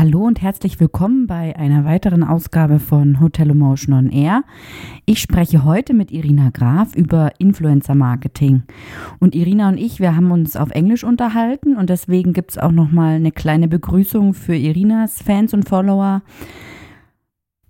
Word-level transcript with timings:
Hallo 0.00 0.20
und 0.20 0.40
herzlich 0.40 0.80
willkommen 0.80 1.26
bei 1.26 1.54
einer 1.56 1.84
weiteren 1.84 2.24
Ausgabe 2.24 2.78
von 2.78 3.20
Hotel 3.20 3.50
Emotion 3.50 3.94
on 3.94 4.08
Air. 4.08 4.44
Ich 5.04 5.20
spreche 5.20 5.62
heute 5.62 5.92
mit 5.92 6.10
Irina 6.10 6.48
Graf 6.48 6.94
über 6.96 7.32
Influencer 7.36 7.94
Marketing. 7.94 8.62
Und 9.18 9.34
Irina 9.34 9.68
und 9.68 9.76
ich, 9.76 10.00
wir 10.00 10.16
haben 10.16 10.30
uns 10.30 10.56
auf 10.56 10.70
Englisch 10.70 11.04
unterhalten 11.04 11.76
und 11.76 11.90
deswegen 11.90 12.32
gibt 12.32 12.52
es 12.52 12.56
auch 12.56 12.72
nochmal 12.72 13.16
eine 13.16 13.30
kleine 13.30 13.68
Begrüßung 13.68 14.32
für 14.32 14.56
Irinas 14.56 15.20
Fans 15.20 15.52
und 15.52 15.68
Follower. 15.68 16.22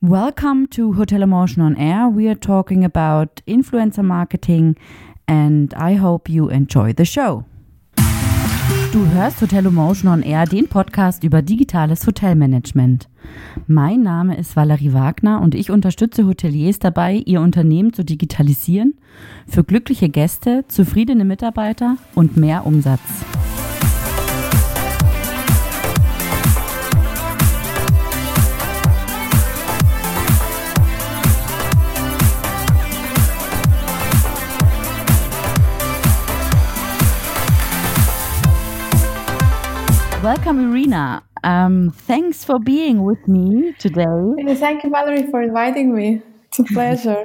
Welcome 0.00 0.68
to 0.70 0.96
Hotel 0.96 1.22
Emotion 1.22 1.64
on 1.64 1.74
Air. 1.74 2.12
We 2.14 2.28
are 2.28 2.38
talking 2.38 2.84
about 2.84 3.42
influencer 3.44 4.04
marketing 4.04 4.76
and 5.26 5.74
I 5.74 5.98
hope 5.98 6.30
you 6.30 6.46
enjoy 6.46 6.94
the 6.96 7.06
show. 7.06 7.44
Du 8.92 9.06
hörst 9.06 9.40
Hotel 9.40 9.66
Emotion 9.66 10.10
on 10.10 10.22
Air, 10.22 10.46
den 10.46 10.66
Podcast 10.66 11.22
über 11.22 11.42
digitales 11.42 12.04
Hotelmanagement. 12.08 13.08
Mein 13.68 14.02
Name 14.02 14.36
ist 14.36 14.56
Valerie 14.56 14.92
Wagner 14.92 15.40
und 15.40 15.54
ich 15.54 15.70
unterstütze 15.70 16.26
Hoteliers 16.26 16.80
dabei, 16.80 17.22
ihr 17.24 17.40
Unternehmen 17.40 17.92
zu 17.92 18.04
digitalisieren, 18.04 18.94
für 19.46 19.62
glückliche 19.62 20.08
Gäste, 20.08 20.64
zufriedene 20.66 21.24
Mitarbeiter 21.24 21.98
und 22.16 22.36
mehr 22.36 22.66
Umsatz. 22.66 23.00
Welcome, 40.22 40.60
Irina. 40.70 41.22
Um, 41.44 41.92
thanks 41.96 42.44
for 42.44 42.58
being 42.58 43.04
with 43.04 43.26
me 43.26 43.72
today. 43.78 44.04
Thank 44.54 44.84
you, 44.84 44.90
Valerie, 44.90 45.30
for 45.30 45.40
inviting 45.40 45.94
me. 45.94 46.20
It's 46.44 46.58
a 46.58 46.64
pleasure. 46.64 47.24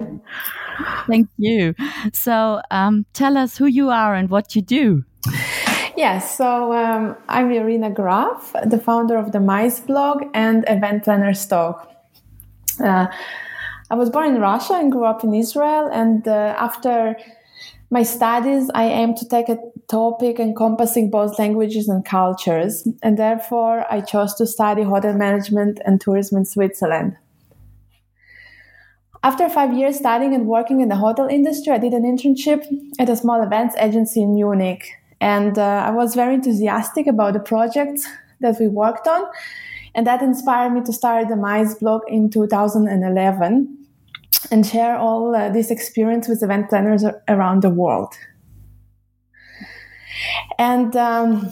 Thank 1.08 1.28
you. 1.38 1.76
So, 2.14 2.62
um, 2.72 3.06
tell 3.12 3.36
us 3.36 3.58
who 3.58 3.66
you 3.66 3.90
are 3.90 4.16
and 4.16 4.30
what 4.30 4.56
you 4.56 4.62
do. 4.62 5.04
Yes, 5.98 6.38
so 6.38 6.72
um, 6.72 7.18
I'm 7.28 7.52
Irina 7.52 7.90
Graf, 7.90 8.54
the 8.66 8.80
founder 8.80 9.18
of 9.18 9.34
the 9.34 9.42
Mice 9.42 9.82
blog 9.82 10.24
and 10.34 10.66
Eventplannerstalk. 10.66 11.86
Uh, 12.80 13.08
I 13.92 13.96
was 13.96 14.10
born 14.10 14.36
in 14.36 14.40
Russia 14.40 14.76
and 14.76 14.90
grew 14.90 15.04
up 15.04 15.22
in 15.22 15.34
Israel, 15.34 15.90
and 15.92 16.26
uh, 16.30 16.56
after 16.58 17.18
my 17.90 18.04
studies, 18.04 18.70
I 18.74 18.86
aim 18.86 19.16
to 19.16 19.28
take 19.28 19.50
a 19.50 19.58
topic 19.88 20.40
encompassing 20.40 21.12
both 21.12 21.38
languages 21.38 21.88
and 21.88 22.04
cultures, 22.04 22.88
and 23.04 23.18
therefore 23.18 23.86
I 23.92 24.02
chose 24.02 24.34
to 24.36 24.48
study 24.48 24.84
hotel 24.84 25.14
management 25.14 25.80
and 25.86 26.02
tourism 26.02 26.40
in 26.40 26.46
Switzerland. 26.46 27.18
After 29.24 29.50
five 29.50 29.74
years 29.74 29.98
studying 29.98 30.34
and 30.34 30.46
working 30.46 30.82
in 30.82 30.90
the 30.90 30.96
hotel 30.96 31.28
industry, 31.28 31.74
I 31.74 31.80
did 31.80 31.94
an 31.94 32.04
internship 32.04 32.66
at 33.00 33.10
a 33.10 33.16
small 33.16 33.42
events 33.42 33.76
agency 33.80 34.22
in 34.22 34.36
Munich. 34.36 34.84
And 35.20 35.58
uh, 35.58 35.84
I 35.88 35.92
was 35.92 36.14
very 36.14 36.36
enthusiastic 36.36 37.08
about 37.08 37.34
the 37.34 37.40
projects 37.40 38.08
that 38.42 38.58
we 38.60 38.68
worked 38.68 39.08
on. 39.08 39.26
And 39.96 40.06
that 40.06 40.22
inspired 40.22 40.74
me 40.74 40.82
to 40.82 40.94
start 40.94 41.28
the 41.28 41.36
Mice 41.36 41.74
blog 41.76 42.02
in 42.08 42.30
2011 42.30 43.85
and 44.52 44.66
share 44.66 44.98
all 44.98 45.36
uh, 45.36 45.50
this 45.50 45.72
experience 45.72 46.28
with 46.28 46.44
event 46.44 46.70
planners 46.70 47.04
around 47.28 47.62
the 47.62 47.70
world. 47.70 48.14
And 50.58 50.96
um, 50.96 51.52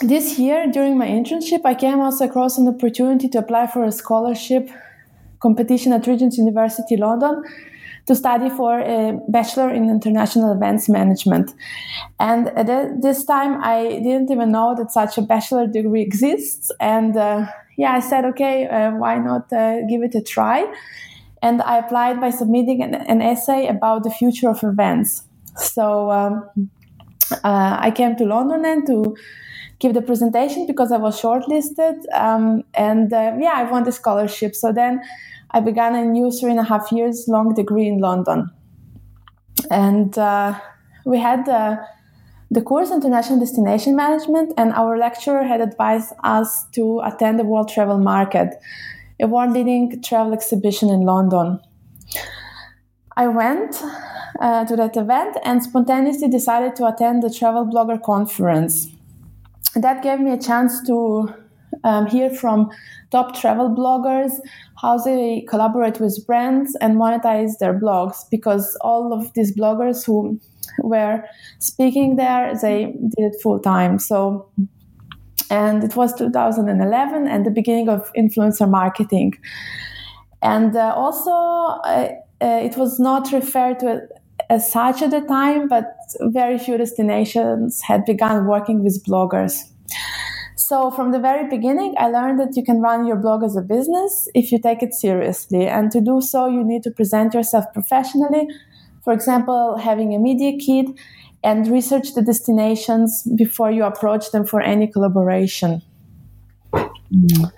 this 0.00 0.38
year, 0.38 0.66
during 0.70 0.98
my 0.98 1.06
internship, 1.06 1.62
I 1.64 1.74
came 1.74 2.00
also 2.00 2.26
across 2.26 2.58
an 2.58 2.68
opportunity 2.68 3.28
to 3.28 3.38
apply 3.38 3.66
for 3.66 3.84
a 3.84 3.92
scholarship 3.92 4.68
competition 5.40 5.92
at 5.92 6.06
Regent's 6.06 6.38
University 6.38 6.96
London 6.96 7.42
to 8.06 8.14
study 8.14 8.48
for 8.48 8.78
a 8.78 9.18
bachelor 9.28 9.68
in 9.70 9.90
international 9.90 10.52
events 10.52 10.88
management. 10.88 11.52
And 12.20 12.48
at 12.48 13.02
this 13.02 13.24
time, 13.24 13.60
I 13.62 14.00
didn't 14.02 14.30
even 14.30 14.52
know 14.52 14.74
that 14.76 14.92
such 14.92 15.18
a 15.18 15.22
bachelor 15.22 15.66
degree 15.66 16.02
exists. 16.02 16.70
And 16.78 17.16
uh, 17.16 17.46
yeah, 17.76 17.92
I 17.92 18.00
said, 18.00 18.24
okay, 18.26 18.68
uh, 18.68 18.92
why 18.92 19.18
not 19.18 19.52
uh, 19.52 19.80
give 19.88 20.02
it 20.02 20.14
a 20.14 20.22
try? 20.22 20.72
And 21.42 21.62
I 21.62 21.78
applied 21.78 22.20
by 22.20 22.30
submitting 22.30 22.82
an, 22.82 22.94
an 22.94 23.22
essay 23.22 23.66
about 23.66 24.04
the 24.04 24.10
future 24.10 24.48
of 24.48 24.62
events. 24.62 25.22
So 25.56 26.10
um, 26.10 26.70
uh, 27.32 27.76
I 27.80 27.90
came 27.90 28.16
to 28.16 28.24
London 28.24 28.64
and 28.64 28.86
to 28.86 29.16
give 29.78 29.94
the 29.94 30.02
presentation 30.02 30.66
because 30.66 30.92
I 30.92 30.96
was 30.96 31.20
shortlisted, 31.20 31.96
um, 32.14 32.64
and 32.74 33.12
uh, 33.12 33.36
yeah, 33.38 33.52
I 33.54 33.70
won 33.70 33.84
the 33.84 33.92
scholarship. 33.92 34.54
So 34.54 34.72
then 34.72 35.02
I 35.50 35.60
began 35.60 35.94
a 35.94 36.04
new 36.04 36.30
three 36.30 36.50
and 36.50 36.60
a 36.60 36.64
half 36.64 36.90
years 36.92 37.26
long 37.28 37.54
degree 37.54 37.86
in 37.86 37.98
London, 37.98 38.50
and 39.70 40.16
uh, 40.16 40.58
we 41.04 41.18
had 41.18 41.46
the 42.50 42.62
course 42.62 42.90
International 42.90 43.38
Destination 43.38 43.96
Management, 43.96 44.52
and 44.56 44.72
our 44.72 44.96
lecturer 44.96 45.44
had 45.44 45.60
advised 45.60 46.12
us 46.24 46.66
to 46.72 47.00
attend 47.04 47.38
the 47.38 47.44
World 47.44 47.68
Travel 47.68 47.98
Market 47.98 48.54
a 49.20 49.26
world 49.26 49.52
leading 49.52 50.02
travel 50.02 50.32
exhibition 50.32 50.88
in 50.90 51.02
London. 51.02 51.60
I 53.16 53.28
went 53.28 53.82
uh, 54.40 54.64
to 54.66 54.76
that 54.76 54.96
event 54.96 55.38
and 55.44 55.62
spontaneously 55.62 56.28
decided 56.28 56.76
to 56.76 56.86
attend 56.86 57.22
the 57.22 57.30
travel 57.30 57.64
blogger 57.64 58.02
conference. 58.02 58.88
That 59.74 60.02
gave 60.02 60.20
me 60.20 60.32
a 60.32 60.38
chance 60.38 60.86
to 60.86 61.34
um, 61.84 62.06
hear 62.06 62.30
from 62.30 62.70
top 63.10 63.34
travel 63.34 63.70
bloggers 63.70 64.32
how 64.80 64.98
they 64.98 65.46
collaborate 65.48 66.00
with 66.00 66.26
brands 66.26 66.76
and 66.80 66.96
monetize 66.96 67.58
their 67.58 67.78
blogs 67.78 68.28
because 68.30 68.76
all 68.80 69.12
of 69.12 69.32
these 69.34 69.56
bloggers 69.56 70.04
who 70.04 70.38
were 70.82 71.24
speaking 71.58 72.16
there 72.16 72.52
they 72.60 72.86
did 73.16 73.32
it 73.32 73.36
full 73.42 73.58
time 73.58 73.98
so 73.98 74.50
and 75.50 75.84
it 75.84 75.96
was 75.96 76.14
2011 76.14 77.28
and 77.28 77.46
the 77.46 77.50
beginning 77.50 77.88
of 77.88 78.12
influencer 78.14 78.68
marketing. 78.68 79.34
And 80.42 80.76
uh, 80.76 80.92
also 80.96 81.30
uh, 81.82 82.08
it 82.40 82.76
was 82.76 83.00
not 83.00 83.32
referred 83.32 83.80
to 83.80 84.02
as 84.50 84.70
such 84.70 85.02
at 85.02 85.10
the 85.10 85.22
time 85.22 85.66
but 85.68 85.96
very 86.20 86.58
few 86.58 86.76
destinations 86.76 87.82
had 87.82 88.04
begun 88.04 88.46
working 88.46 88.84
with 88.84 89.04
bloggers. 89.04 89.62
So 90.56 90.90
from 90.90 91.12
the 91.12 91.20
very 91.20 91.48
beginning 91.48 91.94
i 91.98 92.08
learned 92.08 92.38
that 92.40 92.56
you 92.56 92.62
can 92.62 92.80
run 92.80 93.06
your 93.06 93.16
blog 93.16 93.44
as 93.44 93.56
a 93.56 93.62
business 93.62 94.28
if 94.34 94.52
you 94.52 94.60
take 94.60 94.82
it 94.82 94.94
seriously. 94.94 95.66
And 95.66 95.90
to 95.92 96.00
do 96.00 96.20
so 96.20 96.46
you 96.48 96.62
need 96.64 96.82
to 96.82 96.90
present 96.90 97.34
yourself 97.34 97.64
professionally. 97.72 98.46
For 99.02 99.12
example 99.12 99.78
having 99.78 100.14
a 100.14 100.18
media 100.18 100.58
kit 100.58 100.86
and 101.46 101.68
research 101.68 102.14
the 102.14 102.22
destinations 102.22 103.22
before 103.36 103.70
you 103.70 103.84
approach 103.84 104.32
them 104.32 104.44
for 104.44 104.60
any 104.60 104.88
collaboration. 104.88 105.80
Mm. 106.74 107.52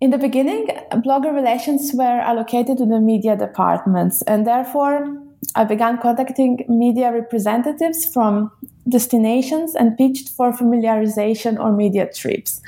In 0.00 0.10
the 0.10 0.18
beginning, 0.18 0.66
blogger 1.06 1.32
relations 1.32 1.92
were 1.94 2.20
allocated 2.30 2.78
to 2.78 2.86
the 2.86 3.00
media 3.00 3.36
departments, 3.36 4.22
and 4.22 4.44
therefore 4.44 5.16
I 5.54 5.64
began 5.64 5.98
contacting 5.98 6.64
media 6.68 7.12
representatives 7.12 8.04
from 8.04 8.50
destinations 8.88 9.76
and 9.76 9.96
pitched 9.96 10.28
for 10.30 10.52
familiarization 10.52 11.60
or 11.60 11.72
media 11.72 12.10
trips. 12.12 12.60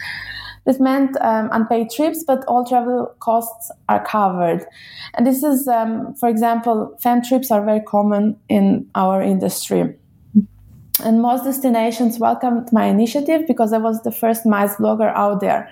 This 0.66 0.78
meant 0.78 1.16
um, 1.20 1.48
unpaid 1.52 1.90
trips, 1.90 2.22
but 2.26 2.44
all 2.46 2.64
travel 2.64 3.14
costs 3.20 3.70
are 3.88 4.04
covered. 4.04 4.66
And 5.14 5.26
this 5.26 5.42
is, 5.42 5.66
um, 5.66 6.14
for 6.14 6.28
example, 6.28 6.96
fam 7.00 7.22
trips 7.22 7.50
are 7.50 7.64
very 7.64 7.80
common 7.80 8.38
in 8.48 8.88
our 8.94 9.22
industry. 9.22 9.96
And 11.02 11.22
most 11.22 11.44
destinations 11.44 12.18
welcomed 12.18 12.72
my 12.72 12.84
initiative 12.86 13.46
because 13.46 13.72
I 13.72 13.78
was 13.78 14.02
the 14.02 14.12
first 14.12 14.44
mice 14.44 14.76
blogger 14.76 15.12
out 15.14 15.40
there. 15.40 15.70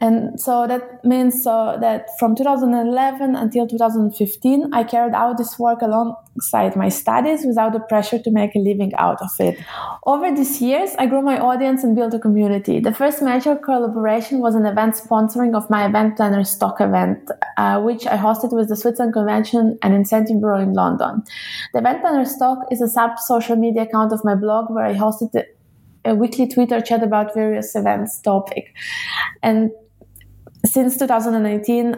And 0.00 0.40
so 0.40 0.66
that 0.66 1.04
means 1.04 1.42
so 1.42 1.76
that 1.80 2.08
from 2.18 2.36
2011 2.36 3.34
until 3.34 3.66
2015, 3.66 4.72
I 4.72 4.84
carried 4.84 5.14
out 5.14 5.38
this 5.38 5.58
work 5.58 5.82
alongside 5.82 6.76
my 6.76 6.88
studies 6.88 7.44
without 7.44 7.72
the 7.72 7.80
pressure 7.80 8.18
to 8.18 8.30
make 8.30 8.54
a 8.54 8.58
living 8.58 8.92
out 8.96 9.20
of 9.20 9.30
it. 9.40 9.58
Over 10.06 10.34
these 10.34 10.60
years, 10.60 10.90
I 10.98 11.06
grew 11.06 11.22
my 11.22 11.38
audience 11.38 11.82
and 11.82 11.96
built 11.96 12.14
a 12.14 12.18
community. 12.18 12.80
The 12.80 12.94
first 12.94 13.22
major 13.22 13.56
collaboration 13.56 14.40
was 14.40 14.54
an 14.54 14.66
event 14.66 14.94
sponsoring 14.94 15.56
of 15.56 15.68
my 15.68 15.88
Eventplannerstalk 15.88 16.80
event, 16.80 17.30
uh, 17.56 17.80
which 17.80 18.06
I 18.06 18.16
hosted 18.16 18.52
with 18.52 18.68
the 18.68 18.76
Switzerland 18.76 19.14
Convention 19.14 19.78
and 19.82 19.94
Incentive 19.94 20.38
Bureau 20.40 20.60
in 20.60 20.74
London. 20.74 21.24
The 21.72 21.80
Eventplannerstalk 21.80 22.70
is 22.70 22.80
a 22.80 22.88
sub 22.88 23.18
social 23.18 23.56
media 23.56 23.82
account 23.82 24.12
of 24.12 24.24
my 24.24 24.34
blog 24.34 24.70
where 24.70 24.84
I 24.84 24.94
hosted 24.94 25.44
a 26.04 26.14
weekly 26.14 26.46
Twitter 26.46 26.80
chat 26.80 27.02
about 27.02 27.34
various 27.34 27.74
events 27.74 28.20
topic. 28.20 28.74
And 29.42 29.70
since 30.64 30.96
2019, 30.98 31.96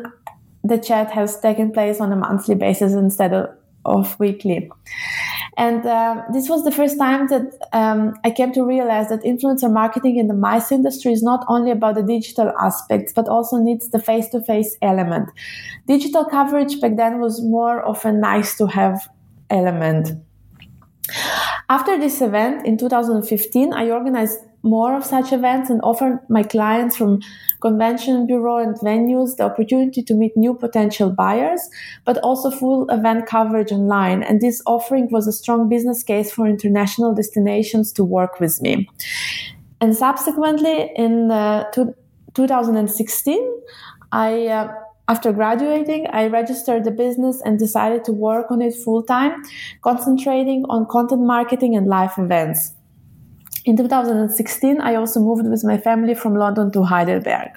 the 0.62 0.78
chat 0.78 1.10
has 1.10 1.40
taken 1.40 1.72
place 1.72 2.00
on 2.00 2.12
a 2.12 2.16
monthly 2.16 2.54
basis 2.54 2.92
instead 2.92 3.32
of, 3.32 3.48
of 3.84 4.18
weekly. 4.20 4.70
And 5.56 5.84
uh, 5.84 6.22
this 6.32 6.48
was 6.48 6.64
the 6.64 6.70
first 6.70 6.98
time 6.98 7.26
that 7.28 7.52
um, 7.72 8.14
I 8.24 8.30
came 8.30 8.52
to 8.52 8.64
realize 8.64 9.08
that 9.08 9.22
influencer 9.22 9.70
marketing 9.70 10.16
in 10.16 10.28
the 10.28 10.34
MICE 10.34 10.72
industry 10.72 11.12
is 11.12 11.22
not 11.22 11.44
only 11.48 11.70
about 11.70 11.96
the 11.96 12.02
digital 12.02 12.52
aspects, 12.60 13.12
but 13.12 13.28
also 13.28 13.58
needs 13.58 13.90
the 13.90 13.98
face 13.98 14.28
to 14.28 14.40
face 14.42 14.76
element. 14.80 15.28
Digital 15.86 16.24
coverage 16.24 16.80
back 16.80 16.96
then 16.96 17.20
was 17.20 17.42
more 17.42 17.82
of 17.82 18.04
a 18.04 18.12
nice 18.12 18.56
to 18.58 18.66
have 18.66 19.08
element. 19.50 20.12
After 21.68 21.98
this 21.98 22.20
event 22.20 22.66
in 22.66 22.78
2015, 22.78 23.72
I 23.72 23.90
organized 23.90 24.38
more 24.62 24.94
of 24.94 25.04
such 25.04 25.32
events 25.32 25.70
and 25.70 25.80
offer 25.82 26.22
my 26.28 26.42
clients 26.42 26.96
from 26.96 27.20
convention 27.60 28.26
bureau 28.26 28.58
and 28.58 28.76
venues 28.76 29.36
the 29.36 29.44
opportunity 29.44 30.02
to 30.02 30.14
meet 30.14 30.36
new 30.36 30.54
potential 30.54 31.10
buyers, 31.10 31.60
but 32.04 32.18
also 32.18 32.50
full 32.50 32.88
event 32.90 33.26
coverage 33.26 33.72
online. 33.72 34.22
And 34.22 34.40
this 34.40 34.62
offering 34.66 35.08
was 35.10 35.26
a 35.26 35.32
strong 35.32 35.68
business 35.68 36.02
case 36.02 36.32
for 36.32 36.46
international 36.46 37.14
destinations 37.14 37.92
to 37.92 38.04
work 38.04 38.40
with 38.40 38.60
me. 38.60 38.88
And 39.80 39.96
subsequently, 39.96 40.92
in 40.94 41.30
uh, 41.30 41.64
2016, 42.34 43.62
I 44.12 44.46
uh, 44.46 44.74
after 45.08 45.32
graduating, 45.32 46.06
I 46.12 46.28
registered 46.28 46.84
the 46.84 46.92
business 46.92 47.42
and 47.44 47.58
decided 47.58 48.04
to 48.04 48.12
work 48.12 48.52
on 48.52 48.62
it 48.62 48.76
full 48.76 49.02
time, 49.02 49.42
concentrating 49.82 50.64
on 50.68 50.86
content 50.86 51.22
marketing 51.22 51.74
and 51.74 51.88
live 51.88 52.12
events. 52.16 52.74
In 53.70 53.76
2016, 53.76 54.81
I 54.81 54.96
also 54.96 55.20
moved 55.20 55.49
with 55.49 55.62
my 55.62 55.78
family 55.78 56.12
from 56.12 56.34
London 56.34 56.72
to 56.72 56.82
Heidelberg. 56.82 57.50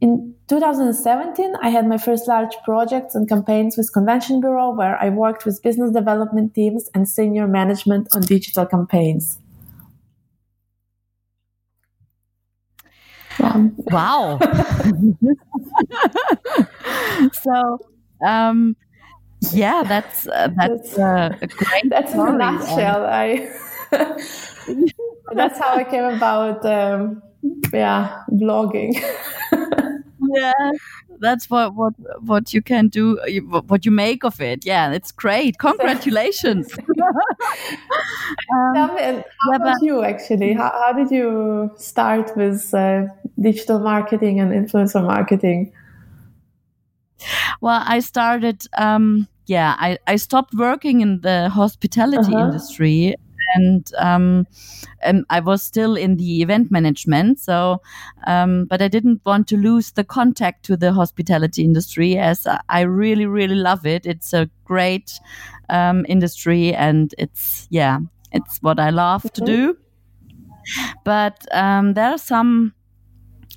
In 0.00 0.36
2017, 0.46 1.56
I 1.60 1.68
had 1.68 1.88
my 1.88 1.98
first 1.98 2.28
large 2.28 2.54
projects 2.64 3.16
and 3.16 3.28
campaigns 3.28 3.76
with 3.76 3.92
Convention 3.92 4.40
Bureau, 4.40 4.70
where 4.70 4.96
I 5.02 5.08
worked 5.08 5.44
with 5.44 5.60
business 5.64 5.90
development 5.90 6.54
teams 6.54 6.88
and 6.94 7.08
senior 7.08 7.48
management 7.48 8.06
on 8.14 8.22
digital 8.22 8.66
campaigns. 8.66 9.40
Yeah. 13.40 13.66
Wow. 13.90 14.38
so, 17.32 17.80
um, 18.24 18.76
yeah, 19.50 19.82
that's 19.82 20.28
uh, 20.28 20.50
that's 20.56 20.96
uh, 20.96 21.36
a 21.42 21.46
great. 21.48 21.90
That's 21.90 22.12
story. 22.12 22.28
in 22.28 22.34
a 22.36 22.38
nutshell. 22.38 23.04
I. 23.06 23.50
that's 25.32 25.58
how 25.58 25.74
I 25.74 25.84
came 25.84 26.04
about. 26.04 26.64
Um, 26.64 27.22
yeah, 27.72 28.22
blogging. 28.30 28.94
yeah, 30.34 30.72
that's 31.20 31.48
what 31.50 31.74
what 31.74 31.94
what 32.20 32.52
you 32.52 32.62
can 32.62 32.88
do. 32.88 33.18
What 33.66 33.84
you 33.84 33.90
make 33.90 34.24
of 34.24 34.40
it. 34.40 34.64
Yeah, 34.64 34.92
it's 34.92 35.12
great. 35.12 35.58
Congratulations. 35.58 36.72
um, 38.52 38.74
Tell 38.74 38.94
me, 38.94 39.02
how 39.02 39.24
yeah, 39.50 39.56
about 39.56 39.76
you? 39.82 40.04
Actually, 40.04 40.52
how, 40.54 40.70
how 40.84 40.92
did 40.92 41.10
you 41.10 41.70
start 41.76 42.36
with 42.36 42.72
uh, 42.74 43.06
digital 43.40 43.78
marketing 43.78 44.40
and 44.40 44.52
influencer 44.52 45.04
marketing? 45.04 45.72
Well, 47.60 47.82
I 47.86 48.00
started. 48.00 48.62
Um, 48.76 49.28
yeah, 49.46 49.76
I, 49.78 49.98
I 50.08 50.16
stopped 50.16 50.54
working 50.54 51.00
in 51.02 51.20
the 51.20 51.48
hospitality 51.48 52.34
uh-huh. 52.34 52.46
industry 52.46 53.14
and 53.56 53.90
um, 53.98 54.46
and 55.00 55.24
I 55.30 55.40
was 55.40 55.62
still 55.62 55.96
in 55.96 56.16
the 56.16 56.42
event 56.42 56.70
management. 56.70 57.38
So, 57.40 57.80
um, 58.26 58.66
but 58.66 58.82
I 58.82 58.88
didn't 58.88 59.20
want 59.24 59.48
to 59.48 59.56
lose 59.56 59.92
the 59.92 60.04
contact 60.04 60.64
to 60.66 60.76
the 60.76 60.92
hospitality 60.92 61.64
industry, 61.64 62.18
as 62.18 62.46
I 62.68 62.80
really, 62.80 63.26
really 63.26 63.54
love 63.54 63.86
it. 63.86 64.06
It's 64.06 64.32
a 64.32 64.48
great 64.64 65.20
um, 65.68 66.04
industry, 66.08 66.74
and 66.74 67.14
it's 67.18 67.66
yeah, 67.70 67.98
it's 68.32 68.58
what 68.62 68.78
I 68.78 68.90
love 68.90 69.22
mm-hmm. 69.22 69.44
to 69.44 69.52
do. 69.52 69.76
But 71.04 71.46
um, 71.52 71.94
there 71.94 72.10
are 72.10 72.18
some 72.18 72.74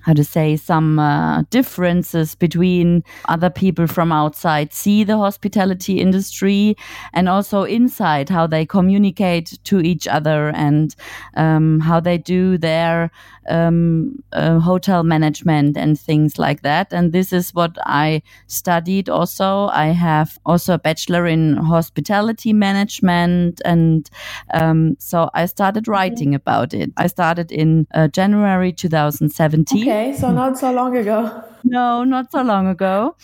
how 0.09 0.13
to 0.13 0.23
say 0.23 0.57
some 0.57 0.97
uh, 0.97 1.44
differences 1.51 2.33
between 2.33 3.03
other 3.25 3.51
people 3.51 3.85
from 3.85 4.11
outside 4.11 4.73
see 4.73 5.03
the 5.03 5.17
hospitality 5.17 6.00
industry 6.00 6.75
and 7.13 7.29
also 7.29 7.61
inside 7.61 8.27
how 8.27 8.47
they 8.47 8.65
communicate 8.65 9.59
to 9.63 9.79
each 9.79 10.07
other 10.07 10.50
and 10.56 10.95
um, 11.35 11.79
how 11.79 12.00
they 12.00 12.17
do 12.17 12.57
their 12.57 13.11
um, 13.50 14.23
uh, 14.33 14.59
hotel 14.59 15.03
management 15.03 15.77
and 15.77 16.00
things 16.00 16.39
like 16.39 16.62
that. 16.62 16.94
And 16.94 17.13
this 17.13 17.33
is 17.33 17.53
what 17.53 17.77
i 17.85 18.21
studied 18.47 19.09
also. 19.09 19.67
I 19.67 19.88
have 19.88 20.39
also 20.45 20.73
a 20.73 20.79
bachelor 20.79 21.27
in 21.27 21.57
hospitality 21.57 22.53
management 22.53 23.62
and 23.65 24.09
um, 24.53 24.95
so 25.00 25.29
i 25.33 25.45
started 25.45 25.88
writing 25.88 26.33
about 26.33 26.73
it. 26.73 26.91
I 26.97 27.07
started 27.07 27.51
in 27.51 27.85
uh, 27.94 28.07
january 28.07 28.71
2017 28.71 29.81
Okay, 29.81 29.99
so 30.18 30.31
not 30.31 30.57
so 30.57 30.72
long 30.72 30.96
ago. 30.96 31.44
no, 31.63 32.04
not 32.04 32.31
so 32.31 32.42
long 32.42 32.68
ago. 32.68 33.16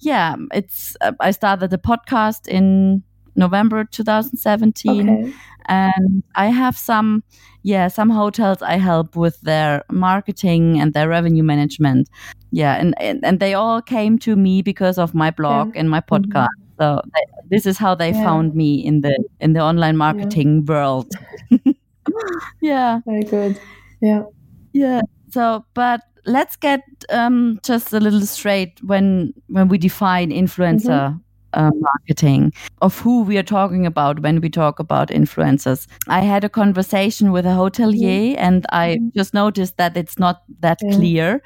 Yeah, 0.00 0.36
it's. 0.52 0.96
Uh, 1.00 1.12
I 1.20 1.30
started 1.30 1.72
a 1.72 1.78
podcast 1.78 2.48
in 2.48 3.02
November 3.36 3.84
2017, 3.84 5.08
okay. 5.08 5.32
and 5.66 6.22
I 6.34 6.46
have 6.46 6.76
some, 6.76 7.22
yeah, 7.62 7.88
some 7.88 8.10
hotels 8.10 8.62
I 8.62 8.76
help 8.76 9.16
with 9.16 9.40
their 9.42 9.84
marketing 9.90 10.80
and 10.80 10.92
their 10.92 11.08
revenue 11.08 11.44
management. 11.44 12.08
Yeah, 12.50 12.74
and 12.74 12.94
and, 13.00 13.24
and 13.24 13.38
they 13.38 13.54
all 13.54 13.80
came 13.80 14.18
to 14.20 14.36
me 14.36 14.62
because 14.62 14.98
of 14.98 15.14
my 15.14 15.30
blog 15.30 15.74
yeah. 15.74 15.80
and 15.80 15.90
my 15.90 16.00
mm-hmm. 16.00 16.14
podcast. 16.14 16.56
Mm-hmm. 16.58 16.82
So 16.82 17.00
they, 17.14 17.56
this 17.56 17.66
is 17.66 17.78
how 17.78 17.94
they 17.94 18.10
yeah. 18.10 18.24
found 18.24 18.54
me 18.54 18.84
in 18.84 19.02
the 19.02 19.16
in 19.40 19.52
the 19.52 19.60
online 19.60 19.96
marketing 19.96 20.64
yeah. 20.66 20.74
world. 20.74 21.12
yeah, 22.60 23.00
very 23.06 23.24
good. 23.24 23.60
Yeah, 24.00 24.24
yeah. 24.72 25.02
So, 25.30 25.64
but 25.74 26.00
let's 26.24 26.56
get 26.56 26.82
um, 27.10 27.58
just 27.62 27.92
a 27.92 28.00
little 28.00 28.22
straight 28.22 28.80
when 28.82 29.32
when 29.48 29.68
we 29.68 29.78
define 29.78 30.30
influencer. 30.30 31.10
Mm-hmm. 31.10 31.18
Uh, 31.54 31.70
marketing 31.74 32.50
of 32.80 32.98
who 33.00 33.24
we 33.24 33.36
are 33.36 33.42
talking 33.42 33.84
about 33.84 34.20
when 34.20 34.40
we 34.40 34.48
talk 34.48 34.78
about 34.78 35.08
influencers. 35.08 35.86
I 36.08 36.20
had 36.20 36.44
a 36.44 36.48
conversation 36.48 37.30
with 37.30 37.44
a 37.44 37.50
hotelier 37.50 38.30
mm-hmm. 38.32 38.38
and 38.38 38.64
I 38.72 38.96
mm-hmm. 38.96 39.08
just 39.14 39.34
noticed 39.34 39.76
that 39.76 39.94
it's 39.94 40.18
not 40.18 40.44
that 40.60 40.78
yeah. 40.82 40.96
clear. 40.96 41.42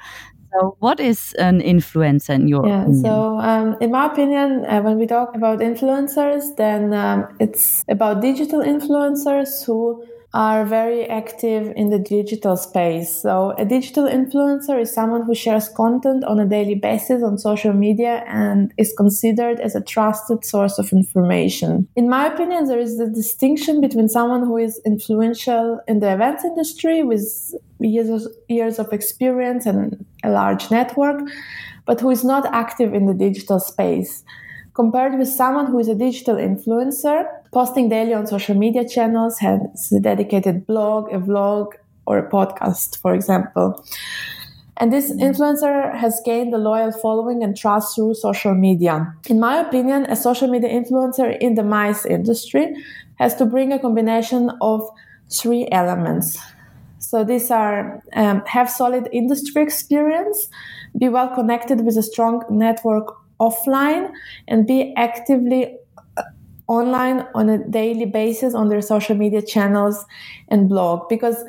So, 0.53 0.77
what 0.79 1.01
is 1.01 1.33
an 1.39 1.61
influencer 1.61 2.35
in 2.35 2.47
your 2.47 2.65
yeah, 2.65 2.83
opinion? 2.83 3.03
So, 3.03 3.37
um, 3.39 3.75
in 3.81 3.91
my 3.91 4.05
opinion, 4.05 4.65
uh, 4.65 4.81
when 4.81 4.97
we 4.97 5.05
talk 5.05 5.35
about 5.35 5.59
influencers, 5.59 6.55
then 6.55 6.93
um, 6.93 7.27
it's 7.39 7.83
about 7.89 8.21
digital 8.21 8.61
influencers 8.61 9.65
who 9.65 10.03
are 10.37 10.63
very 10.65 11.03
active 11.09 11.73
in 11.75 11.89
the 11.89 11.97
digital 11.97 12.55
space. 12.55 13.09
So, 13.23 13.55
a 13.57 13.65
digital 13.65 14.05
influencer 14.05 14.79
is 14.79 14.93
someone 14.93 15.23
who 15.23 15.33
shares 15.33 15.67
content 15.67 16.23
on 16.25 16.39
a 16.39 16.45
daily 16.45 16.75
basis 16.75 17.23
on 17.23 17.39
social 17.39 17.73
media 17.73 18.23
and 18.27 18.71
is 18.77 18.93
considered 18.95 19.59
as 19.59 19.73
a 19.73 19.81
trusted 19.81 20.45
source 20.45 20.77
of 20.77 20.93
information. 20.93 21.87
In 21.95 22.07
my 22.07 22.27
opinion, 22.27 22.65
there 22.65 22.77
is 22.77 22.99
a 22.99 23.09
distinction 23.09 23.81
between 23.81 24.09
someone 24.09 24.45
who 24.45 24.57
is 24.57 24.79
influential 24.85 25.79
in 25.87 26.01
the 26.01 26.13
events 26.13 26.45
industry 26.45 27.03
with 27.03 27.23
years 27.79 28.09
of, 28.09 28.31
years 28.47 28.77
of 28.77 28.93
experience 28.93 29.65
and 29.65 30.05
a 30.23 30.29
large 30.29 30.69
network, 30.69 31.19
but 31.87 31.99
who 31.99 32.11
is 32.11 32.23
not 32.23 32.45
active 32.53 32.93
in 32.93 33.07
the 33.07 33.15
digital 33.15 33.59
space 33.59 34.23
compared 34.77 35.17
with 35.17 35.27
someone 35.27 35.65
who 35.65 35.79
is 35.79 35.87
a 35.87 35.95
digital 35.95 36.35
influencer, 36.35 37.25
posting 37.51 37.89
daily 37.89 38.13
on 38.13 38.27
social 38.27 38.55
media 38.55 38.87
channels, 38.87 39.39
has 39.39 39.91
a 39.91 39.99
dedicated 39.99 40.67
blog, 40.67 41.11
a 41.11 41.17
vlog, 41.17 41.73
or 42.05 42.19
a 42.19 42.29
podcast, 42.29 43.01
for 43.01 43.15
example. 43.15 43.83
And 44.77 44.93
this 44.93 45.11
influencer 45.11 45.97
has 45.97 46.21
gained 46.23 46.53
a 46.53 46.59
loyal 46.59 46.91
following 46.91 47.41
and 47.41 47.57
trust 47.57 47.95
through 47.95 48.13
social 48.13 48.53
media. 48.53 48.95
In 49.27 49.39
my 49.39 49.55
opinion, 49.57 50.05
a 50.05 50.15
social 50.15 50.47
media 50.47 50.69
influencer 50.69 51.35
in 51.45 51.55
the 51.55 51.63
MICE 51.63 52.05
industry 52.05 52.75
has 53.15 53.33
to 53.37 53.45
bring 53.45 53.73
a 53.73 53.79
combination 53.79 54.51
of 54.61 54.87
three 55.39 55.67
elements. 55.71 56.37
So 56.99 57.23
these 57.23 57.49
are 57.49 58.03
um, 58.13 58.43
have 58.45 58.69
solid 58.69 59.09
industry 59.11 59.63
experience, 59.63 60.49
be 60.95 61.09
well 61.09 61.29
connected 61.33 61.83
with 61.83 61.97
a 61.97 62.03
strong 62.03 62.43
network 62.51 63.07
offline 63.39 64.11
and 64.47 64.67
be 64.67 64.93
actively 64.95 65.77
uh, 66.17 66.23
online 66.67 67.25
on 67.35 67.49
a 67.49 67.57
daily 67.69 68.05
basis 68.05 68.53
on 68.53 68.69
their 68.69 68.81
social 68.81 69.15
media 69.15 69.41
channels 69.41 70.05
and 70.49 70.69
blog. 70.69 71.07
Because 71.09 71.43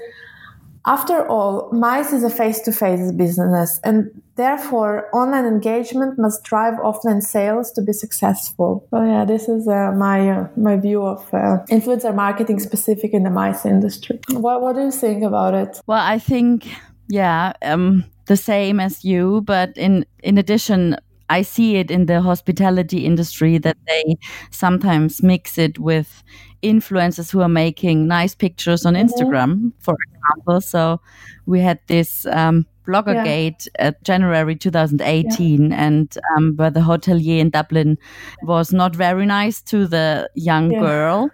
after 0.88 1.26
all 1.28 1.70
mice 1.70 2.12
is 2.12 2.24
a 2.24 2.30
face-to-face 2.30 3.12
business 3.12 3.80
and 3.84 4.10
therefore 4.36 5.08
online 5.12 5.44
engagement 5.44 6.18
must 6.18 6.42
drive 6.44 6.74
offline 6.74 7.22
sales 7.22 7.70
to 7.72 7.82
be 7.82 7.92
successful. 7.92 8.86
So 8.90 9.04
yeah 9.04 9.24
this 9.24 9.48
is 9.48 9.68
uh, 9.68 9.92
my 9.92 10.30
uh, 10.30 10.48
my 10.56 10.76
view 10.76 11.02
of 11.02 11.22
uh, 11.34 11.58
influencer 11.70 12.14
marketing 12.14 12.58
specific 12.60 13.12
in 13.12 13.22
the 13.22 13.30
mice 13.30 13.66
industry. 13.66 14.18
What, 14.30 14.62
what 14.62 14.76
do 14.76 14.82
you 14.82 14.90
think 14.90 15.22
about 15.22 15.54
it? 15.54 15.80
Well 15.86 16.04
i 16.14 16.18
think 16.18 16.68
yeah 17.08 17.52
um, 17.62 18.04
the 18.26 18.36
same 18.36 18.80
as 18.80 19.04
you 19.04 19.42
but 19.42 19.76
in 19.76 20.06
in 20.22 20.38
addition 20.38 20.96
I 21.28 21.42
see 21.42 21.76
it 21.76 21.90
in 21.90 22.06
the 22.06 22.20
hospitality 22.20 23.04
industry 23.04 23.58
that 23.58 23.76
they 23.86 24.16
sometimes 24.50 25.22
mix 25.22 25.58
it 25.58 25.78
with 25.78 26.22
influencers 26.62 27.30
who 27.30 27.40
are 27.40 27.48
making 27.48 28.08
nice 28.08 28.34
pictures 28.34 28.84
on 28.84 28.94
mm-hmm. 28.94 29.06
Instagram, 29.06 29.72
for 29.78 29.96
example. 30.08 30.60
So 30.60 31.00
we 31.46 31.60
had 31.60 31.80
this 31.86 32.26
um, 32.26 32.66
Bloggergate 32.86 33.68
yeah. 33.78 33.86
at 33.88 34.02
January 34.04 34.56
2018, 34.56 35.70
yeah. 35.70 35.86
and 35.86 36.16
um, 36.36 36.54
where 36.56 36.70
the 36.70 36.80
hotelier 36.80 37.38
in 37.38 37.50
Dublin 37.50 37.98
was 38.42 38.72
not 38.72 38.96
very 38.96 39.26
nice 39.26 39.60
to 39.62 39.86
the 39.86 40.30
young 40.34 40.72
yeah. 40.72 40.80
girl. 40.80 41.30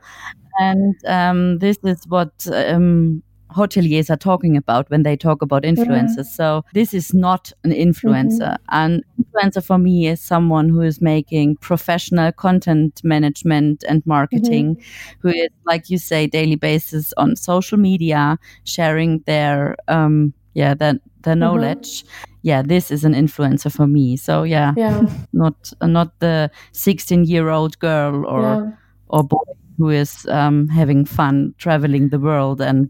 And 0.58 0.94
um, 1.06 1.58
this 1.58 1.78
is 1.84 2.06
what 2.08 2.46
um, 2.52 3.22
hoteliers 3.54 4.10
are 4.10 4.16
talking 4.16 4.56
about 4.56 4.90
when 4.90 5.02
they 5.02 5.16
talk 5.16 5.42
about 5.42 5.62
influencers. 5.62 6.28
Mm-hmm. 6.28 6.40
So 6.40 6.64
this 6.74 6.92
is 6.92 7.14
not 7.14 7.52
an 7.62 7.70
influencer. 7.70 8.56
Mm-hmm. 8.56 8.64
An 8.70 9.02
influencer 9.20 9.64
for 9.64 9.78
me 9.78 10.08
is 10.08 10.20
someone 10.20 10.68
who 10.68 10.80
is 10.80 11.00
making 11.00 11.56
professional 11.56 12.32
content 12.32 13.00
management 13.04 13.84
and 13.88 14.04
marketing, 14.06 14.76
mm-hmm. 14.76 15.18
who 15.20 15.28
is, 15.28 15.48
like 15.64 15.88
you 15.88 15.98
say, 15.98 16.26
daily 16.26 16.56
basis 16.56 17.12
on 17.16 17.36
social 17.36 17.78
media, 17.78 18.38
sharing 18.64 19.20
their 19.20 19.76
um, 19.88 20.34
yeah 20.54 20.74
their 20.74 20.94
their 21.22 21.34
mm-hmm. 21.34 21.40
knowledge. 21.40 22.04
Yeah, 22.42 22.60
this 22.60 22.90
is 22.90 23.04
an 23.04 23.14
influencer 23.14 23.72
for 23.72 23.86
me. 23.86 24.16
So 24.16 24.42
yeah, 24.42 24.74
yeah. 24.76 25.02
not 25.32 25.72
not 25.82 26.18
the 26.20 26.50
sixteen 26.72 27.24
year 27.24 27.48
old 27.50 27.78
girl 27.78 28.26
or 28.26 28.42
yeah. 28.42 28.70
or 29.08 29.24
boy 29.24 29.38
who 29.78 29.90
is 29.90 30.26
um, 30.26 30.68
having 30.68 31.04
fun 31.04 31.52
traveling 31.58 32.08
the 32.08 32.18
world 32.18 32.60
and 32.60 32.88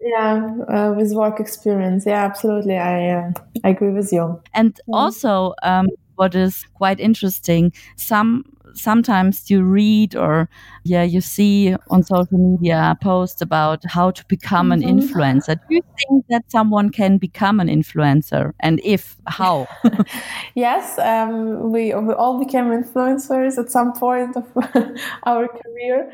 yeah, 0.00 0.56
uh, 0.68 0.94
with 0.96 1.12
work 1.12 1.40
experience. 1.40 2.04
Yeah, 2.06 2.24
absolutely. 2.24 2.76
I 2.76 3.10
uh, 3.10 3.32
I 3.64 3.70
agree 3.70 3.90
with 3.90 4.12
you. 4.12 4.40
And 4.54 4.78
also, 4.92 5.54
um, 5.62 5.88
what 6.16 6.34
is 6.34 6.64
quite 6.74 7.00
interesting, 7.00 7.72
some 7.96 8.44
sometimes 8.74 9.50
you 9.50 9.62
read 9.62 10.14
or 10.14 10.48
yeah 10.84 11.02
you 11.02 11.20
see 11.20 11.74
on 11.90 12.02
social 12.02 12.38
media 12.38 12.96
posts 13.00 13.40
about 13.40 13.82
how 13.86 14.10
to 14.10 14.24
become 14.26 14.72
an 14.72 14.82
mm-hmm. 14.82 14.98
influencer 14.98 15.54
do 15.68 15.74
you 15.74 15.82
think 15.98 16.24
that 16.28 16.42
someone 16.50 16.90
can 16.90 17.18
become 17.18 17.60
an 17.60 17.68
influencer 17.68 18.52
and 18.60 18.80
if 18.84 19.16
how 19.26 19.66
yes 20.54 20.98
um, 20.98 21.72
we, 21.72 21.94
we 21.94 22.14
all 22.14 22.38
became 22.38 22.66
influencers 22.66 23.58
at 23.58 23.70
some 23.70 23.92
point 23.92 24.36
of 24.36 24.44
our 25.24 25.48
career 25.48 26.12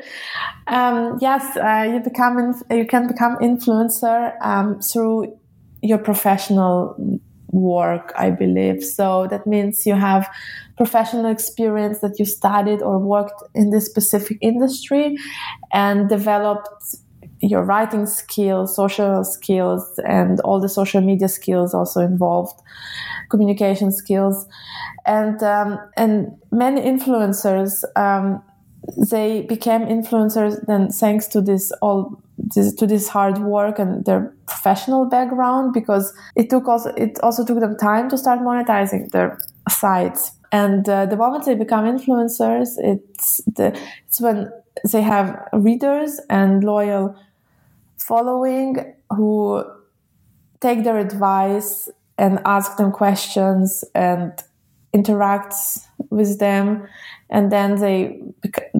um, 0.67 1.17
yes 1.21 1.57
uh, 1.57 1.89
you 1.91 1.99
become 1.99 2.53
you 2.69 2.85
can 2.85 3.07
become 3.07 3.35
influencer 3.37 4.33
um, 4.41 4.79
through 4.79 5.37
your 5.81 5.97
professional 5.97 7.19
work, 7.51 8.13
I 8.17 8.31
believe. 8.31 8.83
So 8.83 9.27
that 9.27 9.45
means 9.45 9.85
you 9.85 9.95
have 9.95 10.27
professional 10.83 11.27
experience 11.27 11.99
that 11.99 12.17
you 12.17 12.25
studied 12.25 12.81
or 12.81 12.97
worked 12.97 13.39
in 13.53 13.69
this 13.69 13.85
specific 13.85 14.37
industry 14.41 15.15
and 15.71 16.09
developed 16.09 16.67
your 17.39 17.63
writing 17.63 18.05
skills, 18.07 18.75
social 18.75 19.23
skills, 19.23 19.83
and 20.05 20.39
all 20.41 20.59
the 20.59 20.69
social 20.69 21.01
media 21.01 21.27
skills 21.27 21.75
also 21.75 21.99
involved, 22.01 22.59
communication 23.29 23.91
skills, 23.91 24.47
and 25.05 25.43
um, 25.43 25.79
and 25.97 26.35
many 26.51 26.81
influencers 26.81 27.83
um, 27.95 28.41
they 29.11 29.43
became 29.43 29.81
influencers 29.81 30.65
then 30.65 30.89
thanks 30.89 31.27
to 31.27 31.41
this 31.41 31.71
all 31.81 32.19
this, 32.55 32.73
to 32.73 32.87
this 32.87 33.07
hard 33.07 33.37
work 33.37 33.77
and 33.77 34.03
their 34.05 34.33
professional 34.47 35.05
background 35.05 35.73
because 35.73 36.13
it 36.35 36.49
took 36.49 36.67
also 36.67 36.89
it 36.95 37.19
also 37.21 37.45
took 37.45 37.59
them 37.59 37.77
time 37.77 38.09
to 38.09 38.17
start 38.17 38.39
monetizing 38.39 39.09
their 39.11 39.37
sites. 39.71 40.31
And 40.51 40.87
uh, 40.87 41.05
the 41.05 41.15
moment 41.15 41.45
they 41.45 41.55
become 41.55 41.85
influencers 41.85 42.77
it's 42.77 43.41
the 43.45 43.77
it's 44.05 44.19
when 44.19 44.51
they 44.91 45.01
have 45.01 45.47
readers 45.53 46.19
and 46.29 46.63
loyal 46.63 47.15
following 47.97 48.93
who 49.09 49.63
take 50.59 50.83
their 50.83 50.97
advice 50.97 51.89
and 52.17 52.39
ask 52.45 52.77
them 52.77 52.91
questions 52.91 53.83
and 53.95 54.33
interacts 54.93 55.85
with 56.09 56.39
them 56.39 56.87
and 57.31 57.51
then 57.51 57.79
they 57.79 58.21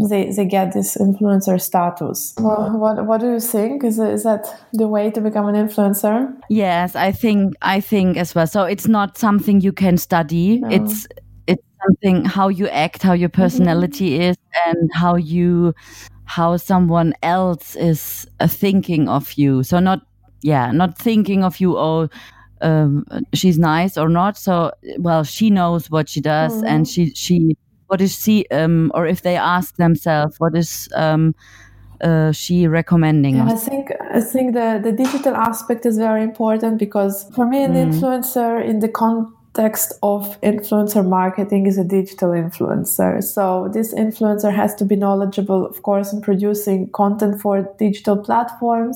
they, 0.10 0.32
they 0.32 0.46
get 0.46 0.74
this 0.74 0.98
influencer 0.98 1.60
status 1.60 2.34
well, 2.38 2.78
what 2.78 3.06
what 3.06 3.22
do 3.22 3.32
you 3.32 3.40
think 3.40 3.84
is, 3.84 3.98
is 3.98 4.24
that 4.24 4.46
the 4.74 4.88
way 4.88 5.10
to 5.10 5.22
become 5.22 5.48
an 5.48 5.56
influencer 5.56 6.32
yes 6.50 6.96
i 6.96 7.12
think 7.12 7.56
i 7.62 7.80
think 7.80 8.18
as 8.18 8.36
well 8.36 8.46
so 8.46 8.64
it's 8.64 8.88
not 8.88 9.18
something 9.18 9.62
you 9.62 9.72
can 9.72 9.98
study 9.98 10.60
no. 10.60 10.70
it's 10.70 11.08
it's 11.48 11.64
something 11.84 12.26
how 12.26 12.50
you 12.50 12.68
act 12.68 13.02
how 13.02 13.14
your 13.14 13.30
mm-hmm. 13.30 13.42
personality 13.42 14.12
mm-hmm. 14.12 14.30
is 14.32 14.38
and 14.68 14.90
how 14.94 15.16
you 15.16 15.74
how 16.26 16.56
someone 16.56 17.14
else 17.24 17.76
is 17.76 18.28
uh, 18.40 18.48
thinking 18.48 19.08
of 19.10 19.34
you 19.34 19.64
so 19.64 19.80
not 19.80 20.02
yeah 20.42 20.72
not 20.72 20.98
thinking 20.98 21.44
of 21.44 21.60
you 21.60 21.78
oh 21.78 22.10
um, 22.64 23.08
she's 23.34 23.58
nice 23.58 23.98
or 23.98 24.08
not. 24.08 24.38
So, 24.38 24.72
well, 25.00 25.24
she 25.24 25.50
knows 25.50 25.90
what 25.90 26.08
she 26.08 26.22
does, 26.22 26.54
mm-hmm. 26.54 26.68
and 26.68 26.88
she 26.88 27.12
she 27.16 27.58
what 27.92 28.00
is 28.00 28.18
she 28.24 28.46
um, 28.52 28.90
or 28.96 29.06
if 29.06 29.22
they 29.22 29.36
ask 29.36 29.76
themselves 29.76 30.40
what 30.40 30.56
is 30.56 30.88
um, 30.96 31.36
uh, 32.00 32.32
she 32.32 32.66
recommending? 32.66 33.36
Yeah, 33.36 33.48
I 33.48 33.56
think 33.56 33.92
I 34.20 34.22
think 34.22 34.54
the 34.54 34.80
the 34.82 34.94
digital 34.94 35.36
aspect 35.36 35.86
is 35.86 35.98
very 35.98 36.24
important 36.24 36.80
because 36.80 37.30
for 37.36 37.46
me, 37.46 37.62
an 37.62 37.74
mm. 37.74 37.84
influencer 37.86 38.64
in 38.64 38.80
the 38.80 38.88
context 38.88 39.92
of 40.02 40.40
influencer 40.40 41.06
marketing 41.06 41.68
is 41.68 41.78
a 41.78 41.84
digital 41.84 42.30
influencer. 42.30 43.22
So 43.22 43.70
this 43.74 43.94
influencer 43.94 44.56
has 44.56 44.74
to 44.76 44.86
be 44.86 44.96
knowledgeable, 44.96 45.66
of 45.66 45.82
course, 45.82 46.14
in 46.14 46.22
producing 46.22 46.90
content 46.92 47.42
for 47.42 47.54
digital 47.78 48.18
platforms 48.18 48.96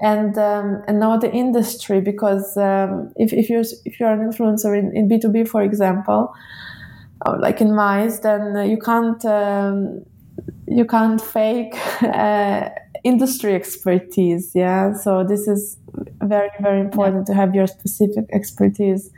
and 0.00 0.38
um, 0.38 0.82
and 0.88 1.00
know 1.00 1.18
the 1.20 1.30
industry 1.30 2.00
because 2.00 2.56
um, 2.56 3.12
if, 3.16 3.34
if 3.34 3.50
you're 3.50 3.68
if 3.84 4.00
you're 4.00 4.14
an 4.18 4.20
influencer 4.20 4.72
in, 4.78 4.86
in 4.96 5.06
B2B 5.06 5.46
for 5.46 5.62
example 5.62 6.34
like 7.38 7.60
in 7.60 7.74
mice 7.74 8.20
then 8.20 8.68
you 8.68 8.78
can't 8.78 9.24
um, 9.24 10.02
you 10.66 10.84
can't 10.84 11.20
fake 11.20 11.74
uh, 12.02 12.68
industry 13.02 13.54
expertise 13.54 14.52
yeah 14.54 14.92
so 14.92 15.24
this 15.24 15.46
is 15.46 15.78
very 16.22 16.50
very 16.60 16.80
important 16.80 17.26
yeah. 17.28 17.34
to 17.34 17.40
have 17.40 17.54
your 17.54 17.66
specific 17.66 18.24
expertise 18.32 19.10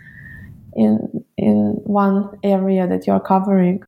in 0.75 1.25
in 1.36 1.80
one 1.84 2.28
area 2.42 2.86
that 2.86 3.06
you're 3.06 3.20
covering 3.20 3.82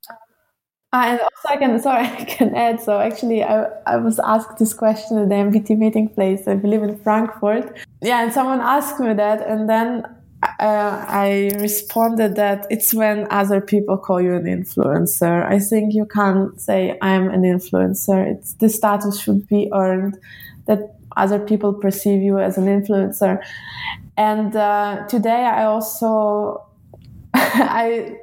uh, 0.93 1.05
and 1.05 1.21
also 1.21 1.49
I 1.49 1.57
can 1.59 1.79
sorry 1.83 2.07
I 2.07 2.25
can 2.25 2.55
add. 2.55 2.81
So 2.81 2.99
actually, 2.99 3.43
I 3.43 3.67
I 3.87 3.97
was 3.97 4.19
asked 4.21 4.59
this 4.59 4.73
question 4.73 5.19
at 5.19 5.29
the 5.29 5.35
MBT 5.35 5.77
meeting 5.77 6.09
place. 6.09 6.49
I 6.49 6.55
believe 6.55 6.83
in 6.83 6.97
Frankfurt. 6.97 7.77
Yeah, 8.01 8.23
and 8.23 8.33
someone 8.33 8.61
asked 8.61 8.99
me 8.99 9.13
that, 9.13 9.47
and 9.47 9.69
then 9.69 10.05
uh, 10.43 11.05
I 11.09 11.51
responded 11.59 12.37
that 12.37 12.67
it's 12.71 12.95
when 12.95 13.27
other 13.31 13.61
people 13.61 13.99
call 13.99 14.21
you 14.21 14.35
an 14.35 14.45
influencer. 14.45 15.45
I 15.45 15.59
think 15.59 15.95
you 15.95 16.07
can't 16.07 16.61
say 16.61 16.97
I'm 17.03 17.29
an 17.29 17.43
influencer. 17.43 18.35
It's 18.35 18.53
the 18.55 18.69
status 18.69 19.21
should 19.21 19.49
be 19.49 19.69
earned 19.73 20.17
that 20.67 20.95
other 21.17 21.41
people 21.41 21.75
perceive 21.75 22.23
you 22.23 22.39
as 22.39 22.57
an 22.57 22.67
influencer. 22.67 23.43
And 24.17 24.55
uh, 24.55 25.07
today 25.09 25.45
I 25.45 25.65
also 25.65 26.65
I 27.35 28.17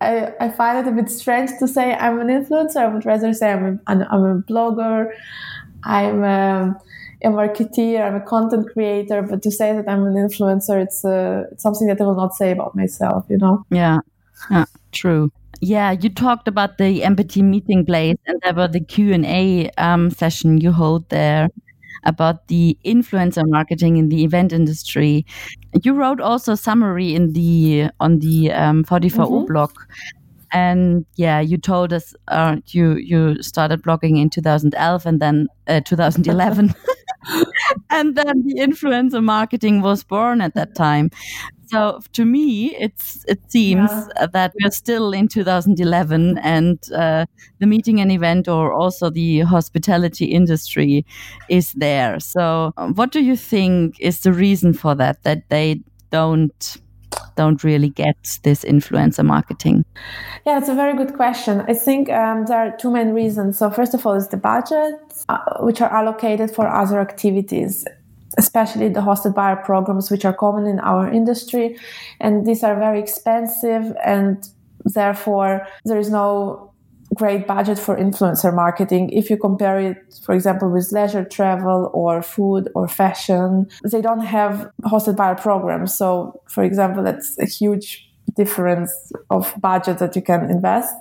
I, 0.00 0.32
I 0.40 0.48
find 0.50 0.86
it 0.86 0.90
a 0.90 0.94
bit 0.94 1.08
strange 1.08 1.50
to 1.60 1.68
say 1.68 1.94
I'm 1.94 2.18
an 2.20 2.28
influencer. 2.28 2.76
I 2.76 2.88
would 2.88 3.06
rather 3.06 3.32
say 3.32 3.52
I'm 3.52 3.80
a, 3.86 3.92
I'm 4.10 4.24
a 4.24 4.42
blogger, 4.42 5.12
I'm 5.84 6.24
a, 6.24 6.80
a 7.24 7.28
marketeer, 7.28 8.06
I'm 8.06 8.16
a 8.16 8.20
content 8.20 8.70
creator. 8.72 9.22
But 9.22 9.42
to 9.42 9.50
say 9.50 9.72
that 9.74 9.88
I'm 9.88 10.04
an 10.04 10.14
influencer, 10.14 10.82
it's, 10.82 11.04
uh, 11.04 11.44
it's 11.52 11.62
something 11.62 11.86
that 11.88 12.00
I 12.00 12.04
will 12.04 12.14
not 12.14 12.34
say 12.34 12.50
about 12.52 12.76
myself, 12.76 13.24
you 13.28 13.38
know? 13.38 13.64
Yeah, 13.70 13.98
yeah 14.50 14.66
true. 14.92 15.30
Yeah, 15.60 15.92
you 15.92 16.10
talked 16.10 16.48
about 16.48 16.78
the 16.78 17.00
MBT 17.00 17.42
meeting 17.42 17.86
place 17.86 18.16
and 18.26 18.40
there 18.42 18.54
were 18.54 18.68
the 18.68 18.80
Q 18.80 19.12
and 19.12 19.24
A 19.24 19.70
um, 19.78 20.10
session 20.10 20.58
you 20.58 20.72
hold 20.72 21.08
there 21.08 21.48
about 22.04 22.48
the 22.48 22.76
influencer 22.84 23.42
marketing 23.46 23.96
in 23.96 24.08
the 24.08 24.24
event 24.24 24.52
industry. 24.52 25.24
You 25.82 25.94
wrote 25.94 26.20
also 26.20 26.52
a 26.52 26.56
summary 26.56 27.14
in 27.14 27.32
the 27.32 27.88
on 28.00 28.18
the 28.18 28.52
um, 28.52 28.84
VDVO 28.84 29.26
mm-hmm. 29.26 29.52
blog. 29.52 29.72
And 30.52 31.04
yeah, 31.16 31.40
you 31.40 31.56
told 31.56 31.92
us 31.92 32.14
uh, 32.28 32.56
you 32.68 32.96
you 32.96 33.42
started 33.42 33.82
blogging 33.82 34.20
in 34.20 34.30
2011 34.30 35.08
and 35.08 35.20
then 35.20 35.48
uh, 35.66 35.80
2011, 35.80 36.74
and 37.90 38.14
then 38.14 38.44
the 38.44 38.54
influencer 38.58 39.22
marketing 39.22 39.80
was 39.80 40.04
born 40.04 40.40
at 40.40 40.54
that 40.54 40.74
time. 40.74 41.10
So 41.66 42.00
to 42.12 42.24
me, 42.24 42.76
it's 42.76 43.24
it 43.26 43.40
seems 43.50 43.90
yeah. 43.90 44.26
that 44.32 44.52
we're 44.62 44.70
still 44.70 45.12
in 45.12 45.28
2011, 45.28 46.38
and 46.38 46.78
uh, 46.92 47.26
the 47.58 47.66
meeting 47.66 48.00
and 48.00 48.12
event, 48.12 48.48
or 48.48 48.72
also 48.72 49.10
the 49.10 49.40
hospitality 49.40 50.26
industry, 50.26 51.04
is 51.48 51.72
there. 51.72 52.20
So, 52.20 52.72
um, 52.76 52.94
what 52.94 53.12
do 53.12 53.20
you 53.20 53.36
think 53.36 53.98
is 53.98 54.20
the 54.20 54.32
reason 54.32 54.72
for 54.72 54.94
that? 54.94 55.22
That 55.22 55.48
they 55.48 55.80
don't 56.10 56.76
don't 57.36 57.62
really 57.64 57.88
get 57.88 58.38
this 58.42 58.64
influencer 58.64 59.24
marketing? 59.24 59.84
Yeah, 60.46 60.58
it's 60.58 60.68
a 60.68 60.74
very 60.74 60.96
good 60.96 61.14
question. 61.14 61.62
I 61.68 61.74
think 61.74 62.10
um, 62.10 62.46
there 62.46 62.58
are 62.58 62.76
two 62.76 62.90
main 62.90 63.10
reasons. 63.10 63.58
So, 63.58 63.70
first 63.70 63.94
of 63.94 64.06
all, 64.06 64.14
is 64.14 64.28
the 64.28 64.36
budgets 64.36 65.24
uh, 65.28 65.38
which 65.60 65.80
are 65.80 65.90
allocated 65.90 66.50
for 66.50 66.68
other 66.68 67.00
activities 67.00 67.84
especially 68.36 68.88
the 68.88 69.00
hosted 69.00 69.34
buyer 69.34 69.56
programs, 69.56 70.10
which 70.10 70.24
are 70.24 70.32
common 70.32 70.66
in 70.66 70.80
our 70.80 71.08
industry. 71.08 71.78
And 72.20 72.44
these 72.46 72.64
are 72.64 72.74
very 72.76 72.98
expensive 72.98 73.94
and 74.04 74.44
therefore 74.84 75.66
there 75.84 75.98
is 75.98 76.10
no 76.10 76.73
great 77.14 77.46
budget 77.46 77.78
for 77.78 77.96
influencer 77.96 78.54
marketing. 78.54 79.10
If 79.10 79.30
you 79.30 79.36
compare 79.36 79.78
it, 79.78 79.96
for 80.24 80.34
example, 80.34 80.70
with 80.70 80.92
leisure 80.92 81.24
travel 81.24 81.90
or 81.94 82.22
food 82.22 82.68
or 82.74 82.88
fashion, 82.88 83.68
they 83.84 84.02
don't 84.02 84.20
have 84.20 84.70
hosted 84.82 85.16
buyer 85.16 85.34
programs. 85.34 85.96
So, 85.96 86.40
for 86.48 86.62
example, 86.64 87.02
that's 87.02 87.38
a 87.38 87.46
huge 87.46 88.08
difference 88.36 88.92
of 89.30 89.52
budget 89.60 89.98
that 89.98 90.16
you 90.16 90.22
can 90.22 90.50
invest. 90.50 90.94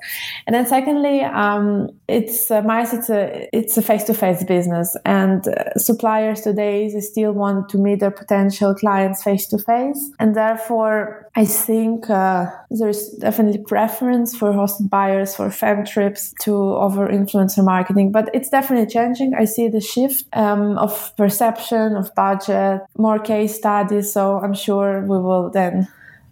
And 0.45 0.53
then 0.53 0.65
secondly, 0.65 1.21
um, 1.21 1.89
it's 2.07 2.51
uh, 2.51 2.61
it's 2.93 3.09
a 3.09 3.49
it's 3.53 3.77
a 3.77 3.81
face 3.81 4.03
to 4.05 4.13
face 4.13 4.43
business, 4.43 4.95
and 5.05 5.47
uh, 5.47 5.77
suppliers 5.77 6.41
today 6.41 6.89
still 6.99 7.33
want 7.33 7.69
to 7.69 7.77
meet 7.77 7.99
their 7.99 8.11
potential 8.11 8.75
clients 8.75 9.23
face 9.23 9.47
to 9.47 9.57
face, 9.57 10.11
and 10.19 10.35
therefore 10.35 11.29
I 11.35 11.45
think 11.45 12.09
uh, 12.09 12.45
there's 12.69 13.09
definitely 13.19 13.63
preference 13.63 14.35
for 14.35 14.51
hosted 14.51 14.89
buyers 14.89 15.35
for 15.35 15.49
fam 15.49 15.85
trips 15.85 16.33
to 16.41 16.53
over 16.53 17.07
influencer 17.07 17.63
marketing, 17.63 18.11
but 18.11 18.29
it's 18.33 18.49
definitely 18.49 18.91
changing. 18.91 19.33
I 19.33 19.45
see 19.45 19.67
the 19.67 19.81
shift 19.81 20.25
um, 20.33 20.77
of 20.77 21.15
perception 21.17 21.95
of 21.95 22.13
budget, 22.15 22.81
more 22.97 23.19
case 23.19 23.55
studies, 23.55 24.11
so 24.11 24.39
I'm 24.39 24.53
sure 24.53 25.01
we 25.01 25.17
will 25.17 25.49
then 25.49 25.87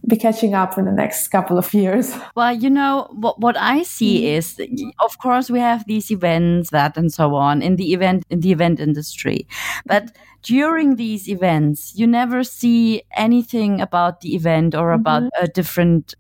be 0.08 0.16
catching 0.16 0.54
up 0.54 0.78
in 0.78 0.86
the 0.86 0.92
next 0.92 1.28
couple 1.28 1.58
of 1.58 1.74
years. 1.74 2.16
Well, 2.36 2.54
you 2.54 2.70
know, 2.70 3.08
what, 3.12 3.40
what 3.40 3.58
I 3.58 3.84
see 3.84 4.24
mm. 4.24 4.38
is, 4.38 4.60
of 5.04 5.18
course, 5.20 5.50
we 5.50 5.60
have 5.60 5.86
these 5.86 6.10
events, 6.12 6.70
that 6.70 6.98
and 6.98 7.12
so 7.14 7.36
on 7.36 7.62
in 7.62 7.76
the 7.76 7.94
event, 7.94 8.26
in 8.30 8.40
the 8.40 8.52
event 8.52 8.80
industry. 8.80 9.48
But 9.86 10.12
during 10.44 10.96
these 10.96 11.30
events, 11.30 11.94
you 11.96 12.08
never 12.08 12.44
see 12.44 13.04
anything 13.16 13.82
about 13.82 14.22
the 14.22 14.34
event 14.34 14.74
or 14.74 14.92
about 14.92 15.24
mm-hmm. 15.24 15.44
a 15.44 15.48
different 15.48 16.16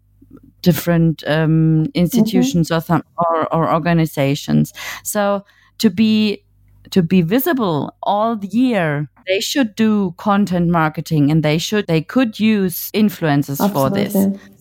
different 0.62 1.24
um, 1.28 1.88
institutions 1.96 2.70
mm-hmm. 2.70 2.94
or, 2.94 3.04
or, 3.18 3.54
or 3.54 3.74
organizations. 3.74 4.74
So 5.04 5.44
to 5.80 5.90
be 5.90 6.44
to 6.92 7.02
be 7.02 7.22
visible 7.22 7.96
all 8.04 8.36
the 8.36 8.48
year. 8.48 9.10
They 9.28 9.40
should 9.40 9.76
do 9.76 10.14
content 10.18 10.70
marketing 10.70 11.32
and 11.32 11.44
they 11.44 11.58
should 11.58 11.88
they 11.88 12.02
could 12.02 12.40
use 12.40 12.92
influencers 12.92 13.60
Absolutely. 13.60 13.74
for 13.74 13.90
this. 13.90 14.16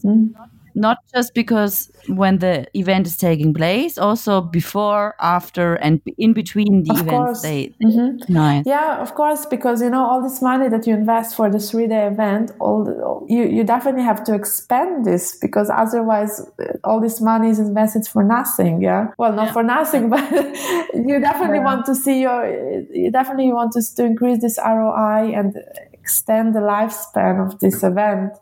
Mm-hmm 0.05 0.50
not 0.75 0.99
just 1.15 1.35
because 1.35 1.91
when 2.09 2.39
the 2.39 2.67
event 2.75 3.07
is 3.07 3.17
taking 3.17 3.53
place, 3.55 3.99
also 3.99 4.41
before, 4.41 5.15
after, 5.21 5.75
and 5.75 6.01
in 6.19 6.33
between 6.33 6.85
the 6.85 6.93
of 6.93 7.01
events. 7.01 7.11
Course. 7.11 7.43
They, 7.43 7.75
mm-hmm. 7.83 8.33
nice. 8.33 8.65
Yeah, 8.67 9.01
of 9.01 9.15
course, 9.15 9.47
because 9.47 9.83
you 9.83 9.91
know 9.91 10.05
all 10.05 10.23
this 10.23 10.41
money 10.43 10.69
that 10.69 10.87
you 10.87 10.95
invest 10.95 11.37
for 11.37 11.51
the 11.51 11.59
three 11.59 11.87
day 11.87 12.07
event, 12.07 12.53
all 12.61 12.85
the, 12.85 12.95
you 13.29 13.45
you 13.45 13.65
definitely 13.65 14.03
have 14.03 14.25
to 14.25 14.35
expend 14.35 15.05
this 15.05 15.37
because 15.37 15.71
otherwise 15.71 16.43
all 16.85 17.01
this 17.01 17.21
money 17.21 17.51
is 17.51 17.59
invested 17.59 18.07
for 18.07 18.23
nothing. 18.23 18.83
Yeah, 18.83 19.09
well, 19.19 19.33
not 19.33 19.49
yeah. 19.49 19.53
for 19.53 19.63
nothing, 19.63 20.11
but 20.15 20.31
you 20.95 21.21
definitely 21.21 21.59
yeah. 21.59 21.65
want 21.65 21.87
to 21.87 21.95
see 21.95 22.21
your 22.23 22.41
you 22.93 23.11
definitely 23.11 23.53
want 23.53 23.73
to, 23.73 23.83
to 23.97 24.05
increase 24.05 24.41
this 24.41 24.59
ROI 24.59 25.33
and 25.35 25.57
extend 25.93 26.55
the 26.55 26.61
lifespan 26.61 27.45
of 27.45 27.59
this 27.61 27.83
event 27.83 28.33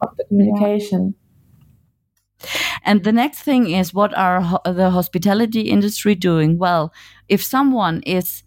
of 0.00 0.16
the 0.16 0.24
communication. 0.24 1.14
Yeah. 1.14 1.19
And 2.84 3.04
the 3.04 3.12
next 3.12 3.42
thing 3.42 3.70
is 3.70 3.94
what 3.94 4.16
are 4.16 4.40
ho 4.40 4.58
the 4.64 4.90
hospitality 4.90 5.60
industry 5.60 6.14
doing? 6.14 6.58
Well, 6.58 6.92
if 7.28 7.42
someone 7.42 8.02
is 8.02 8.42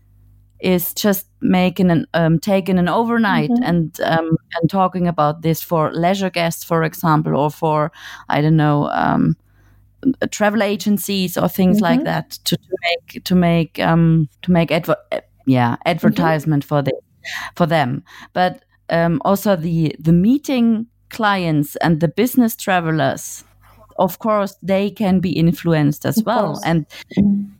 is 0.59 0.93
just 0.93 1.27
making 1.41 1.91
an 1.91 2.07
um, 2.13 2.39
taking 2.39 2.79
an 2.79 2.88
overnight 2.88 3.50
mm 3.50 3.57
-hmm. 3.57 3.69
and 3.69 4.00
um, 4.00 4.38
and 4.55 4.69
talking 4.69 5.07
about 5.07 5.41
this 5.41 5.63
for 5.63 5.91
leisure 5.93 6.31
guests, 6.31 6.65
for 6.65 6.83
example, 6.83 7.35
or 7.35 7.51
for 7.51 7.91
I 8.29 8.41
don't 8.41 8.57
know 8.57 8.89
um, 8.91 9.36
travel 10.29 10.62
agencies 10.62 11.38
or 11.38 11.49
things 11.49 11.77
mm 11.77 11.84
-hmm. 11.84 11.91
like 11.91 12.03
that 12.03 12.39
to, 12.43 12.56
to 12.56 12.75
make 12.82 13.23
to 13.23 13.36
make 13.36 13.84
um, 13.91 14.29
to 14.41 14.51
make 14.51 14.75
adver 14.75 14.95
yeah 15.45 15.75
advertisement 15.86 16.63
mm 16.63 16.67
-hmm. 16.67 16.67
for 16.67 16.84
this 16.84 16.99
for 17.56 17.67
them, 17.67 18.03
but 18.34 18.63
um, 18.89 19.21
also 19.21 19.56
the 19.56 19.95
the 20.03 20.13
meeting 20.13 20.88
clients 21.10 21.77
and 21.77 21.99
the 21.99 22.08
business 22.08 22.56
travelers 22.56 23.43
of 23.97 24.19
course 24.19 24.56
they 24.62 24.89
can 24.89 25.19
be 25.19 25.32
influenced 25.32 26.06
as 26.06 26.17
of 26.17 26.25
well 26.25 26.53
course. 26.53 26.62
and 26.65 26.86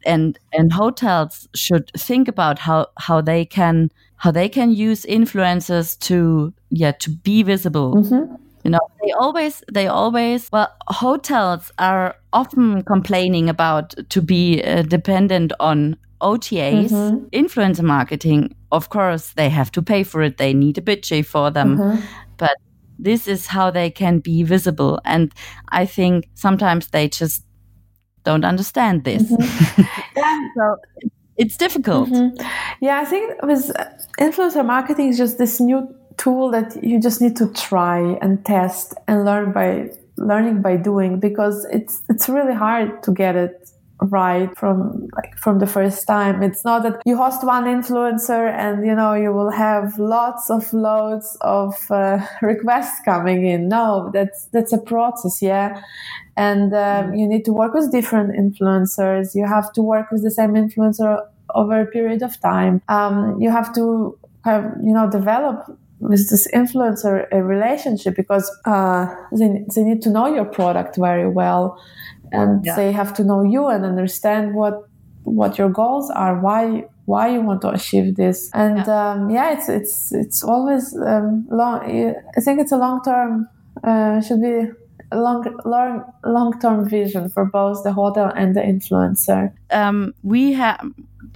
and 0.06 0.39
and 0.52 0.74
hotels 0.74 1.48
should 1.56 1.89
think 1.98 2.28
about 2.28 2.60
how 2.60 2.88
how 2.98 3.22
they 3.22 3.46
can 3.46 3.91
how 4.17 4.32
they 4.32 4.50
can 4.50 4.72
use 4.72 5.06
influencers 5.06 5.98
to 6.00 6.54
yeah 6.69 6.91
to 6.91 7.10
be 7.10 7.43
visible 7.43 7.96
mm-hmm. 7.96 8.36
you 8.63 8.72
know 8.72 8.80
they 9.04 9.12
always 9.12 9.63
they 9.72 9.88
always 9.88 10.52
well 10.52 10.74
hotels 10.88 11.72
are 11.80 12.15
often 12.32 12.84
complaining 12.84 13.50
about 13.50 13.93
to 14.10 14.22
be 14.22 14.63
uh, 14.63 14.82
dependent 14.84 15.54
on 15.60 15.96
OTAs, 16.22 16.89
mm-hmm. 16.89 17.26
influencer 17.34 17.84
marketing, 17.84 18.56
of 18.72 18.89
course, 18.89 19.34
they 19.34 19.50
have 19.50 19.72
to 19.74 19.82
pay 19.82 20.04
for 20.04 20.22
it. 20.24 20.38
They 20.38 20.54
need 20.54 20.78
a 20.78 20.82
budget 20.82 21.26
for 21.26 21.52
them. 21.52 21.78
Mm-hmm. 21.78 22.02
But 22.38 22.56
this 22.99 23.27
is 23.27 23.47
how 23.47 23.71
they 23.71 23.89
can 23.89 24.19
be 24.19 24.43
visible. 24.43 24.99
And 25.06 25.34
I 25.69 25.86
think 25.86 26.29
sometimes 26.34 26.88
they 26.88 27.10
just 27.10 27.43
don't 28.23 28.45
understand 28.45 29.03
this. 29.03 29.23
Mm-hmm. 29.23 30.49
so 30.58 30.77
it's 31.38 31.58
difficult. 31.58 32.10
Mm-hmm. 32.10 32.45
Yeah, 32.82 32.99
I 32.99 33.06
think 33.06 33.41
with 33.43 33.71
influencer 34.19 34.65
marketing 34.65 35.10
is 35.10 35.17
just 35.17 35.38
this 35.38 35.60
new 35.60 35.93
tool 36.17 36.51
that 36.51 36.84
you 36.84 36.99
just 36.99 37.21
need 37.21 37.36
to 37.38 37.51
try 37.53 37.99
and 38.21 38.45
test 38.45 38.93
and 39.08 39.25
learn 39.25 39.51
by 39.51 39.89
learning 40.17 40.62
by 40.62 40.77
doing 40.77 41.19
because 41.19 41.65
it's 41.71 42.03
it's 42.08 42.29
really 42.29 42.53
hard 42.53 43.01
to 43.01 43.12
get 43.12 43.36
it 43.36 43.71
right 44.10 44.56
from 44.58 45.08
like 45.16 45.38
from 45.38 45.60
the 45.60 45.68
first 45.68 46.06
time. 46.08 46.44
It's 46.44 46.63
not 46.63 46.84
that 46.84 47.02
you 47.06 47.18
host 47.18 47.44
one 47.44 47.66
influencer 47.66 48.52
and 48.52 48.86
you 48.86 48.96
know 48.96 49.13
you 49.13 49.32
will 49.32 49.52
have 49.52 49.98
lots 49.98 50.50
of 50.50 50.72
loads 50.74 51.38
of 51.42 51.76
uh, 51.89 52.26
requests 52.42 53.00
coming 53.06 53.46
in. 53.46 53.68
No 53.68 54.10
that's 54.13 54.46
that's 54.52 54.74
a 54.74 54.78
process 54.78 55.42
yeah. 55.42 55.82
And 56.36 56.74
um, 56.74 57.12
mm. 57.12 57.20
you 57.20 57.28
need 57.28 57.46
to 57.46 57.54
work 57.54 57.74
with 57.74 57.92
different 57.92 58.32
influencers. 58.32 59.36
You 59.36 59.46
have 59.46 59.72
to 59.74 59.82
work 59.82 60.12
with 60.12 60.24
the 60.24 60.32
same 60.32 60.54
influencer 60.54 61.24
over 61.54 61.82
a 61.82 61.86
period 61.86 62.24
of 62.24 62.39
time. 62.42 62.82
Um, 62.89 63.39
you 63.39 63.52
have 63.52 63.74
to 63.76 64.18
have 64.44 64.63
you 64.84 64.94
know 64.94 65.10
develop 65.10 65.78
with 66.00 66.30
this 66.30 66.48
influencer 66.54 67.28
a 67.32 67.42
relationship 67.42 68.16
because 68.16 68.50
uh, 68.66 69.08
they, 69.32 69.66
they 69.74 69.84
need 69.84 70.02
to 70.02 70.10
know 70.10 70.28
your 70.28 70.46
product 70.46 70.98
very 70.98 71.30
well 71.30 71.80
and 72.34 72.65
yeah. 72.65 72.76
they 72.76 72.91
have 72.91 73.13
to 73.13 73.24
know 73.24 73.43
you 73.43 73.67
and 73.67 73.86
understand 73.86 74.54
what 74.54 74.88
what 75.24 75.58
your 75.58 75.69
goals 75.69 76.10
are 76.10 76.39
why 76.39 76.84
why 77.06 77.30
you 77.30 77.41
want 77.41 77.62
to 77.62 77.69
achieve 77.69 78.15
this 78.15 78.50
and 78.54 78.78
yeah, 78.78 79.12
um, 79.12 79.30
yeah 79.30 79.52
it's 79.52 79.69
it's 79.69 80.13
it's 80.13 80.43
always 80.43 80.96
um, 80.98 81.48
long 81.50 81.80
i 82.38 82.41
think 82.41 82.60
it's 82.60 82.72
a 82.72 82.78
long 82.78 83.02
term 83.04 83.48
uh, 83.84 84.22
should 84.22 84.41
be 84.41 84.67
a 85.12 85.17
long 85.17 85.46
long 85.65 86.04
long 86.26 86.60
term 86.60 86.88
vision 86.88 87.30
for 87.30 87.46
both 87.46 87.84
the 87.84 87.93
hotel 87.93 88.32
and 88.36 88.56
the 88.56 88.62
influencer 88.62 89.52
um, 89.72 90.13
we 90.24 90.54
have 90.54 90.80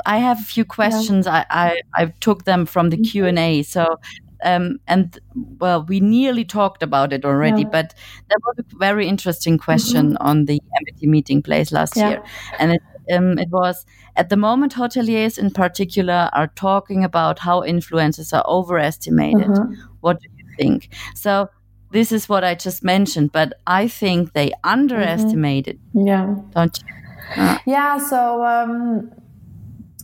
I 0.05 0.19
have 0.19 0.39
a 0.39 0.43
few 0.43 0.63
questions. 0.63 1.25
Yeah. 1.25 1.45
I, 1.49 1.81
I, 1.95 2.03
I 2.03 2.05
took 2.19 2.45
them 2.45 2.65
from 2.65 2.89
the 2.91 2.97
mm-hmm. 2.97 3.03
Q 3.03 3.25
and 3.25 3.39
A. 3.39 3.63
So 3.63 3.99
um, 4.43 4.79
and 4.87 5.19
well, 5.59 5.83
we 5.83 5.99
nearly 5.99 6.45
talked 6.45 6.83
about 6.83 7.13
it 7.13 7.25
already, 7.25 7.61
yeah. 7.61 7.69
but 7.71 7.93
there 8.29 8.37
was 8.45 8.59
a 8.59 8.77
very 8.77 9.07
interesting 9.07 9.57
question 9.57 10.13
mm-hmm. 10.13 10.27
on 10.27 10.45
the 10.45 10.61
MBT 10.81 11.07
meeting 11.07 11.41
place 11.41 11.71
last 11.71 11.95
yeah. 11.95 12.09
year, 12.09 12.23
and 12.59 12.73
it, 12.73 12.81
um, 13.11 13.37
it 13.39 13.49
was 13.49 13.85
at 14.15 14.29
the 14.29 14.37
moment 14.37 14.73
hoteliers 14.73 15.37
in 15.37 15.51
particular 15.51 16.29
are 16.33 16.47
talking 16.47 17.03
about 17.03 17.39
how 17.39 17.63
influences 17.63 18.33
are 18.33 18.45
overestimated. 18.47 19.47
Mm-hmm. 19.47 19.73
What 20.01 20.21
do 20.21 20.27
you 20.37 20.45
think? 20.57 20.89
So 21.15 21.49
this 21.91 22.11
is 22.11 22.27
what 22.27 22.43
I 22.43 22.55
just 22.55 22.83
mentioned, 22.83 23.31
but 23.31 23.53
I 23.65 23.87
think 23.87 24.33
they 24.33 24.51
underestimated. 24.63 25.79
Mm-hmm. 25.95 26.07
Yeah, 26.07 26.35
don't 26.51 26.79
you? 26.79 27.41
Uh, 27.41 27.57
yeah. 27.65 27.97
So 27.97 28.43
um, 28.45 29.11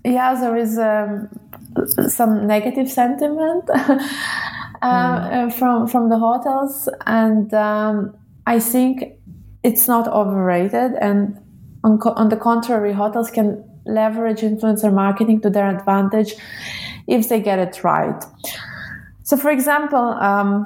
yeah, 0.03 0.33
there 0.35 0.57
is. 0.57 0.77
Um, 0.77 1.29
some 2.07 2.47
negative 2.47 2.89
sentiment 2.91 3.65
mm. 4.83 5.53
from 5.53 5.87
from 5.87 6.09
the 6.09 6.17
hotels, 6.17 6.89
and 7.05 7.53
um, 7.53 8.15
I 8.45 8.59
think 8.59 9.13
it's 9.63 9.87
not 9.87 10.07
overrated. 10.07 10.93
And 10.99 11.39
on, 11.83 11.97
co- 11.97 12.13
on 12.13 12.29
the 12.29 12.37
contrary, 12.37 12.93
hotels 12.93 13.31
can 13.31 13.63
leverage 13.85 14.41
influencer 14.41 14.93
marketing 14.93 15.41
to 15.41 15.49
their 15.49 15.69
advantage 15.69 16.35
if 17.07 17.29
they 17.29 17.41
get 17.41 17.59
it 17.59 17.83
right. 17.83 18.23
So, 19.23 19.37
for 19.37 19.51
example, 19.51 19.99
um, 19.99 20.65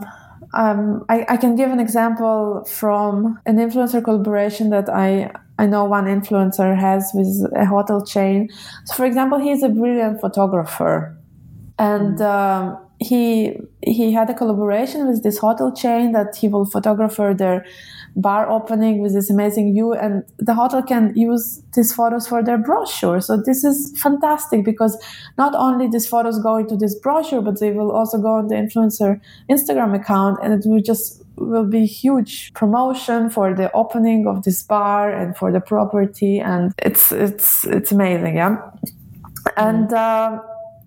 um, 0.54 1.06
I, 1.10 1.26
I, 1.30 1.38
can 1.38 1.56
give 1.56 1.72
an 1.72 1.80
example 1.80 2.64
from 2.66 3.40
an 3.46 3.58
influencer 3.58 4.04
collaboration 4.04 4.70
that 4.70 4.90
I 4.90 5.32
I 5.60 5.66
know 5.66 5.86
one 5.86 6.06
influencer 6.06 6.78
has 6.78 7.12
with 7.14 7.52
a 7.56 7.66
hotel 7.66 8.06
chain. 8.06 8.50
So, 8.86 8.94
for 8.96 9.06
example, 9.06 9.40
he's 9.40 9.64
a 9.64 9.70
brilliant 9.70 10.22
photographer, 10.22 11.18
and 11.80 12.18
mm-hmm. 12.18 12.24
um, 12.24 12.88
he 13.00 13.56
he 13.86 14.12
had 14.12 14.30
a 14.30 14.34
collaboration 14.34 15.08
with 15.08 15.24
this 15.24 15.38
hotel 15.38 15.72
chain 15.72 16.12
that 16.14 16.36
he 16.36 16.48
will 16.48 16.66
photograph 16.66 17.18
their 17.38 17.66
bar 18.16 18.50
opening 18.50 19.00
with 19.00 19.14
this 19.14 19.30
amazing 19.30 19.74
view 19.74 19.94
and 19.94 20.24
the 20.40 20.56
hotel 20.56 20.82
can 20.82 21.14
use 21.16 21.62
these 21.76 21.94
photos 21.94 22.28
for 22.28 22.44
their 22.44 22.58
brochure 22.58 23.22
so 23.22 23.38
this 23.38 23.64
is 23.64 23.94
fantastic 24.02 24.66
because 24.66 24.98
not 25.38 25.54
only 25.54 25.88
these 25.88 26.08
photos 26.08 26.40
go 26.40 26.58
into 26.58 26.76
this 26.76 26.96
brochure 26.96 27.44
but 27.44 27.60
they 27.60 27.72
will 27.72 27.92
also 27.92 28.18
go 28.18 28.34
on 28.34 28.48
the 28.48 28.56
influencer 28.56 29.22
instagram 29.52 29.94
account 29.94 30.40
and 30.42 30.52
it 30.52 30.68
will 30.68 30.82
just 30.82 31.22
will 31.38 31.66
be 31.66 31.86
huge 31.86 32.54
promotion 32.54 33.30
for 33.30 33.54
the 33.54 33.72
opening 33.74 34.28
of 34.28 34.44
this 34.44 34.64
bar 34.64 35.14
and 35.14 35.36
for 35.38 35.52
the 35.52 35.62
property 35.62 36.40
and 36.40 36.74
it's 36.80 37.12
it's 37.12 37.66
it's 37.68 37.92
amazing 37.92 38.36
yeah? 38.36 38.58
And 39.56 39.94
uh, 39.94 40.40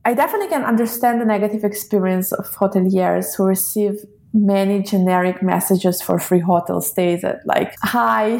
I 0.04 0.14
definitely 0.14 0.48
can 0.48 0.64
understand 0.64 1.20
the 1.20 1.24
negative 1.24 1.64
experience 1.64 2.32
of 2.32 2.46
hoteliers 2.56 3.36
who 3.36 3.44
receive 3.44 4.04
many 4.32 4.82
generic 4.82 5.42
messages 5.42 6.00
for 6.00 6.18
free 6.18 6.38
hotel 6.38 6.80
stays 6.80 7.24
at 7.24 7.44
like 7.46 7.74
hi 7.82 8.38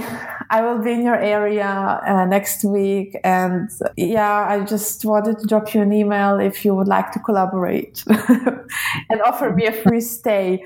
i 0.48 0.62
will 0.62 0.78
be 0.78 0.92
in 0.92 1.02
your 1.02 1.16
area 1.16 1.66
uh, 2.06 2.24
next 2.26 2.64
week 2.64 3.16
and 3.24 3.68
yeah 3.96 4.46
i 4.48 4.60
just 4.60 5.04
wanted 5.04 5.36
to 5.36 5.46
drop 5.46 5.74
you 5.74 5.82
an 5.82 5.92
email 5.92 6.38
if 6.38 6.64
you 6.64 6.72
would 6.76 6.86
like 6.86 7.10
to 7.10 7.18
collaborate 7.18 8.04
and 8.08 9.20
offer 9.26 9.50
me 9.50 9.66
a 9.66 9.72
free 9.72 10.00
stay 10.00 10.64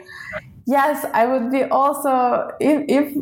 yes 0.67 1.05
i 1.13 1.27
would 1.27 1.51
be 1.51 1.63
also 1.65 2.49
if, 2.61 2.85
if 2.89 3.17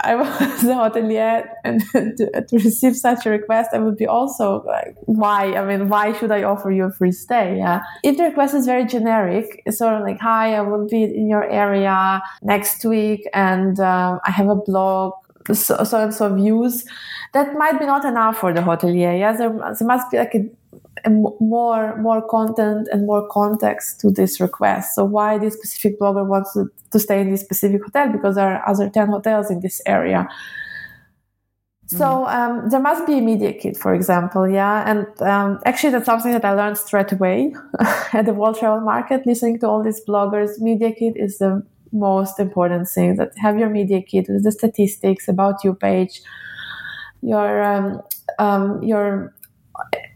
I 0.00 0.14
was 0.20 0.64
a 0.64 0.74
hotelier 0.74 1.48
and 1.64 1.80
to, 1.92 2.44
to, 2.48 2.56
receive 2.56 2.96
such 2.96 3.26
a 3.26 3.30
request, 3.30 3.70
I 3.72 3.78
would 3.78 3.96
be 3.96 4.06
also 4.06 4.62
like, 4.64 4.96
why? 5.06 5.54
I 5.54 5.64
mean, 5.64 5.88
why 5.88 6.12
should 6.12 6.30
I 6.30 6.44
offer 6.44 6.70
you 6.70 6.84
a 6.84 6.92
free 6.92 7.12
stay? 7.12 7.58
Yeah. 7.58 7.82
If 8.04 8.16
the 8.16 8.24
request 8.24 8.54
is 8.54 8.66
very 8.66 8.84
generic, 8.86 9.62
sort 9.70 9.94
of 9.94 10.02
like, 10.02 10.20
hi, 10.20 10.54
I 10.54 10.60
will 10.60 10.86
be 10.86 11.02
in 11.02 11.28
your 11.28 11.48
area 11.48 12.22
next 12.42 12.84
week 12.84 13.28
and 13.34 13.78
uh, 13.80 14.18
I 14.24 14.30
have 14.30 14.48
a 14.48 14.56
blog, 14.56 15.14
so, 15.52 15.82
so 15.82 16.00
and 16.00 16.14
so 16.14 16.32
views, 16.34 16.84
that 17.34 17.54
might 17.54 17.78
be 17.78 17.86
not 17.86 18.04
enough 18.04 18.38
for 18.38 18.52
the 18.52 18.60
hotelier. 18.60 19.18
Yeah. 19.18 19.32
There, 19.32 19.50
there 19.50 19.88
must 19.88 20.10
be 20.10 20.18
like 20.18 20.34
a 20.34 20.48
more 21.40 21.96
more 21.96 22.26
content 22.26 22.88
and 22.92 23.06
more 23.06 23.28
context 23.28 24.00
to 24.00 24.10
this 24.10 24.40
request. 24.40 24.94
So 24.94 25.04
why 25.04 25.38
this 25.38 25.54
specific 25.54 25.98
blogger 26.00 26.26
wants 26.26 26.52
to, 26.54 26.70
to 26.90 26.98
stay 26.98 27.20
in 27.20 27.30
this 27.30 27.40
specific 27.40 27.82
hotel 27.84 28.12
because 28.12 28.36
there 28.36 28.48
are 28.54 28.68
other 28.68 28.88
ten 28.90 29.08
hotels 29.08 29.50
in 29.50 29.60
this 29.60 29.80
area. 29.86 30.28
So 31.88 32.04
mm-hmm. 32.04 32.60
um, 32.60 32.68
there 32.68 32.80
must 32.80 33.06
be 33.06 33.16
a 33.16 33.22
media 33.22 33.54
kit, 33.54 33.74
for 33.74 33.94
example, 33.94 34.46
yeah. 34.46 34.84
And 34.90 35.06
um, 35.22 35.58
actually, 35.64 35.92
that's 35.92 36.04
something 36.04 36.32
that 36.32 36.44
I 36.44 36.52
learned 36.52 36.76
straight 36.76 37.12
away 37.12 37.54
at 38.12 38.26
the 38.26 38.34
World 38.34 38.58
Travel 38.58 38.82
Market. 38.82 39.26
Listening 39.26 39.58
to 39.60 39.68
all 39.68 39.82
these 39.82 40.02
bloggers, 40.06 40.60
media 40.60 40.92
kit 40.92 41.14
is 41.16 41.38
the 41.38 41.62
most 41.90 42.38
important 42.38 42.88
thing. 42.88 43.16
That 43.16 43.32
have 43.38 43.58
your 43.58 43.70
media 43.70 44.02
kit 44.02 44.26
with 44.28 44.44
the 44.44 44.52
statistics 44.52 45.28
about 45.28 45.64
your 45.64 45.74
page, 45.74 46.20
your 47.22 47.62
um, 47.62 48.02
um 48.38 48.82
your 48.82 49.34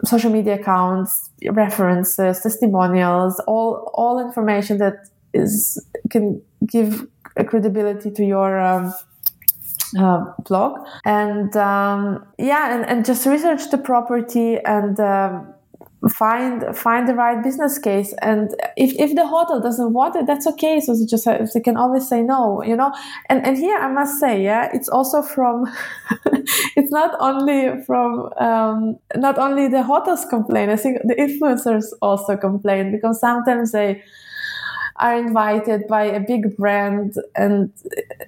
social 0.04 0.30
media 0.30 0.54
accounts, 0.54 1.30
references, 1.50 2.40
testimonials, 2.40 3.40
all 3.46 3.90
all 3.94 4.18
information 4.18 4.78
that 4.78 5.08
is 5.32 5.84
can 6.10 6.42
give 6.66 7.06
credibility 7.46 8.10
to 8.10 8.24
your 8.24 8.60
um, 8.60 8.92
uh, 9.98 10.24
blog. 10.44 10.78
And 11.04 11.56
um, 11.56 12.24
yeah 12.38 12.74
and, 12.74 12.88
and 12.88 13.04
just 13.04 13.26
research 13.26 13.70
the 13.70 13.78
property 13.78 14.58
and 14.58 14.98
um, 15.00 15.54
find 16.10 16.76
find 16.76 17.08
the 17.08 17.14
right 17.14 17.42
business 17.42 17.78
case. 17.78 18.14
And 18.22 18.54
if, 18.76 18.92
if 18.98 19.14
the 19.14 19.26
hotel 19.26 19.60
doesn't 19.60 19.92
want 19.92 20.16
it 20.16 20.26
that's 20.26 20.46
okay. 20.46 20.80
So 20.80 20.96
they 20.96 21.06
just 21.06 21.24
they 21.26 21.60
can 21.60 21.76
always 21.76 22.08
say 22.08 22.22
no 22.22 22.62
you 22.64 22.76
know? 22.76 22.92
And 23.28 23.44
and 23.46 23.56
here 23.56 23.76
i 23.78 23.88
must 23.88 24.18
say 24.20 24.42
yeah 24.42 24.68
it's 24.72 24.88
also 24.88 25.22
from 25.22 25.66
it's 26.76 26.90
not 26.90 27.14
only 27.20 27.82
from 27.84 28.30
um, 28.38 28.96
not 29.16 29.38
only 29.38 29.68
the 29.68 29.82
hotels 29.82 30.24
complain 30.24 30.70
i 30.70 30.76
think 30.76 30.98
the 31.04 31.14
influencers 31.14 31.84
also 32.00 32.36
complain 32.36 32.92
because 32.92 33.20
sometimes 33.20 33.72
they 33.72 34.02
are 34.96 35.16
invited 35.16 35.86
by 35.88 36.04
a 36.04 36.20
big 36.20 36.56
brand 36.56 37.14
and 37.34 37.72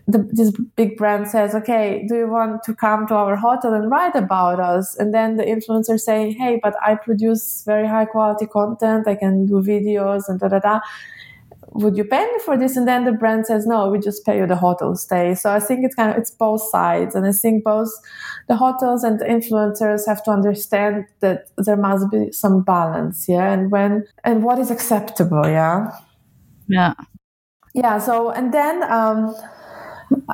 the, 0.09 0.29
this 0.33 0.51
big 0.77 0.97
brand 0.97 1.29
says 1.29 1.55
okay 1.55 2.05
do 2.09 2.17
you 2.17 2.29
want 2.29 2.63
to 2.63 2.75
come 2.75 3.07
to 3.07 3.15
our 3.15 3.37
hotel 3.37 3.75
and 3.75 3.91
write 3.91 4.15
about 4.15 4.61
us? 4.61 4.97
And 4.97 5.13
then 5.13 5.37
the 5.37 5.45
influencer 5.45 5.99
say 5.99 6.33
hey 6.33 6.59
but 6.63 6.75
i 6.85 6.95
produce 6.95 7.63
very 7.65 7.87
high 7.87 8.05
quality 8.05 8.47
content. 8.47 9.07
I 9.07 9.15
can 9.15 9.47
do 9.47 9.63
videos 9.63 10.29
and 10.29 10.41
da 10.41 10.49
da 10.49 10.59
da. 10.59 10.81
Would 11.73 11.97
you 11.97 12.05
pay 12.05 12.25
me 12.25 12.39
for 12.45 12.57
this? 12.57 12.77
And 12.77 12.87
then 12.87 13.05
the 13.05 13.13
brand 13.13 13.47
says 13.47 13.67
no 13.67 13.89
we 13.89 13.99
just 13.99 14.25
pay 14.25 14.39
you 14.39 14.47
the 14.47 14.57
hotel 14.57 14.95
stay. 14.97 15.35
So 15.35 15.53
i 15.53 15.61
think 15.61 15.85
it's 15.85 15.95
kind 15.95 16.11
of 16.11 16.17
it's 16.17 16.31
both 16.31 16.63
sides. 16.63 17.15
And 17.15 17.27
i 17.27 17.33
think 17.33 17.65
both 17.65 17.91
the 18.49 18.57
hotels 18.57 19.05
and 19.05 19.19
the 19.19 19.25
influencers 19.25 20.07
have 20.07 20.23
to 20.25 20.31
understand 20.31 21.07
that 21.21 21.49
there 21.57 21.77
must 21.77 22.11
be 22.11 22.33
some 22.33 22.63
balance 22.63 23.29
yeah? 23.29 23.53
And 23.53 23.71
when 23.71 24.07
and 24.23 24.43
what 24.43 24.59
is 24.59 24.71
acceptable 24.71 25.47
yeah 25.47 25.91
yeah. 26.69 26.95
Yeah. 27.75 27.99
So, 27.99 28.31
and 28.31 28.53
then, 28.55 28.83
um, 28.85 29.35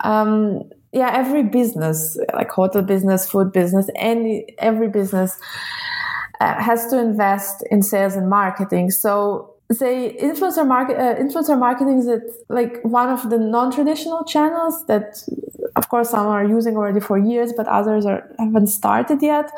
um, 0.05 0.63
yeah, 0.93 1.11
every 1.15 1.43
business, 1.43 2.19
like 2.35 2.51
hotel 2.51 2.83
business, 2.83 3.29
food 3.29 3.53
business, 3.53 3.89
any, 3.97 4.47
every 4.59 4.89
business 4.89 5.39
uh, 6.41 6.61
has 6.61 6.89
to 6.89 6.99
invest 6.99 7.65
in 7.71 7.83
sales 7.83 8.15
and 8.15 8.29
marketing. 8.29 8.91
So, 8.91 9.55
say 9.73 10.17
influencer 10.21 10.67
market, 10.67 10.97
uh, 10.99 11.15
influencer 11.15 11.59
marketing 11.59 11.99
is 11.99 12.09
it 12.09 12.23
like 12.49 12.81
one 12.83 13.09
of 13.09 13.31
the 13.31 13.39
non-traditional 13.39 14.25
channels 14.25 14.85
that, 14.87 15.23
of 15.77 15.89
course, 15.89 16.11
some 16.11 16.27
are 16.27 16.45
using 16.45 16.77
already 16.77 17.01
for 17.01 17.17
years, 17.17 17.53
but 17.57 17.69
others 17.69 18.05
are 18.05 18.29
haven't 18.39 18.67
started 18.67 19.23
yet. 19.23 19.51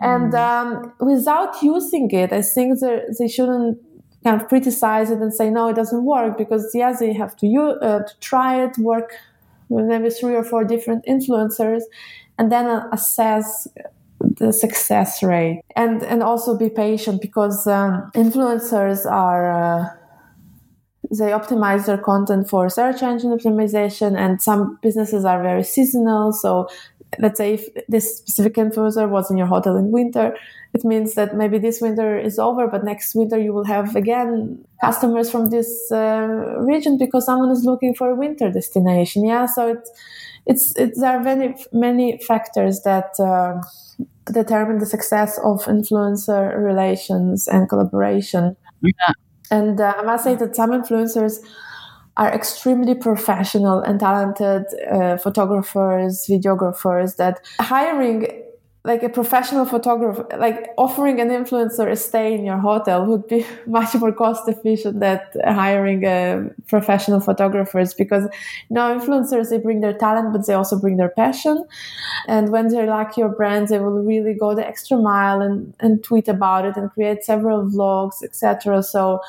And 0.00 0.32
mm. 0.32 0.38
um, 0.38 0.92
without 1.00 1.62
using 1.62 2.10
it, 2.10 2.32
I 2.32 2.42
think 2.42 2.78
they 2.80 3.28
shouldn't 3.28 3.78
kind 4.24 4.40
of 4.40 4.48
criticize 4.48 5.10
it 5.10 5.18
and 5.18 5.32
say 5.32 5.48
no 5.48 5.68
it 5.68 5.76
doesn't 5.76 6.04
work 6.04 6.36
because 6.36 6.70
yes 6.74 7.00
you 7.00 7.14
have 7.14 7.36
to 7.36 7.46
uh, 7.82 8.00
to 8.00 8.18
try 8.20 8.62
it 8.64 8.76
work 8.78 9.12
with 9.68 9.86
maybe 9.86 10.10
three 10.10 10.34
or 10.34 10.44
four 10.44 10.64
different 10.64 11.04
influencers 11.06 11.82
and 12.38 12.50
then 12.50 12.66
uh, 12.66 12.88
assess 12.92 13.68
the 14.20 14.52
success 14.52 15.22
rate. 15.22 15.62
And 15.76 16.02
and 16.02 16.22
also 16.22 16.56
be 16.56 16.70
patient 16.70 17.20
because 17.20 17.66
um, 17.66 18.10
influencers 18.14 19.06
are 19.10 19.50
uh, 19.50 19.88
they 21.10 21.30
optimize 21.30 21.86
their 21.86 21.98
content 21.98 22.48
for 22.48 22.68
search 22.68 23.02
engine 23.02 23.30
optimization 23.30 24.16
and 24.16 24.42
some 24.42 24.78
businesses 24.82 25.24
are 25.24 25.42
very 25.42 25.64
seasonal 25.64 26.32
so 26.32 26.68
let's 27.18 27.38
say 27.38 27.54
if 27.54 27.68
this 27.88 28.18
specific 28.18 28.54
influencer 28.54 29.08
was 29.08 29.30
in 29.30 29.36
your 29.36 29.46
hotel 29.46 29.76
in 29.76 29.90
winter, 29.90 30.36
it 30.74 30.84
means 30.84 31.14
that 31.14 31.36
maybe 31.36 31.58
this 31.58 31.80
winter 31.80 32.18
is 32.18 32.38
over, 32.38 32.68
but 32.68 32.84
next 32.84 33.14
winter 33.14 33.38
you 33.38 33.52
will 33.52 33.64
have 33.64 33.96
again 33.96 34.64
customers 34.80 35.30
from 35.30 35.50
this 35.50 35.90
uh, 35.90 36.56
region 36.58 36.98
because 36.98 37.24
someone 37.24 37.50
is 37.50 37.64
looking 37.64 37.94
for 37.94 38.10
a 38.10 38.14
winter 38.14 38.50
destination. 38.50 39.24
Yeah, 39.24 39.46
so 39.46 39.68
it's 39.68 39.90
it's, 40.46 40.74
it's 40.76 41.00
there 41.00 41.18
are 41.18 41.22
many 41.22 41.54
many 41.72 42.18
factors 42.18 42.82
that 42.82 43.18
uh, 43.18 43.60
determine 44.32 44.78
the 44.78 44.86
success 44.86 45.38
of 45.38 45.64
influencer 45.64 46.56
relations 46.56 47.48
and 47.48 47.68
collaboration. 47.68 48.56
Yeah. 48.82 49.12
And 49.50 49.80
uh, 49.80 49.94
I 49.96 50.02
must 50.02 50.24
say 50.24 50.34
that 50.34 50.54
some 50.54 50.70
influencers 50.70 51.38
are 52.18 52.34
extremely 52.34 52.94
professional 52.94 53.80
and 53.80 54.00
talented 54.00 54.64
uh, 54.90 55.16
photographers, 55.16 56.26
videographers 56.26 57.16
that 57.16 57.40
hiring 57.60 58.26
like 58.84 59.02
a 59.02 59.08
professional 59.08 59.66
photographer, 59.66 60.26
like 60.38 60.70
offering 60.78 61.20
an 61.20 61.28
influencer 61.28 61.90
a 61.90 61.96
stay 61.96 62.32
in 62.32 62.44
your 62.44 62.56
hotel 62.56 63.04
would 63.04 63.26
be 63.28 63.44
much 63.66 63.94
more 63.94 64.12
cost 64.12 64.48
efficient 64.48 64.98
than 64.98 65.20
hiring 65.44 66.04
uh, 66.04 66.48
professional 66.68 67.20
photographers 67.20 67.92
because 67.92 68.24
you 68.68 68.74
know 68.74 68.98
influencers 68.98 69.50
they 69.50 69.58
bring 69.58 69.80
their 69.80 69.92
talent 69.92 70.32
but 70.32 70.46
they 70.46 70.54
also 70.54 70.78
bring 70.78 70.96
their 70.96 71.10
passion. 71.10 71.64
And 72.26 72.50
when 72.50 72.68
they 72.68 72.86
like 72.86 73.16
your 73.16 73.28
brand 73.28 73.68
they 73.68 73.78
will 73.78 74.02
really 74.02 74.34
go 74.34 74.54
the 74.54 74.66
extra 74.66 74.96
mile 74.96 75.40
and, 75.40 75.74
and 75.80 76.02
tweet 76.02 76.26
about 76.26 76.64
it 76.64 76.76
and 76.76 76.90
create 76.90 77.24
several 77.24 77.64
vlogs 77.64 78.22
etc 78.24 78.82
so 78.82 79.20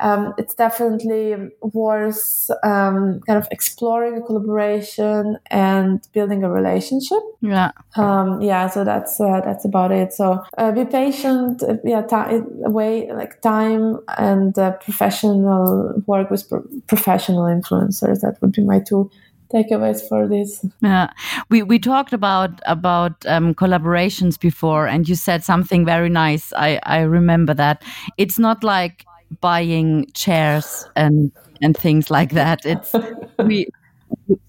um, 0.00 0.34
it's 0.38 0.54
definitely 0.54 1.50
worth 1.60 2.50
um, 2.62 3.20
kind 3.26 3.38
of 3.38 3.48
exploring 3.50 4.18
a 4.18 4.22
collaboration 4.22 5.38
and 5.50 6.06
building 6.12 6.44
a 6.44 6.50
relationship. 6.50 7.18
Yeah. 7.40 7.72
Um, 7.96 8.40
yeah. 8.40 8.68
So 8.68 8.84
that's 8.84 9.20
uh, 9.20 9.40
that's 9.44 9.64
about 9.64 9.92
it. 9.92 10.12
So 10.12 10.44
uh, 10.56 10.72
be 10.72 10.84
patient. 10.84 11.62
Uh, 11.62 11.76
yeah. 11.84 12.02
T- 12.02 12.42
way 12.68 13.10
like 13.12 13.40
time 13.42 13.98
and 14.16 14.58
uh, 14.58 14.72
professional 14.72 16.02
work 16.06 16.30
with 16.30 16.48
pro- 16.48 16.64
professional 16.86 17.44
influencers. 17.44 18.20
That 18.20 18.38
would 18.40 18.52
be 18.52 18.64
my 18.64 18.80
two 18.80 19.10
takeaways 19.52 20.06
for 20.06 20.28
this. 20.28 20.64
Yeah, 20.82 21.10
we 21.50 21.62
we 21.62 21.78
talked 21.78 22.12
about 22.12 22.60
about 22.66 23.24
um, 23.26 23.54
collaborations 23.54 24.38
before, 24.38 24.86
and 24.86 25.08
you 25.08 25.14
said 25.14 25.44
something 25.44 25.84
very 25.84 26.08
nice. 26.08 26.52
I 26.52 26.80
I 26.82 27.00
remember 27.00 27.54
that 27.54 27.82
it's 28.16 28.38
not 28.38 28.62
like 28.62 29.04
buying 29.40 30.06
chairs 30.14 30.86
and 30.96 31.32
and 31.62 31.76
things 31.76 32.10
like 32.10 32.32
that. 32.32 32.64
It's 32.64 32.94
we. 33.38 33.68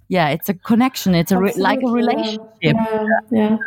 Yeah, 0.07 0.29
it's 0.29 0.49
a 0.49 0.53
connection. 0.53 1.13
It's 1.13 1.31
a 1.31 1.37
re- 1.37 1.53
like 1.57 1.79
a 1.85 1.91
relationship. 1.91 2.47
Yeah, 2.61 3.05
yeah. 3.31 3.57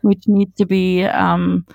Which 0.00 0.24
needs 0.26 0.54
to 0.56 0.66
be 0.66 1.04
um, 1.04 1.66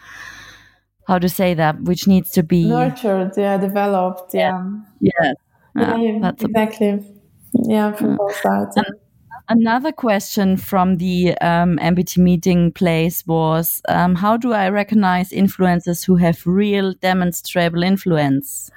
how 1.07 1.19
to 1.19 1.29
say 1.29 1.53
that? 1.53 1.81
Which 1.81 2.07
needs 2.07 2.31
to 2.31 2.43
be 2.43 2.65
nurtured. 2.65 3.33
Yeah, 3.37 3.57
developed. 3.57 4.33
Yeah. 4.33 4.63
Yeah. 4.99 5.33
Yeah, 5.75 5.97
yeah 5.97 6.29
exactly. 6.29 7.05
Yeah, 7.53 7.91
from 7.93 8.17
both 8.17 8.35
sides. 8.35 8.77
Another 9.49 9.91
question 9.91 10.57
from 10.57 10.97
the 10.97 11.35
um, 11.39 11.77
MBT 11.77 12.19
meeting 12.19 12.71
place 12.71 13.25
was 13.25 13.81
um, 13.89 14.13
How 14.13 14.37
do 14.37 14.53
I 14.53 14.69
recognize 14.69 15.31
influencers 15.31 16.05
who 16.05 16.17
have 16.17 16.45
real 16.45 16.93
demonstrable 17.01 17.81
influence? 17.81 18.69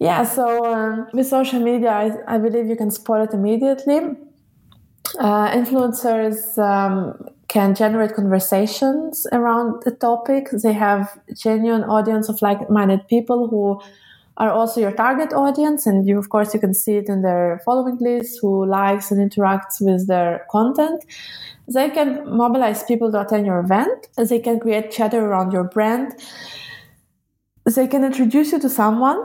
Yeah, 0.00 0.24
so 0.24 0.64
um, 0.66 1.06
with 1.12 1.28
social 1.28 1.60
media, 1.60 1.90
I, 1.90 2.34
I, 2.34 2.38
believe 2.38 2.66
you 2.66 2.74
can 2.74 2.90
spot 2.90 3.28
it 3.28 3.32
immediately. 3.32 4.00
Uh, 5.20 5.52
influencers 5.52 6.58
um, 6.58 7.28
can 7.46 7.76
generate 7.76 8.14
conversations 8.16 9.28
around 9.30 9.84
the 9.84 9.92
topic. 9.92 10.48
They 10.50 10.72
have 10.72 11.16
genuine 11.36 11.84
audience 11.84 12.28
of 12.28 12.42
like-minded 12.42 13.06
people 13.06 13.46
who 13.46 13.80
are 14.36 14.50
also 14.50 14.80
your 14.80 14.92
target 14.92 15.32
audience 15.32 15.86
and 15.86 16.06
you 16.06 16.18
of 16.18 16.28
course 16.28 16.54
you 16.54 16.60
can 16.60 16.74
see 16.74 16.96
it 16.96 17.08
in 17.08 17.22
their 17.22 17.60
following 17.64 17.98
list 18.00 18.38
who 18.40 18.66
likes 18.66 19.10
and 19.10 19.20
interacts 19.20 19.80
with 19.80 20.06
their 20.08 20.46
content. 20.50 21.04
They 21.68 21.90
can 21.90 22.24
mobilize 22.36 22.82
people 22.82 23.12
to 23.12 23.20
attend 23.20 23.46
your 23.46 23.60
event. 23.60 24.08
They 24.16 24.40
can 24.40 24.58
create 24.58 24.90
chatter 24.90 25.24
around 25.24 25.52
your 25.52 25.64
brand. 25.64 26.12
They 27.64 27.86
can 27.86 28.04
introduce 28.04 28.52
you 28.52 28.60
to 28.60 28.68
someone. 28.68 29.24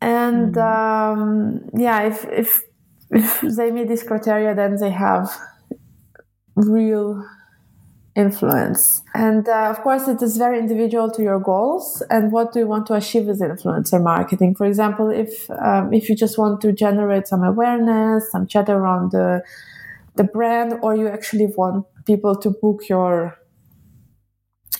And 0.00 0.54
mm. 0.54 0.62
um, 0.62 1.70
yeah 1.74 2.02
if, 2.02 2.24
if 2.24 2.62
if 3.10 3.40
they 3.42 3.70
meet 3.70 3.88
this 3.88 4.02
criteria 4.02 4.54
then 4.54 4.76
they 4.76 4.90
have 4.90 5.30
real 6.56 7.24
influence. 8.16 9.02
And 9.14 9.48
uh, 9.48 9.70
of 9.70 9.80
course, 9.82 10.06
it 10.06 10.22
is 10.22 10.36
very 10.36 10.58
individual 10.58 11.10
to 11.10 11.22
your 11.22 11.40
goals 11.40 12.02
and 12.10 12.30
what 12.30 12.52
do 12.52 12.60
you 12.60 12.66
want 12.66 12.86
to 12.86 12.94
achieve 12.94 13.26
with 13.26 13.40
influencer 13.40 14.00
marketing. 14.02 14.54
For 14.54 14.66
example, 14.66 15.10
if 15.10 15.50
um, 15.50 15.92
if 15.92 16.08
you 16.08 16.14
just 16.14 16.38
want 16.38 16.60
to 16.60 16.72
generate 16.72 17.26
some 17.26 17.42
awareness, 17.42 18.30
some 18.30 18.46
chat 18.46 18.68
around 18.68 19.12
the 19.12 19.42
the 20.16 20.24
brand, 20.24 20.78
or 20.82 20.94
you 20.94 21.08
actually 21.08 21.46
want 21.46 21.86
people 22.06 22.36
to 22.36 22.50
book 22.50 22.88
your 22.88 23.36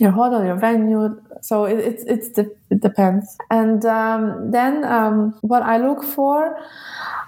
your 0.00 0.10
hotel, 0.10 0.44
your 0.44 0.56
venue. 0.56 1.20
So 1.40 1.64
it, 1.64 1.78
it's 1.78 2.04
it's 2.04 2.38
it 2.38 2.80
depends. 2.80 3.36
And 3.50 3.84
um, 3.84 4.50
then 4.50 4.84
um, 4.84 5.36
what 5.42 5.62
I 5.62 5.76
look 5.78 6.02
for 6.02 6.56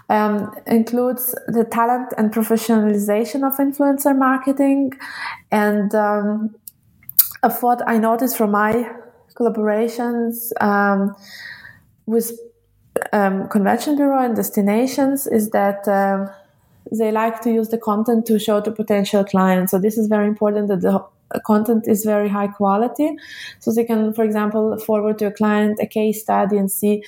um, 0.08 0.54
includes 0.66 1.34
the 1.48 1.64
talent 1.64 2.12
and 2.18 2.32
professionalization 2.32 3.46
of 3.46 3.56
influencer 3.58 4.16
marketing. 4.16 4.92
And 5.50 5.94
um, 5.94 6.54
of 7.42 7.62
what 7.62 7.86
I 7.86 7.98
noticed 7.98 8.36
from 8.36 8.50
my 8.52 8.90
collaborations 9.34 10.50
um, 10.60 11.14
with 12.06 12.32
um, 13.12 13.48
convention 13.48 13.96
bureau 13.96 14.24
and 14.24 14.34
destinations 14.34 15.26
is 15.26 15.50
that 15.50 15.86
um, 15.86 16.30
they 16.90 17.12
like 17.12 17.40
to 17.42 17.52
use 17.52 17.68
the 17.68 17.78
content 17.78 18.26
to 18.26 18.38
show 18.38 18.60
to 18.60 18.70
potential 18.70 19.24
clients. 19.24 19.70
So 19.72 19.78
this 19.78 19.98
is 19.98 20.06
very 20.06 20.26
important 20.26 20.68
that 20.68 20.80
the 20.80 21.04
content 21.44 21.88
is 21.88 22.04
very 22.04 22.28
high 22.28 22.48
quality. 22.48 23.16
So 23.60 23.72
they 23.72 23.84
can, 23.84 24.12
for 24.12 24.24
example, 24.24 24.78
forward 24.78 25.18
to 25.18 25.26
a 25.26 25.32
client 25.32 25.78
a 25.80 25.86
case 25.86 26.22
study 26.22 26.56
and 26.56 26.70
see 26.70 27.02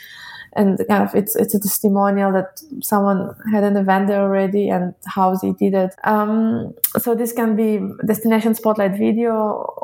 and 0.55 0.79
kind 0.89 1.03
of 1.03 1.15
it's 1.15 1.37
it's 1.37 1.55
a 1.55 1.61
testimonial 1.61 2.33
that 2.33 2.63
someone 2.83 3.35
had 3.53 3.65
an 3.65 3.77
event 3.77 4.09
there 4.09 4.23
already 4.23 4.69
and 4.69 4.95
how 5.07 5.37
they 5.37 5.53
did 5.53 5.75
it. 5.75 5.95
Um, 6.05 6.75
so 6.99 7.15
this 7.15 7.33
can 7.33 7.55
be 7.55 7.81
destination 8.07 8.55
spotlight 8.55 8.93
video 8.93 9.35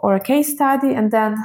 or 0.03 0.14
a 0.14 0.20
case 0.20 0.53
study, 0.53 0.94
and 0.94 1.11
then 1.11 1.37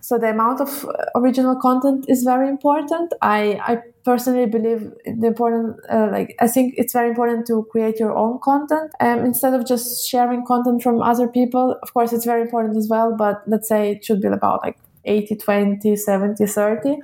so 0.00 0.18
the 0.18 0.30
amount 0.30 0.60
of 0.60 0.86
original 1.14 1.56
content 1.56 2.06
is 2.08 2.22
very 2.22 2.48
important. 2.48 3.12
I 3.22 3.60
I 3.62 3.82
personally 4.04 4.46
believe 4.46 4.92
the 5.04 5.26
important 5.26 5.76
uh, 5.90 6.08
like 6.10 6.34
I 6.40 6.48
think 6.48 6.74
it's 6.76 6.92
very 6.92 7.10
important 7.10 7.46
to 7.48 7.66
create 7.70 7.98
your 8.00 8.16
own 8.16 8.38
content 8.42 8.92
um, 9.00 9.24
instead 9.24 9.54
of 9.54 9.66
just 9.66 10.08
sharing 10.08 10.44
content 10.44 10.82
from 10.82 11.02
other 11.02 11.28
people. 11.28 11.76
Of 11.82 11.94
course, 11.94 12.12
it's 12.12 12.24
very 12.24 12.42
important 12.42 12.76
as 12.76 12.88
well, 12.88 13.14
but 13.16 13.42
let's 13.46 13.68
say 13.68 13.92
it 13.92 14.04
should 14.04 14.20
be 14.20 14.28
about 14.28 14.62
like 14.64 14.76
80 15.04 15.36
20 15.36 15.96
70 15.96 16.46
30 16.46 16.96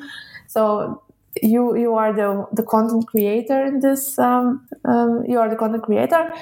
so 0.46 1.02
you 1.42 1.76
you 1.76 1.94
are 1.94 2.12
the 2.12 2.46
the 2.52 2.62
content 2.62 3.06
creator 3.06 3.64
in 3.64 3.80
this 3.80 4.18
um, 4.18 4.66
um, 4.84 5.24
you 5.26 5.38
are 5.38 5.48
the 5.48 5.56
content 5.56 5.82
creator 5.82 6.32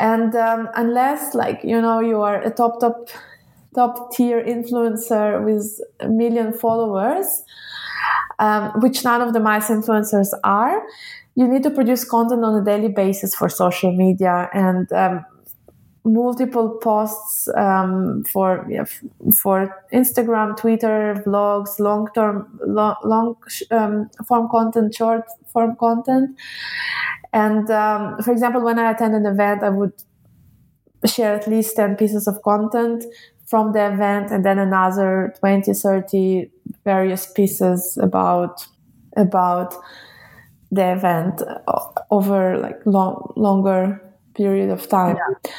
and 0.00 0.34
um, 0.34 0.68
unless 0.74 1.34
like 1.34 1.60
you 1.62 1.80
know 1.80 2.00
you 2.00 2.20
are 2.20 2.40
a 2.42 2.50
top 2.50 2.80
top 2.80 3.08
top 3.74 4.12
tier 4.12 4.42
influencer 4.42 5.44
with 5.44 5.80
a 6.00 6.08
million 6.08 6.52
followers 6.52 7.42
um, 8.38 8.72
which 8.80 9.04
none 9.04 9.20
of 9.20 9.32
the 9.32 9.40
mice 9.40 9.68
influencers 9.68 10.28
are 10.44 10.82
you 11.34 11.48
need 11.48 11.62
to 11.62 11.70
produce 11.70 12.04
content 12.04 12.44
on 12.44 12.60
a 12.60 12.64
daily 12.64 12.88
basis 12.88 13.34
for 13.34 13.48
social 13.48 13.92
media 13.92 14.50
and 14.52 14.92
um, 14.92 15.24
multiple 16.04 16.78
posts 16.82 17.48
um, 17.56 18.24
for 18.24 18.66
yeah, 18.68 18.84
for 19.32 19.84
Instagram, 19.92 20.56
Twitter, 20.56 21.22
vlogs, 21.26 21.78
long 21.78 22.08
term, 22.14 22.58
long, 22.66 22.96
long 23.04 23.36
um, 23.70 24.10
form 24.26 24.48
content, 24.50 24.94
short 24.94 25.24
form 25.52 25.76
content. 25.76 26.36
And 27.32 27.70
um, 27.70 28.18
for 28.22 28.32
example, 28.32 28.62
when 28.62 28.78
I 28.78 28.90
attend 28.90 29.14
an 29.14 29.26
event, 29.26 29.62
I 29.62 29.70
would 29.70 29.92
share 31.06 31.34
at 31.34 31.48
least 31.48 31.76
10 31.76 31.96
pieces 31.96 32.28
of 32.28 32.42
content 32.42 33.04
from 33.52 33.72
the 33.72 33.92
event 33.92 34.32
and 34.32 34.46
then 34.46 34.58
another 34.58 35.34
20, 35.40 35.74
30 35.74 36.50
various 36.86 37.30
pieces 37.30 37.98
about 38.00 38.66
about 39.14 39.74
the 40.70 40.90
event 40.90 41.42
uh, 41.68 41.80
over 42.10 42.56
like 42.56 42.80
long, 42.86 43.30
longer 43.36 44.00
period 44.34 44.70
of 44.70 44.88
time. 44.88 45.18
Yeah. 45.18 45.52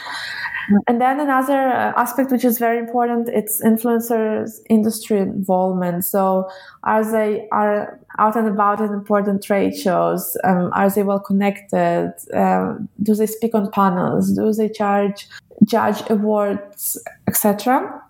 And 0.87 1.01
then 1.01 1.19
another 1.19 1.59
uh, 1.69 1.93
aspect 1.95 2.31
which 2.31 2.45
is 2.45 2.59
very 2.59 2.77
important, 2.77 3.29
it's 3.29 3.61
influencers 3.61 4.59
industry 4.69 5.19
involvement. 5.19 6.05
So 6.05 6.49
are 6.83 7.09
they 7.09 7.47
are 7.51 7.99
out 8.19 8.35
and 8.35 8.47
about 8.47 8.81
at 8.81 8.91
important 8.91 9.43
trade 9.43 9.75
shows? 9.75 10.37
Um, 10.43 10.71
are 10.73 10.89
they 10.89 11.03
well 11.03 11.19
connected? 11.19 12.13
Um, 12.33 12.89
do 13.01 13.15
they 13.15 13.25
speak 13.27 13.55
on 13.55 13.71
panels? 13.71 14.31
Do 14.31 14.53
they 14.53 14.69
charge 14.69 15.27
judge 15.65 16.01
awards, 16.09 16.97
etc. 17.27 18.01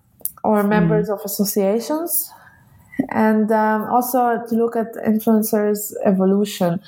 Or 0.43 0.61
hmm. 0.61 0.69
members 0.69 1.09
mm. 1.09 1.13
of 1.13 1.21
associations? 1.23 2.31
And 3.09 3.51
um, 3.51 3.83
also 3.83 4.43
to 4.47 4.55
look 4.55 4.75
at 4.75 4.93
influencers 4.95 5.93
evolution 6.05 6.79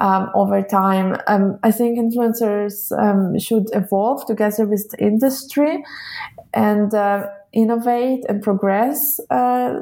um, 0.00 0.30
over 0.34 0.62
time. 0.62 1.16
Um, 1.26 1.58
I 1.62 1.70
think 1.70 1.98
influencers 1.98 2.92
um, 2.98 3.38
should 3.38 3.68
evolve 3.74 4.26
together 4.26 4.66
with 4.66 4.90
the 4.90 5.02
industry 5.02 5.84
and 6.54 6.92
uh, 6.94 7.28
innovate 7.52 8.24
and 8.28 8.42
progress 8.42 9.20
uh, 9.30 9.80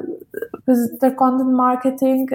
with 0.65 0.99
their 0.99 1.15
content 1.15 1.51
marketing. 1.51 2.29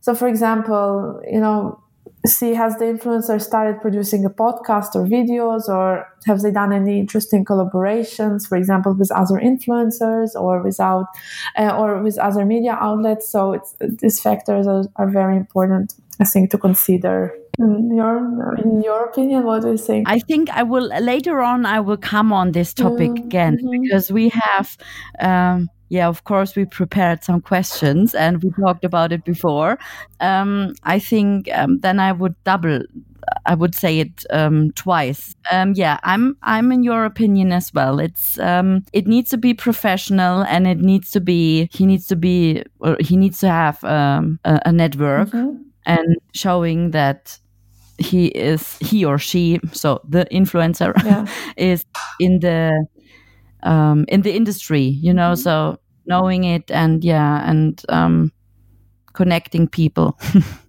So, 0.00 0.14
for 0.14 0.28
example, 0.28 1.22
you 1.30 1.40
know, 1.40 1.82
see 2.24 2.54
has 2.54 2.76
the 2.78 2.84
influencer 2.84 3.40
started 3.40 3.80
producing 3.80 4.24
a 4.24 4.30
podcast 4.30 4.94
or 4.94 5.04
videos 5.04 5.68
or 5.68 6.06
have 6.24 6.40
they 6.42 6.52
done 6.52 6.72
any 6.72 7.00
interesting 7.00 7.44
collaborations 7.44 8.46
for 8.46 8.56
example 8.56 8.92
with 8.92 9.10
other 9.10 9.40
influencers 9.40 10.34
or 10.36 10.62
without 10.62 11.06
uh, 11.58 11.76
or 11.76 12.00
with 12.00 12.18
other 12.18 12.44
media 12.44 12.78
outlets 12.80 13.28
so 13.28 13.60
these 13.80 14.20
factors 14.20 14.68
are, 14.68 14.84
are 14.96 15.10
very 15.10 15.36
important 15.36 15.94
I 16.22 16.24
think 16.24 16.52
to 16.52 16.58
consider 16.58 17.34
In 17.58 17.96
your, 17.96 18.16
in 18.62 18.80
your 18.80 19.06
opinion, 19.06 19.44
what 19.44 19.62
do 19.62 19.72
you 19.72 19.76
think? 19.76 20.08
I 20.08 20.20
think 20.20 20.48
I 20.50 20.62
will 20.62 20.88
later 21.00 21.42
on. 21.42 21.66
I 21.66 21.80
will 21.80 21.96
come 21.96 22.32
on 22.32 22.52
this 22.52 22.72
topic 22.72 23.10
mm, 23.10 23.24
again 23.24 23.56
mm-hmm. 23.56 23.82
because 23.82 24.12
we 24.12 24.28
have. 24.28 24.76
Um, 25.20 25.68
yeah, 25.88 26.08
of 26.08 26.22
course, 26.24 26.56
we 26.56 26.64
prepared 26.64 27.22
some 27.24 27.40
questions 27.42 28.14
and 28.14 28.42
we 28.42 28.50
talked 28.52 28.84
about 28.84 29.12
it 29.12 29.24
before. 29.24 29.78
Um, 30.20 30.72
I 30.84 30.98
think 31.00 31.50
um, 31.52 31.80
then 31.80 31.98
I 31.98 32.12
would 32.12 32.36
double. 32.44 32.80
I 33.44 33.54
would 33.54 33.74
say 33.74 34.00
it 34.00 34.24
um, 34.30 34.70
twice. 34.72 35.34
Um, 35.50 35.72
yeah, 35.74 35.98
I'm 36.04 36.36
I'm 36.42 36.72
in 36.72 36.82
your 36.84 37.04
opinion 37.04 37.52
as 37.52 37.74
well. 37.74 37.98
It's 37.98 38.38
um, 38.38 38.84
it 38.92 39.06
needs 39.06 39.28
to 39.30 39.38
be 39.38 39.54
professional 39.54 40.44
and 40.44 40.66
it 40.66 40.78
needs 40.78 41.10
to 41.10 41.20
be 41.20 41.68
he 41.72 41.84
needs 41.84 42.06
to 42.06 42.16
be 42.16 42.62
or 42.78 42.96
he 43.00 43.16
needs 43.16 43.40
to 43.40 43.48
have 43.48 43.82
um, 43.84 44.38
a, 44.44 44.60
a, 44.66 44.72
network 44.72 45.28
mm-hmm. 45.28 45.71
And 45.86 46.16
showing 46.34 46.90
that 46.92 47.38
he 47.98 48.26
is 48.26 48.78
he 48.78 49.04
or 49.04 49.18
she 49.18 49.60
so 49.72 50.00
the 50.08 50.26
influencer 50.32 50.92
yeah. 51.04 51.26
is 51.56 51.84
in 52.18 52.40
the 52.40 52.86
um, 53.62 54.04
in 54.08 54.22
the 54.22 54.34
industry 54.34 54.82
you 54.82 55.12
know 55.12 55.32
mm-hmm. 55.32 55.42
so 55.42 55.78
knowing 56.06 56.44
it 56.44 56.70
and 56.70 57.04
yeah 57.04 57.48
and 57.48 57.82
um, 57.88 58.32
connecting 59.12 59.68
people 59.68 60.18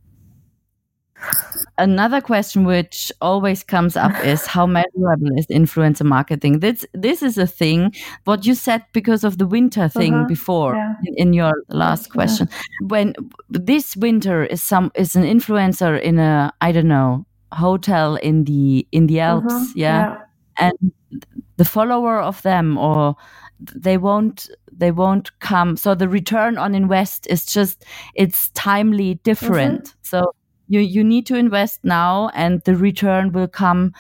another 1.78 2.22
question 2.22 2.66
which 2.66 3.12
always 3.22 3.64
comes 3.64 3.96
up 3.96 4.12
is 4.24 4.46
how 4.56 4.66
measurable 4.66 5.30
is 5.38 5.48
influencer 5.48 6.06
marketing 6.06 6.60
this 6.60 6.86
this 6.94 7.24
is 7.24 7.38
a 7.38 7.48
thing 7.48 7.94
what 8.26 8.46
you 8.46 8.54
said 8.54 8.84
because 8.94 9.24
of 9.24 9.38
the 9.38 9.48
winter 9.48 9.88
thing 9.88 10.14
uh-huh. 10.14 10.28
before 10.28 10.76
yeah. 10.76 10.94
in, 11.06 11.14
in, 11.18 11.34
your 11.34 11.64
last 11.70 12.12
question 12.12 12.48
yeah. 12.52 12.88
when 12.88 13.14
this 13.50 13.96
winter 13.96 14.44
is 14.44 14.62
some 14.62 14.92
is 14.96 15.16
an 15.16 15.24
influencer 15.24 16.00
in 16.02 16.20
a 16.20 16.54
i 16.62 16.72
don't 16.72 16.88
know 16.88 17.26
hotel 17.52 18.16
in 18.18 18.44
the 18.46 18.88
in 18.92 19.08
the 19.08 19.20
alps 19.20 19.54
uh-huh. 19.54 19.74
yeah? 19.76 20.10
yeah 20.10 20.18
and 20.58 20.92
the 21.58 21.66
follower 21.66 22.20
of 22.20 22.42
them 22.42 22.78
or 22.78 23.16
they 23.60 23.98
won't 23.98 24.50
they 24.72 24.92
won't 24.92 25.38
come 25.40 25.78
so 25.78 25.96
the 25.96 26.10
return 26.10 26.58
on 26.58 26.76
invest 26.76 27.28
is 27.28 27.46
just 27.46 27.86
it's 28.16 28.50
timely 28.50 29.16
different 29.24 29.86
mm-hmm. 29.86 29.98
so 30.02 30.34
you 30.74 30.80
you 30.80 31.04
need 31.04 31.26
to 31.28 31.36
invest 31.36 31.80
now 31.84 32.30
and 32.34 32.62
the 32.64 32.76
return 32.76 33.32
will 33.32 33.48
come 33.48 33.94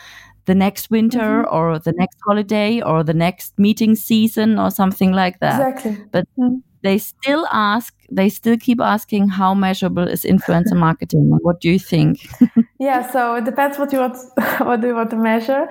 the 0.45 0.55
next 0.55 0.89
winter 0.89 1.43
mm-hmm. 1.43 1.55
or 1.55 1.79
the 1.79 1.93
next 1.93 2.17
holiday 2.27 2.81
or 2.81 3.03
the 3.03 3.13
next 3.13 3.57
meeting 3.57 3.95
season 3.95 4.59
or 4.59 4.69
something 4.69 5.11
like 5.13 5.39
that. 5.39 5.55
Exactly. 5.59 6.05
But 6.11 6.25
mm-hmm. 6.37 6.57
they 6.81 6.97
still 6.97 7.47
ask 7.51 7.93
they 8.11 8.29
still 8.29 8.57
keep 8.57 8.79
asking 8.81 9.29
how 9.29 9.53
measurable 9.53 10.07
is 10.07 10.23
influencer 10.23 10.75
marketing? 10.87 11.37
What 11.41 11.61
do 11.61 11.69
you 11.69 11.79
think? 11.79 12.27
Yeah 12.79 13.09
so 13.11 13.35
it 13.35 13.45
depends 13.45 13.77
what 13.79 13.93
you 13.93 13.99
want 13.99 14.17
what 14.67 14.81
do 14.81 14.87
you 14.87 14.95
want 14.95 15.11
to 15.11 15.15
measure. 15.15 15.69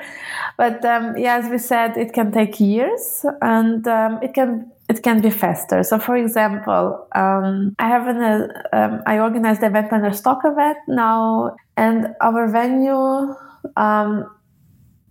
But 0.57 0.85
um, 0.85 1.17
yeah 1.19 1.37
as 1.37 1.51
we 1.51 1.59
said 1.59 1.97
it 1.97 2.12
can 2.15 2.33
take 2.33 2.59
years 2.61 3.27
and 3.43 3.87
um, 3.87 4.21
it 4.23 4.33
can 4.33 4.71
it 4.92 5.02
can 5.02 5.20
be 5.20 5.31
faster. 5.31 5.83
So, 5.83 5.98
for 5.98 6.16
example, 6.24 6.85
um, 7.22 7.74
I 7.78 7.88
have 7.94 8.07
an 8.12 8.20
uh, 8.33 8.48
um, 8.78 9.02
I 9.12 9.14
organized 9.26 9.61
the 9.62 9.68
Eventplannerstalk 9.72 10.40
event 10.44 10.78
now, 10.87 11.57
and 11.76 11.98
our 12.20 12.42
venue 12.61 13.35
um, 13.85 14.11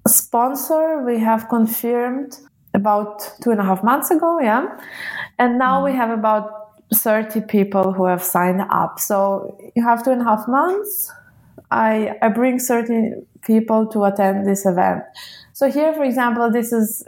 sponsor 0.08 0.84
we 1.10 1.16
have 1.20 1.50
confirmed 1.50 2.32
about 2.74 3.16
two 3.42 3.52
and 3.54 3.60
a 3.60 3.64
half 3.64 3.84
months 3.84 4.12
ago, 4.12 4.40
yeah, 4.40 4.64
and 5.40 5.58
now 5.58 5.84
we 5.84 5.92
mm. 5.92 6.02
have 6.02 6.12
about 6.22 6.46
30 6.94 7.42
people 7.42 7.94
who 7.94 8.06
have 8.06 8.24
signed 8.24 8.64
up. 8.70 9.00
So 9.00 9.58
you 9.76 9.84
have 9.84 10.04
two 10.04 10.12
and 10.12 10.22
a 10.22 10.26
half 10.26 10.48
months. 10.48 11.12
I, 11.72 12.18
I 12.22 12.28
bring 12.28 12.60
30 12.60 13.14
people 13.42 13.88
to 13.88 14.04
attend 14.04 14.46
this 14.46 14.66
event. 14.66 15.04
So 15.54 15.72
here, 15.72 15.94
for 15.94 16.04
example, 16.04 16.52
this 16.52 16.74
is 16.74 17.06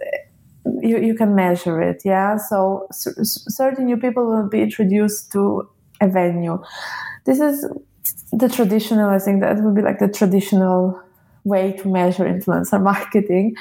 you, 0.82 0.98
you 1.00 1.16
can 1.16 1.36
measure 1.36 1.82
it 1.82 2.02
yeah 2.06 2.38
so 2.38 2.88
certain 2.92 3.86
new 3.86 3.98
people 3.98 4.26
will 4.26 4.48
be 4.48 4.62
introduced 4.62 5.32
to 5.32 5.68
a 6.02 6.08
venue 6.08 6.62
this 7.26 7.40
is 7.40 7.68
the 8.32 8.50
traditional 8.50 9.10
i 9.10 9.20
think 9.20 9.42
that 9.42 9.58
would 9.62 9.76
be 9.76 9.82
like 9.82 10.00
the 10.00 10.08
traditional 10.08 11.00
way 11.44 11.74
to 11.74 11.88
measure 11.88 12.26
influencer 12.26 12.82
marketing 12.92 13.56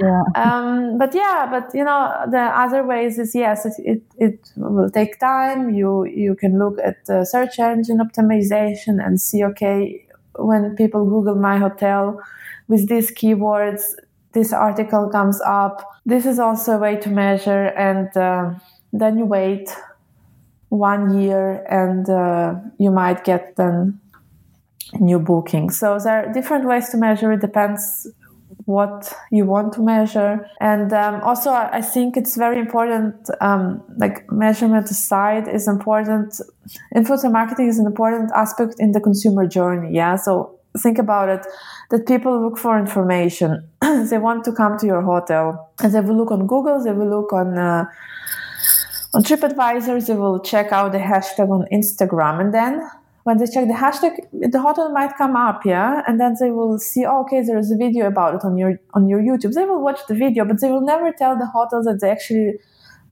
yeah. 0.00 0.22
Um, 0.34 0.98
but 0.98 1.14
yeah, 1.14 1.48
but 1.50 1.74
you 1.74 1.82
know, 1.82 2.12
the 2.30 2.38
other 2.38 2.84
ways 2.84 3.18
is 3.18 3.34
yes, 3.34 3.64
it, 3.64 3.72
it, 3.78 4.02
it 4.18 4.50
will 4.56 4.90
take 4.90 5.18
time. 5.18 5.70
You 5.70 6.04
you 6.04 6.34
can 6.34 6.58
look 6.58 6.78
at 6.84 7.06
the 7.06 7.24
search 7.24 7.58
engine 7.58 7.98
optimization 7.98 9.04
and 9.04 9.20
see 9.20 9.42
okay 9.44 10.06
when 10.38 10.76
people 10.76 11.04
Google 11.06 11.34
my 11.34 11.56
hotel 11.56 12.20
with 12.68 12.88
these 12.88 13.10
keywords, 13.10 13.94
this 14.36 14.52
article 14.52 15.08
comes 15.08 15.40
up. 15.46 15.76
This 16.04 16.26
is 16.26 16.38
also 16.38 16.72
a 16.72 16.78
way 16.78 16.96
to 17.04 17.08
measure, 17.08 17.64
and 17.88 18.14
uh, 18.16 18.50
then 18.92 19.18
you 19.18 19.24
wait 19.24 19.66
one 20.68 21.18
year, 21.18 21.64
and 21.70 22.08
uh, 22.08 22.54
you 22.78 22.90
might 22.90 23.24
get 23.24 23.56
then 23.56 23.98
new 25.00 25.18
booking. 25.18 25.70
So 25.70 25.98
there 25.98 26.16
are 26.20 26.32
different 26.32 26.64
ways 26.66 26.90
to 26.90 26.98
measure. 26.98 27.32
It 27.32 27.40
depends 27.40 28.06
what 28.66 29.12
you 29.30 29.46
want 29.46 29.72
to 29.74 29.80
measure. 29.80 30.46
And 30.60 30.92
um, 30.92 31.22
also, 31.22 31.50
I 31.50 31.80
think 31.80 32.16
it's 32.16 32.36
very 32.36 32.58
important, 32.58 33.14
um, 33.40 33.82
like 33.96 34.30
measurement 34.30 34.90
aside, 34.90 35.48
is 35.48 35.66
important. 35.66 36.40
Influencer 36.94 37.32
marketing 37.32 37.68
is 37.68 37.78
an 37.78 37.86
important 37.86 38.30
aspect 38.34 38.74
in 38.78 38.92
the 38.92 39.00
consumer 39.00 39.46
journey. 39.46 39.94
Yeah. 39.94 40.16
So 40.16 40.55
think 40.82 40.98
about 40.98 41.28
it 41.28 41.46
that 41.90 42.06
people 42.06 42.42
look 42.42 42.58
for 42.58 42.78
information. 42.78 43.68
they 43.80 44.18
want 44.18 44.44
to 44.44 44.52
come 44.52 44.78
to 44.78 44.86
your 44.86 45.02
hotel 45.02 45.72
and 45.82 45.92
they 45.92 46.00
will 46.00 46.16
look 46.16 46.30
on 46.30 46.46
Google, 46.46 46.82
they 46.82 46.92
will 46.92 47.08
look 47.08 47.32
on, 47.32 47.56
uh, 47.58 47.84
on 49.14 49.22
TripAdvisor, 49.22 50.06
they 50.06 50.14
will 50.14 50.40
check 50.40 50.72
out 50.72 50.92
the 50.92 50.98
hashtag 50.98 51.48
on 51.50 51.66
Instagram. 51.72 52.40
And 52.40 52.52
then 52.52 52.88
when 53.24 53.38
they 53.38 53.46
check 53.46 53.66
the 53.66 53.74
hashtag, 53.74 54.18
the 54.32 54.60
hotel 54.60 54.90
might 54.92 55.16
come 55.16 55.34
up, 55.34 55.64
yeah, 55.64 56.02
and 56.06 56.20
then 56.20 56.36
they 56.38 56.50
will 56.50 56.78
see, 56.78 57.04
oh, 57.04 57.22
okay, 57.22 57.42
there 57.42 57.58
is 57.58 57.72
a 57.72 57.76
video 57.76 58.06
about 58.06 58.36
it 58.36 58.44
on 58.44 58.56
your 58.56 58.78
on 58.94 59.08
your 59.08 59.20
YouTube. 59.20 59.52
They 59.52 59.64
will 59.64 59.82
watch 59.82 59.98
the 60.06 60.14
video, 60.14 60.44
but 60.44 60.60
they 60.60 60.70
will 60.70 60.86
never 60.86 61.10
tell 61.10 61.36
the 61.36 61.46
hotel 61.46 61.82
that 61.82 61.98
they 62.00 62.08
actually 62.08 62.60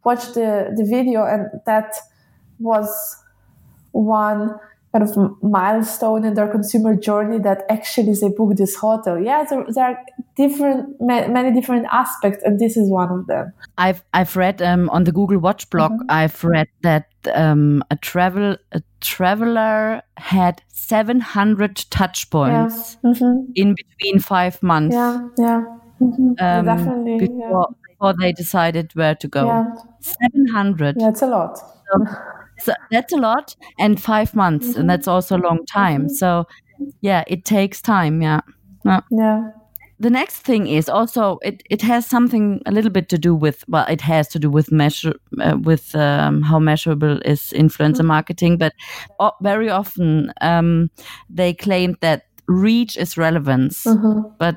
watched 0.05 0.35
the 0.35 0.73
the 0.77 0.85
video 0.85 1.25
and 1.25 1.61
that 1.67 1.97
was 2.61 3.17
one 3.93 4.59
kind 4.95 5.11
of 5.11 5.43
milestone 5.43 6.25
in 6.25 6.35
their 6.35 6.47
consumer 6.47 6.95
journey 6.95 7.39
that 7.41 7.65
actually 7.69 8.15
they 8.15 8.29
book 8.29 8.57
this 8.57 8.77
hotel. 8.77 9.19
Yeah, 9.19 9.45
there, 9.51 9.65
there 9.69 9.85
are 9.85 9.99
different, 10.37 11.01
many 11.01 11.53
different 11.53 11.87
aspects, 11.91 12.45
and 12.45 12.61
this 12.61 12.77
is 12.77 12.89
one 12.89 13.11
of 13.11 13.27
them. 13.27 13.53
I've 13.77 14.05
I've 14.15 14.37
read 14.37 14.63
um, 14.63 14.89
on 14.91 15.03
the 15.03 15.11
Google 15.11 15.39
Watch 15.39 15.69
blog. 15.71 15.91
Mm-hmm. 15.91 16.11
I've 16.11 16.45
read 16.45 16.69
that 16.83 17.09
um, 17.35 17.83
a 17.91 17.97
travel 17.97 18.57
a 18.71 18.83
traveler 19.01 20.03
had 20.17 20.63
seven 20.69 21.19
hundred 21.19 21.85
touch 21.91 22.31
points 22.31 22.97
yeah. 23.03 23.11
mm-hmm. 23.11 23.53
in 23.57 23.75
between 23.75 24.21
five 24.21 24.63
months. 24.63 24.95
Yeah, 24.95 25.29
yeah, 25.39 25.65
mm-hmm. 26.01 26.35
um, 26.39 26.65
definitely. 26.65 27.19
Before, 27.19 27.69
yeah. 27.69 27.89
before 27.89 28.15
they 28.21 28.33
decided 28.33 28.93
where 28.95 29.17
to 29.17 29.27
go. 29.27 29.47
Yeah. 29.47 29.65
Seven 30.01 30.47
hundred. 30.47 30.97
It's 31.01 31.23
a 31.23 31.27
lot. 31.27 31.59
So, 31.59 32.05
so 32.61 32.73
that's 32.91 33.13
a 33.13 33.17
lot 33.17 33.57
and 33.79 34.03
five 34.03 34.35
months 34.35 34.69
mm-hmm. 34.69 34.81
and 34.81 34.91
that's 34.91 35.09
also 35.09 35.37
a 35.37 35.39
long 35.39 35.65
time 35.67 36.03
mm-hmm. 36.03 36.15
so 36.15 36.47
yeah 37.01 37.25
it 37.27 37.45
takes 37.45 37.81
time 37.81 38.23
yeah 38.23 38.41
yeah, 38.85 39.01
yeah. 39.11 39.51
the 39.99 40.11
next 40.11 40.39
thing 40.39 40.67
is 40.67 40.89
also 40.89 41.39
it, 41.43 41.63
it 41.71 41.83
has 41.83 42.07
something 42.07 42.61
a 42.67 42.73
little 42.73 42.91
bit 42.91 43.09
to 43.09 43.19
do 43.19 43.35
with 43.35 43.65
well 43.69 43.87
it 43.89 44.01
has 44.01 44.29
to 44.29 44.39
do 44.39 44.51
with 44.51 44.71
measure 44.71 45.15
uh, 45.41 45.57
with 45.63 45.95
um, 45.95 46.43
how 46.43 46.59
measurable 46.59 47.21
is 47.25 47.53
influencer 47.57 47.99
mm-hmm. 47.99 48.09
marketing 48.09 48.59
but 48.59 48.73
uh, 49.21 49.31
very 49.43 49.71
often 49.71 50.33
um, 50.41 50.91
they 51.31 51.55
claim 51.55 51.97
that 52.01 52.27
reach 52.47 52.97
is 52.97 53.17
relevance 53.17 53.85
mm-hmm. 53.85 54.29
but 54.39 54.57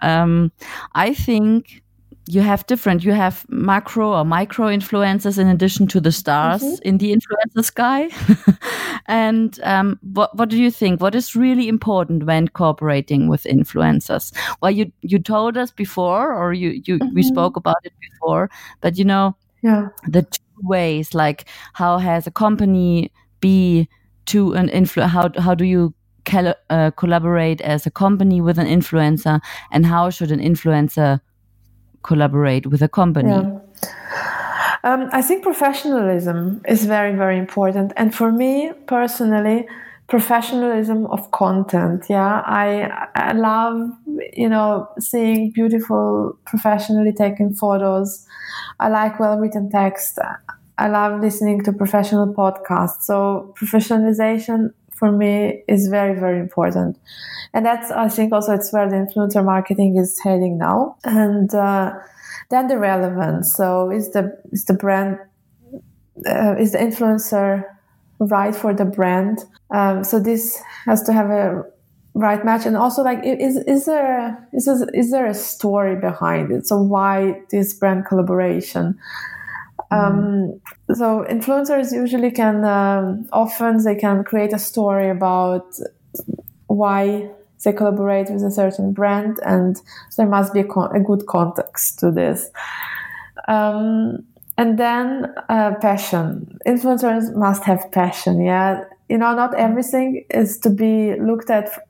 um, 0.00 0.50
i 0.94 1.14
think 1.14 1.82
you 2.30 2.42
have 2.42 2.66
different 2.66 3.04
you 3.04 3.12
have 3.12 3.46
macro 3.48 4.12
or 4.12 4.24
micro 4.24 4.66
influencers 4.66 5.38
in 5.38 5.48
addition 5.48 5.86
to 5.86 6.00
the 6.00 6.12
stars 6.12 6.62
mm 6.62 6.68
-hmm. 6.68 6.88
in 6.88 6.98
the 6.98 7.12
influencer 7.12 7.62
sky 7.62 8.08
and 9.24 9.58
um, 9.62 9.98
what, 10.14 10.30
what 10.38 10.50
do 10.50 10.56
you 10.56 10.70
think 10.70 11.00
what 11.00 11.14
is 11.14 11.34
really 11.34 11.66
important 11.68 12.24
when 12.24 12.48
cooperating 12.48 13.30
with 13.30 13.46
influencers 13.46 14.32
well 14.60 14.74
you 14.74 14.92
you 15.00 15.18
told 15.22 15.56
us 15.56 15.72
before 15.72 16.34
or 16.34 16.52
you, 16.52 16.70
you 16.84 16.94
mm 16.96 17.00
-hmm. 17.00 17.14
we 17.14 17.22
mm-hmm. 17.22 17.34
spoke 17.34 17.58
about 17.58 17.82
it 17.84 17.92
before 18.00 18.48
but 18.80 18.98
you 18.98 19.04
know 19.04 19.34
yeah 19.62 19.88
the 20.12 20.22
two 20.22 20.68
ways 20.68 21.14
like 21.14 21.44
how 21.72 21.98
has 21.98 22.26
a 22.26 22.30
company 22.30 23.10
be 23.40 23.88
to 24.24 24.54
an 24.54 24.68
influ 24.68 25.02
how 25.02 25.30
how 25.38 25.54
do 25.54 25.64
you 25.64 25.92
uh, 26.70 26.90
collaborate 26.96 27.64
as 27.64 27.86
a 27.86 27.90
company 27.90 28.40
with 28.40 28.58
an 28.58 28.66
influencer 28.66 29.40
and 29.70 29.86
how 29.86 30.10
should 30.10 30.32
an 30.32 30.40
influencer 30.40 31.20
collaborate 32.02 32.66
with 32.66 32.82
a 32.82 32.88
company? 32.88 33.30
Yeah. 33.30 33.60
Um, 34.84 35.08
I 35.12 35.22
think 35.22 35.42
professionalism 35.42 36.62
is 36.68 36.84
very, 36.84 37.14
very 37.14 37.38
important. 37.38 37.92
And 37.96 38.14
for 38.14 38.30
me 38.30 38.72
personally, 38.86 39.66
professionalism 40.08 41.06
of 41.06 41.30
content. 41.30 42.06
Yeah, 42.08 42.42
I 42.46 43.08
I 43.14 43.32
love 43.32 43.90
you 44.32 44.48
know 44.48 44.88
seeing 44.98 45.50
beautiful, 45.52 46.38
professionally 46.46 47.12
taken 47.12 47.54
photos. 47.54 48.26
I 48.80 48.88
like 48.88 49.20
well 49.20 49.38
written 49.38 49.70
text. 49.70 50.18
I 50.78 50.88
love 50.88 51.20
listening 51.20 51.62
to 51.64 51.72
professional 51.72 52.32
podcasts. 52.32 53.02
So 53.02 53.54
professionalization 53.60 54.70
for 54.98 55.12
me 55.12 55.62
is 55.68 55.88
very 55.88 56.18
very 56.18 56.38
important, 56.40 56.98
and 57.54 57.64
that's 57.64 57.90
I 57.90 58.08
think 58.08 58.32
also 58.32 58.52
it's 58.54 58.72
where 58.72 58.88
the 58.88 58.96
influencer 58.96 59.44
marketing 59.44 59.96
is 59.96 60.18
heading 60.20 60.58
now. 60.58 60.96
And 61.04 61.54
uh, 61.54 61.94
then 62.50 62.68
the 62.68 62.78
relevance. 62.78 63.54
So 63.54 63.90
is 63.90 64.10
the 64.12 64.36
is 64.52 64.64
the 64.64 64.74
brand 64.74 65.18
uh, 66.26 66.56
is 66.58 66.72
the 66.72 66.78
influencer 66.78 67.64
right 68.18 68.54
for 68.54 68.74
the 68.74 68.84
brand. 68.84 69.44
Um, 69.70 70.04
so 70.04 70.18
this 70.18 70.60
has 70.84 71.02
to 71.04 71.12
have 71.12 71.30
a 71.30 71.62
right 72.14 72.44
match, 72.44 72.66
and 72.66 72.76
also 72.76 73.02
like 73.02 73.20
is 73.24 73.56
is 73.56 73.84
there 73.86 74.48
is 74.52 74.66
is 74.94 75.10
there 75.10 75.26
a 75.26 75.34
story 75.34 75.96
behind 75.96 76.50
it? 76.50 76.66
So 76.66 76.82
why 76.82 77.40
this 77.50 77.74
brand 77.74 78.06
collaboration? 78.06 78.98
Um, 79.90 80.60
so 80.94 81.24
influencers 81.28 81.92
usually 81.92 82.30
can 82.30 82.64
um, 82.64 83.28
often 83.32 83.82
they 83.82 83.94
can 83.94 84.22
create 84.22 84.52
a 84.52 84.58
story 84.58 85.08
about 85.08 85.66
why 86.66 87.30
they 87.64 87.72
collaborate 87.72 88.30
with 88.30 88.42
a 88.42 88.50
certain 88.50 88.92
brand, 88.92 89.38
and 89.44 89.80
there 90.16 90.26
must 90.26 90.52
be 90.52 90.60
a, 90.60 90.64
con- 90.64 90.94
a 90.94 91.00
good 91.00 91.26
context 91.26 91.98
to 92.00 92.10
this. 92.10 92.50
Um, 93.48 94.24
and 94.58 94.78
then 94.78 95.32
uh, 95.48 95.74
passion. 95.80 96.58
Influencers 96.66 97.34
must 97.34 97.64
have 97.64 97.90
passion. 97.92 98.40
Yeah, 98.42 98.84
you 99.08 99.16
know, 99.16 99.34
not 99.34 99.54
everything 99.54 100.24
is 100.30 100.58
to 100.58 100.70
be 100.70 101.14
looked 101.18 101.50
at 101.50 101.87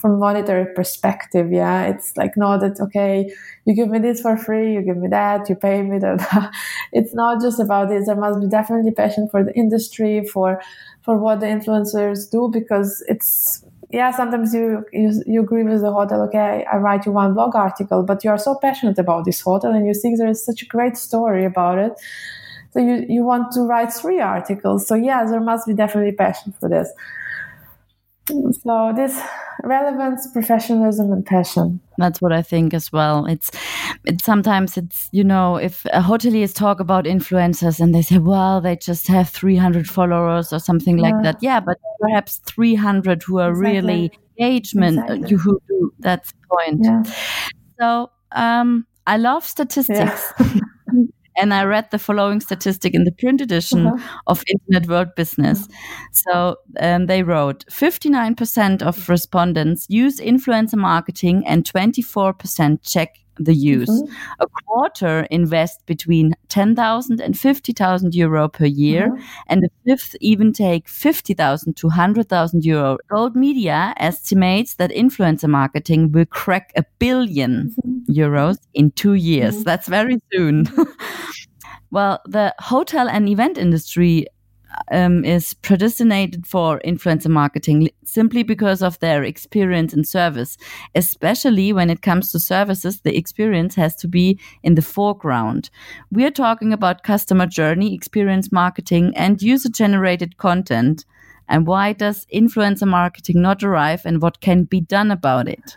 from 0.00 0.18
monetary 0.18 0.66
perspective. 0.74 1.52
Yeah, 1.52 1.86
it's 1.86 2.16
like 2.16 2.36
not 2.36 2.60
that 2.60 2.80
okay, 2.80 3.32
you 3.64 3.74
give 3.74 3.88
me 3.88 3.98
this 3.98 4.20
for 4.20 4.36
free, 4.36 4.74
you 4.74 4.82
give 4.82 4.96
me 4.96 5.08
that, 5.08 5.48
you 5.48 5.54
pay 5.54 5.82
me 5.82 5.98
that. 6.06 6.50
it's 6.92 7.14
not 7.14 7.40
just 7.40 7.60
about 7.60 7.88
this. 7.88 8.06
There 8.06 8.16
must 8.16 8.40
be 8.40 8.48
definitely 8.48 8.92
passion 8.92 9.28
for 9.28 9.44
the 9.44 9.54
industry, 9.54 10.24
for 10.24 10.60
for 11.02 11.18
what 11.18 11.40
the 11.40 11.46
influencers 11.46 12.30
do, 12.30 12.50
because 12.52 13.04
it's 13.08 13.64
yeah, 13.92 14.12
sometimes 14.12 14.54
you, 14.54 14.84
you 14.92 15.22
you 15.26 15.40
agree 15.40 15.64
with 15.64 15.80
the 15.80 15.92
hotel. 15.92 16.22
Okay, 16.22 16.64
I 16.72 16.76
write 16.76 17.06
you 17.06 17.12
one 17.12 17.34
blog 17.34 17.56
article, 17.56 18.02
but 18.02 18.22
you 18.22 18.30
are 18.30 18.38
so 18.38 18.54
passionate 18.54 18.98
about 18.98 19.24
this 19.24 19.40
hotel, 19.40 19.72
and 19.72 19.86
you 19.86 19.94
think 19.94 20.18
there 20.18 20.28
is 20.28 20.44
such 20.44 20.62
a 20.62 20.66
great 20.66 20.96
story 20.96 21.44
about 21.44 21.78
it. 21.78 21.92
So 22.72 22.78
you 22.78 23.04
you 23.08 23.24
want 23.24 23.52
to 23.52 23.62
write 23.62 23.92
three 23.92 24.20
articles. 24.20 24.86
So 24.86 24.94
yeah, 24.94 25.24
there 25.24 25.40
must 25.40 25.66
be 25.66 25.74
definitely 25.74 26.12
passion 26.12 26.54
for 26.60 26.68
this. 26.68 26.90
So 28.52 28.92
this 28.94 29.20
relevance, 29.64 30.26
professionalism, 30.32 31.12
and 31.12 31.24
passion. 31.24 31.80
That's 31.98 32.20
what 32.20 32.32
I 32.32 32.42
think 32.42 32.74
as 32.74 32.92
well. 32.92 33.26
It's 33.26 33.50
it's 34.04 34.24
sometimes 34.24 34.76
it's 34.76 35.08
you 35.12 35.24
know 35.24 35.56
if 35.56 35.82
hoteliers 35.94 36.54
talk 36.54 36.80
about 36.80 37.04
influencers 37.04 37.80
and 37.80 37.94
they 37.94 38.02
say 38.02 38.18
well 38.18 38.60
they 38.60 38.76
just 38.76 39.06
have 39.08 39.28
300 39.28 39.86
followers 39.86 40.52
or 40.52 40.58
something 40.58 40.98
yeah. 40.98 41.10
like 41.10 41.22
that. 41.22 41.36
Yeah, 41.40 41.60
but 41.60 41.78
perhaps 42.00 42.38
300 42.46 43.22
who 43.22 43.38
are 43.38 43.50
exactly. 43.50 43.72
really 43.72 44.12
engagement 44.38 44.98
uh, 44.98 45.12
exactly. 45.14 45.36
who 45.36 45.60
do 45.68 45.92
that's 45.98 46.32
the 46.32 46.38
point. 46.48 46.80
Yeah. 46.84 47.02
So 47.78 48.10
um, 48.32 48.86
I 49.06 49.16
love 49.16 49.44
statistics. 49.44 50.32
Yeah. 50.38 50.46
and 51.40 51.54
I 51.54 51.64
read 51.64 51.90
the 51.90 51.98
following 51.98 52.40
statistic 52.40 52.94
in 52.94 53.04
the 53.04 53.12
print 53.12 53.40
edition 53.40 53.86
uh-huh. 53.86 54.18
of 54.26 54.44
Internet 54.46 54.88
World 54.88 55.14
Business. 55.16 55.66
So 56.12 56.56
um, 56.80 57.06
they 57.06 57.22
wrote 57.22 57.64
59% 57.70 58.82
of 58.82 59.08
respondents 59.08 59.86
use 59.88 60.20
influencer 60.20 60.76
marketing 60.76 61.44
and 61.46 61.64
24% 61.64 62.78
check 62.82 63.16
the 63.40 63.54
use. 63.54 63.88
Mm-hmm. 63.88 64.12
A 64.40 64.46
quarter 64.46 65.26
invest 65.30 65.84
between 65.86 66.34
10,000 66.48 67.20
and 67.20 67.38
50,000 67.38 68.14
euro 68.14 68.48
per 68.48 68.66
year, 68.66 69.08
mm-hmm. 69.08 69.22
and 69.48 69.64
a 69.64 69.68
fifth 69.86 70.14
even 70.20 70.52
take 70.52 70.88
50,000 70.88 71.76
to 71.76 71.86
100,000 71.86 72.64
euro. 72.64 72.98
Goldmedia 73.10 73.94
estimates 73.96 74.74
that 74.74 74.90
influencer 74.90 75.48
marketing 75.48 76.12
will 76.12 76.26
crack 76.26 76.72
a 76.76 76.84
1000000000 77.00 77.74
mm-hmm. 77.74 78.12
euros 78.12 78.58
in 78.74 78.90
two 78.92 79.14
years. 79.14 79.54
Mm-hmm. 79.54 79.62
That's 79.64 79.88
very 79.88 80.18
soon. 80.32 80.68
well, 81.90 82.20
the 82.26 82.54
hotel 82.58 83.08
and 83.08 83.28
event 83.28 83.58
industry 83.58 84.26
um, 84.90 85.24
is 85.24 85.54
predestinated 85.54 86.46
for 86.46 86.80
influencer 86.84 87.28
marketing 87.28 87.90
simply 88.04 88.42
because 88.42 88.82
of 88.82 88.98
their 88.98 89.22
experience 89.22 89.92
in 89.92 90.04
service. 90.04 90.56
Especially 90.94 91.72
when 91.72 91.90
it 91.90 92.02
comes 92.02 92.32
to 92.32 92.40
services, 92.40 93.00
the 93.00 93.16
experience 93.16 93.74
has 93.74 93.96
to 93.96 94.08
be 94.08 94.38
in 94.62 94.74
the 94.74 94.82
foreground. 94.82 95.70
We 96.10 96.24
are 96.24 96.30
talking 96.30 96.72
about 96.72 97.02
customer 97.02 97.46
journey, 97.46 97.94
experience 97.94 98.52
marketing, 98.52 99.12
and 99.16 99.42
user 99.42 99.68
generated 99.68 100.36
content. 100.36 101.04
And 101.48 101.66
why 101.66 101.92
does 101.92 102.26
influencer 102.32 102.86
marketing 102.86 103.42
not 103.42 103.62
arrive 103.62 104.02
and 104.04 104.22
what 104.22 104.40
can 104.40 104.64
be 104.64 104.80
done 104.80 105.10
about 105.10 105.48
it? 105.48 105.76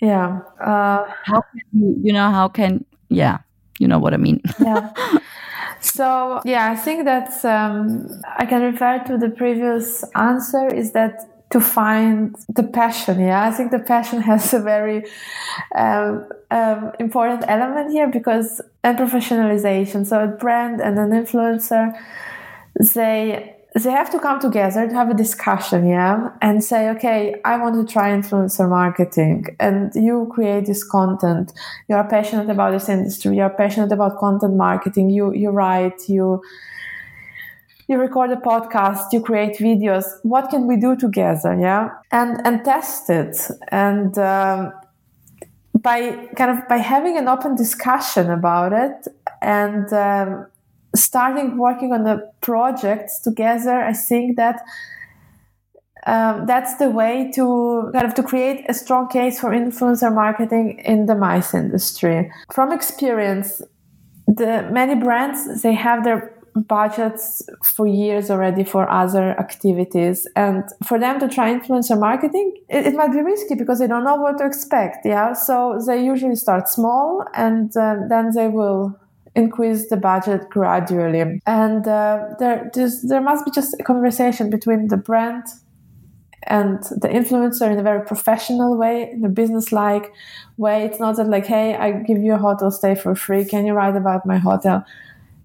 Yeah. 0.00 0.40
Uh, 0.60 1.10
how 1.24 1.40
can 1.40 1.62
you, 1.72 1.96
you 2.02 2.12
know, 2.12 2.30
how 2.30 2.48
can, 2.48 2.84
yeah, 3.08 3.38
you 3.78 3.88
know 3.88 3.98
what 3.98 4.12
I 4.12 4.18
mean. 4.18 4.42
Yeah. 4.60 4.92
So 5.86 6.40
yeah, 6.44 6.70
I 6.70 6.76
think 6.76 7.04
that 7.04 7.44
um, 7.44 8.08
I 8.38 8.44
can 8.46 8.62
refer 8.62 9.02
to 9.06 9.16
the 9.16 9.30
previous 9.30 10.04
answer 10.14 10.66
is 10.68 10.92
that 10.92 11.28
to 11.50 11.60
find 11.60 12.34
the 12.48 12.64
passion. 12.64 13.20
Yeah, 13.20 13.46
I 13.46 13.52
think 13.52 13.70
the 13.70 13.78
passion 13.78 14.20
has 14.30 14.52
a 14.52 14.60
very 14.60 15.04
um, 15.74 16.28
um, 16.50 16.92
important 16.98 17.44
element 17.48 17.92
here 17.92 18.08
because 18.08 18.60
and 18.82 18.98
professionalization. 18.98 20.06
So 20.06 20.24
a 20.24 20.26
brand 20.26 20.80
and 20.80 20.98
an 20.98 21.10
influencer, 21.10 21.92
they 22.94 23.55
they 23.82 23.90
have 23.90 24.10
to 24.10 24.18
come 24.18 24.40
together 24.40 24.88
to 24.88 24.94
have 24.94 25.10
a 25.10 25.14
discussion, 25.14 25.86
yeah, 25.86 26.30
and 26.40 26.64
say, 26.64 26.88
okay, 26.90 27.36
I 27.44 27.58
want 27.58 27.74
to 27.74 27.92
try 27.92 28.10
influencer 28.10 28.68
marketing, 28.68 29.46
and 29.60 29.92
you 29.94 30.30
create 30.32 30.66
this 30.66 30.82
content. 30.82 31.52
You 31.88 31.96
are 31.96 32.08
passionate 32.08 32.48
about 32.48 32.72
this 32.72 32.88
industry. 32.88 33.36
You 33.36 33.42
are 33.42 33.50
passionate 33.50 33.92
about 33.92 34.18
content 34.18 34.54
marketing. 34.54 35.10
You 35.10 35.32
you 35.34 35.50
write. 35.50 36.08
You 36.08 36.42
you 37.88 37.98
record 37.98 38.30
a 38.30 38.36
podcast. 38.36 39.12
You 39.12 39.20
create 39.20 39.58
videos. 39.58 40.06
What 40.22 40.48
can 40.48 40.66
we 40.66 40.76
do 40.76 40.96
together, 40.96 41.54
yeah, 41.60 41.90
and 42.12 42.40
and 42.46 42.64
test 42.64 43.10
it 43.10 43.36
and. 43.68 44.16
Um, 44.18 44.72
by 45.82 46.26
kind 46.36 46.50
of 46.50 46.66
by 46.68 46.78
having 46.78 47.18
an 47.18 47.28
open 47.28 47.54
discussion 47.54 48.30
about 48.30 48.72
it 48.72 49.06
and 49.42 49.92
um, 49.92 50.46
starting 50.96 51.58
working 51.58 51.92
on 51.92 52.04
the 52.04 52.30
projects 52.40 53.20
together, 53.20 53.80
I 53.80 53.92
think 53.92 54.36
that 54.36 54.60
um, 56.06 56.46
that's 56.46 56.76
the 56.76 56.88
way 56.88 57.32
to 57.34 57.90
kind 57.92 58.06
of 58.06 58.14
to 58.14 58.22
create 58.22 58.64
a 58.68 58.74
strong 58.74 59.08
case 59.08 59.40
for 59.40 59.50
influencer 59.50 60.14
marketing 60.14 60.80
in 60.84 61.06
the 61.06 61.16
MICE 61.16 61.54
industry. 61.54 62.30
From 62.52 62.72
experience, 62.72 63.60
the 64.28 64.68
many 64.72 64.94
brands 64.94 65.62
they 65.62 65.74
have 65.74 66.04
their 66.04 66.32
budgets 66.54 67.42
for 67.62 67.86
years 67.86 68.30
already 68.30 68.64
for 68.64 68.88
other 68.90 69.38
activities 69.38 70.26
and 70.36 70.64
for 70.84 70.98
them 70.98 71.20
to 71.20 71.28
try 71.28 71.52
influencer 71.52 71.98
marketing 71.98 72.56
it, 72.70 72.86
it, 72.86 72.94
might 72.94 73.12
be 73.12 73.20
risky 73.20 73.54
because 73.54 73.78
they 73.78 73.86
don't 73.86 74.04
know 74.04 74.16
what 74.16 74.38
to 74.38 74.46
expect 74.46 75.04
yeah 75.04 75.34
so 75.34 75.78
they 75.86 76.02
usually 76.02 76.34
start 76.34 76.66
small 76.66 77.22
and 77.34 77.76
uh, 77.76 77.96
then 78.08 78.30
they 78.34 78.48
will 78.48 78.98
increase 79.36 79.88
the 79.88 79.96
budget 79.96 80.48
gradually. 80.50 81.40
And 81.46 81.86
uh, 81.86 82.34
there, 82.40 82.70
there 82.74 83.20
must 83.20 83.44
be 83.44 83.50
just 83.50 83.76
a 83.78 83.84
conversation 83.84 84.50
between 84.50 84.88
the 84.88 84.96
brand 84.96 85.44
and 86.48 86.82
the 87.02 87.08
influencer 87.08 87.70
in 87.70 87.78
a 87.78 87.82
very 87.82 88.04
professional 88.04 88.76
way, 88.76 89.10
in 89.10 89.24
a 89.24 89.28
business-like 89.28 90.12
way. 90.56 90.84
It's 90.84 90.98
not 90.98 91.16
that 91.16 91.28
like, 91.28 91.46
hey, 91.46 91.74
I 91.74 91.92
give 91.92 92.22
you 92.22 92.34
a 92.34 92.38
hotel 92.38 92.70
stay 92.70 92.94
for 92.94 93.14
free. 93.14 93.44
Can 93.44 93.66
you 93.66 93.74
write 93.74 93.96
about 93.96 94.24
my 94.24 94.38
hotel? 94.38 94.84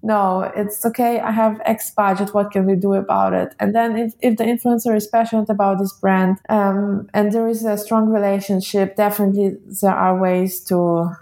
No, 0.04 0.50
it's 0.56 0.84
okay. 0.84 1.20
I 1.20 1.30
have 1.30 1.60
X 1.64 1.92
budget. 1.92 2.34
What 2.34 2.50
can 2.50 2.66
we 2.66 2.74
do 2.74 2.94
about 2.94 3.34
it? 3.34 3.54
And 3.60 3.74
then 3.74 3.96
if, 3.96 4.14
if 4.20 4.36
the 4.36 4.44
influencer 4.44 4.96
is 4.96 5.06
passionate 5.06 5.48
about 5.48 5.78
this 5.78 5.92
brand 5.92 6.38
um, 6.48 7.08
and 7.14 7.30
there 7.32 7.46
is 7.46 7.64
a 7.64 7.76
strong 7.76 8.08
relationship, 8.08 8.96
definitely 8.96 9.58
there 9.80 9.94
are 9.94 10.18
ways 10.18 10.60
to 10.64 11.14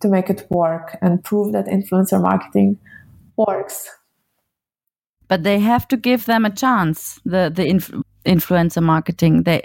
to 0.00 0.08
make 0.08 0.30
it 0.30 0.46
work 0.50 0.96
and 1.00 1.22
prove 1.22 1.52
that 1.52 1.66
influencer 1.66 2.20
marketing 2.20 2.78
works. 3.36 3.90
But 5.28 5.42
they 5.42 5.58
have 5.58 5.88
to 5.88 5.96
give 5.96 6.26
them 6.26 6.44
a 6.44 6.50
chance. 6.50 7.20
The 7.24 7.50
the 7.54 7.66
inf 7.66 7.90
influencer 8.24 8.82
marketing 8.82 9.44
they 9.44 9.62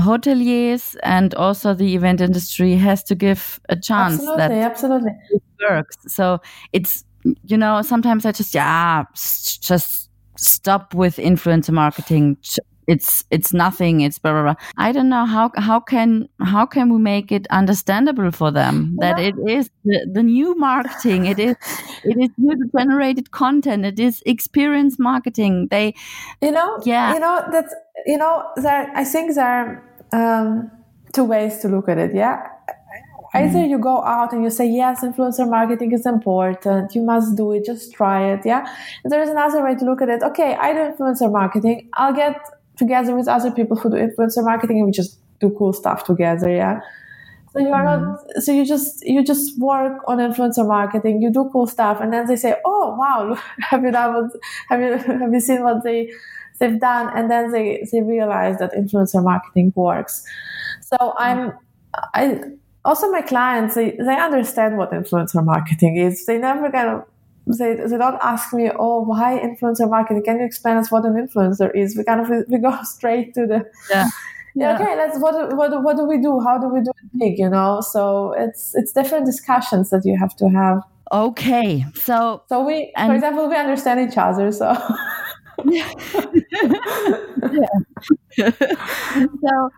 hoteliers 0.00 0.96
and 1.02 1.34
also 1.34 1.72
the 1.74 1.94
event 1.94 2.20
industry 2.20 2.74
has 2.74 3.04
to 3.04 3.14
give 3.14 3.60
a 3.68 3.76
chance 3.76 4.14
absolutely, 4.14 4.38
that 4.38 4.50
absolutely 4.50 5.12
it 5.30 5.42
works. 5.70 5.96
So 6.08 6.40
it's 6.72 7.04
you 7.44 7.56
know 7.56 7.82
sometimes 7.82 8.26
I 8.26 8.32
just 8.32 8.54
yeah 8.54 9.04
just 9.14 10.10
stop 10.36 10.94
with 10.94 11.16
influencer 11.16 11.72
marketing 11.72 12.36
it's 12.86 13.24
it's 13.30 13.52
nothing 13.52 14.00
it's 14.00 14.18
blah, 14.18 14.32
blah, 14.32 14.42
blah. 14.42 14.54
i 14.76 14.92
don't 14.92 15.08
know 15.08 15.24
how 15.24 15.50
how 15.56 15.80
can 15.80 16.28
how 16.40 16.66
can 16.66 16.92
we 16.92 16.98
make 16.98 17.32
it 17.32 17.46
understandable 17.50 18.30
for 18.30 18.50
them 18.50 18.96
that 19.00 19.18
it 19.18 19.34
is 19.46 19.70
the, 19.84 20.06
the 20.12 20.22
new 20.22 20.54
marketing 20.56 21.26
it 21.26 21.38
is 21.38 21.56
it 22.04 22.16
is 22.18 22.30
user 22.36 22.68
generated 22.76 23.30
content 23.30 23.84
it 23.84 23.98
is 23.98 24.22
experience 24.26 24.98
marketing 24.98 25.68
they 25.70 25.94
you 26.42 26.50
know 26.50 26.78
yeah 26.84 27.14
you 27.14 27.20
know 27.20 27.44
that 27.50 27.66
you 28.06 28.18
know 28.18 28.44
there 28.56 28.90
i 28.94 29.04
think 29.04 29.34
there 29.34 29.46
are 29.46 29.90
um, 30.12 30.70
two 31.12 31.24
ways 31.24 31.58
to 31.58 31.68
look 31.68 31.88
at 31.88 31.98
it 31.98 32.14
yeah 32.14 32.48
Either 33.34 33.58
mm-hmm. 33.58 33.70
you 33.70 33.78
go 33.78 34.00
out 34.04 34.32
and 34.32 34.44
you 34.44 34.50
say, 34.50 34.64
yes, 34.64 35.02
influencer 35.02 35.48
marketing 35.50 35.90
is 35.90 36.06
important. 36.06 36.94
You 36.94 37.02
must 37.02 37.36
do 37.36 37.50
it. 37.50 37.64
Just 37.64 37.92
try 37.92 38.32
it. 38.32 38.40
Yeah. 38.44 38.64
there 39.04 39.20
is 39.20 39.28
another 39.28 39.62
way 39.62 39.74
to 39.74 39.84
look 39.84 40.00
at 40.02 40.08
it. 40.08 40.22
Okay. 40.22 40.54
I 40.54 40.72
do 40.72 40.78
influencer 40.92 41.30
marketing. 41.30 41.88
I'll 41.94 42.14
get 42.14 42.36
together 42.76 43.16
with 43.16 43.28
other 43.28 43.50
people 43.50 43.76
who 43.76 43.90
do 43.90 43.96
influencer 43.96 44.44
marketing 44.44 44.78
and 44.78 44.86
we 44.86 44.92
just 44.92 45.18
do 45.40 45.50
cool 45.56 45.72
stuff 45.72 46.04
together. 46.04 46.50
Yeah. 46.50 46.80
So 47.52 47.60
you 47.60 47.68
are 47.68 47.84
mm-hmm. 47.84 48.04
not, 48.04 48.42
so 48.42 48.52
you 48.52 48.66
just, 48.66 49.06
you 49.06 49.22
just 49.22 49.58
work 49.60 50.02
on 50.08 50.18
influencer 50.18 50.66
marketing, 50.66 51.22
you 51.22 51.32
do 51.32 51.48
cool 51.52 51.68
stuff. 51.68 52.00
And 52.00 52.12
then 52.12 52.26
they 52.26 52.36
say, 52.36 52.56
Oh, 52.64 52.96
wow. 52.98 53.38
have 53.60 53.84
you 53.84 53.92
done 53.92 54.14
what, 54.14 54.30
have 54.68 54.80
you, 54.80 54.96
have 55.20 55.32
you 55.32 55.40
seen 55.40 55.62
what 55.62 55.84
they, 55.84 56.10
they've 56.58 56.80
done? 56.80 57.16
And 57.16 57.30
then 57.30 57.52
they, 57.52 57.86
they 57.92 58.02
realize 58.02 58.58
that 58.58 58.72
influencer 58.72 59.22
marketing 59.22 59.72
works. 59.76 60.24
So 60.80 61.14
I'm, 61.16 61.52
I, 62.12 62.40
also 62.84 63.10
my 63.10 63.22
clients, 63.22 63.76
they, 63.76 63.92
they 63.92 64.16
understand 64.16 64.76
what 64.76 64.90
influencer 64.90 65.44
marketing 65.44 65.96
is. 65.96 66.26
They 66.26 66.38
never 66.38 66.70
kind 66.70 66.88
of 66.88 67.04
they, 67.46 67.74
they 67.74 67.98
don't 67.98 68.18
ask 68.22 68.52
me, 68.52 68.70
oh, 68.78 69.02
why 69.02 69.38
influencer 69.38 69.88
marketing? 69.88 70.22
Can 70.24 70.38
you 70.38 70.46
explain 70.46 70.76
us 70.76 70.90
what 70.90 71.04
an 71.04 71.14
influencer 71.14 71.70
is? 71.74 71.96
We 71.96 72.04
kind 72.04 72.20
of 72.20 72.30
we 72.48 72.58
go 72.58 72.76
straight 72.82 73.34
to 73.34 73.46
the 73.46 73.70
yeah. 73.90 74.08
Yeah. 74.56 74.76
okay 74.76 74.94
let's 74.94 75.18
what, 75.18 75.56
what 75.56 75.82
what 75.82 75.96
do 75.96 76.04
we 76.04 76.18
do 76.18 76.38
how 76.38 76.58
do 76.58 76.68
we 76.68 76.80
do 76.80 76.92
it 77.02 77.18
big 77.18 77.38
you 77.40 77.50
know 77.50 77.80
so 77.80 78.32
it's 78.38 78.72
it's 78.76 78.92
different 78.92 79.26
discussions 79.26 79.90
that 79.90 80.04
you 80.04 80.16
have 80.16 80.36
to 80.36 80.48
have 80.48 80.80
okay 81.10 81.84
so 81.94 82.40
so 82.48 82.62
we 82.64 82.92
and, 82.96 83.10
for 83.10 83.14
example 83.16 83.48
we 83.48 83.56
understand 83.56 84.08
each 84.08 84.16
other 84.16 84.52
so 84.52 84.76
yeah. 85.64 85.90
so 88.36 89.70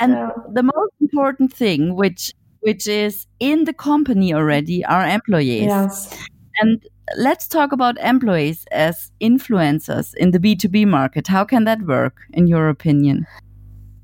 and 0.00 0.12
yeah. 0.14 0.30
the 0.52 0.64
most 0.64 0.94
important 1.00 1.52
thing 1.52 1.94
which 1.94 2.32
which 2.62 2.88
is 2.88 3.28
in 3.38 3.66
the 3.66 3.72
company 3.72 4.34
already 4.34 4.84
are 4.84 5.06
employees 5.06 5.66
yes. 5.66 6.12
and 6.60 6.84
let's 7.16 7.48
talk 7.48 7.72
about 7.72 7.98
employees 7.98 8.66
as 8.72 9.10
influencers 9.20 10.14
in 10.14 10.30
the 10.30 10.38
B2B 10.38 10.86
market. 10.86 11.26
How 11.26 11.44
can 11.44 11.64
that 11.64 11.82
work, 11.82 12.16
in 12.32 12.46
your 12.46 12.68
opinion? 12.68 13.26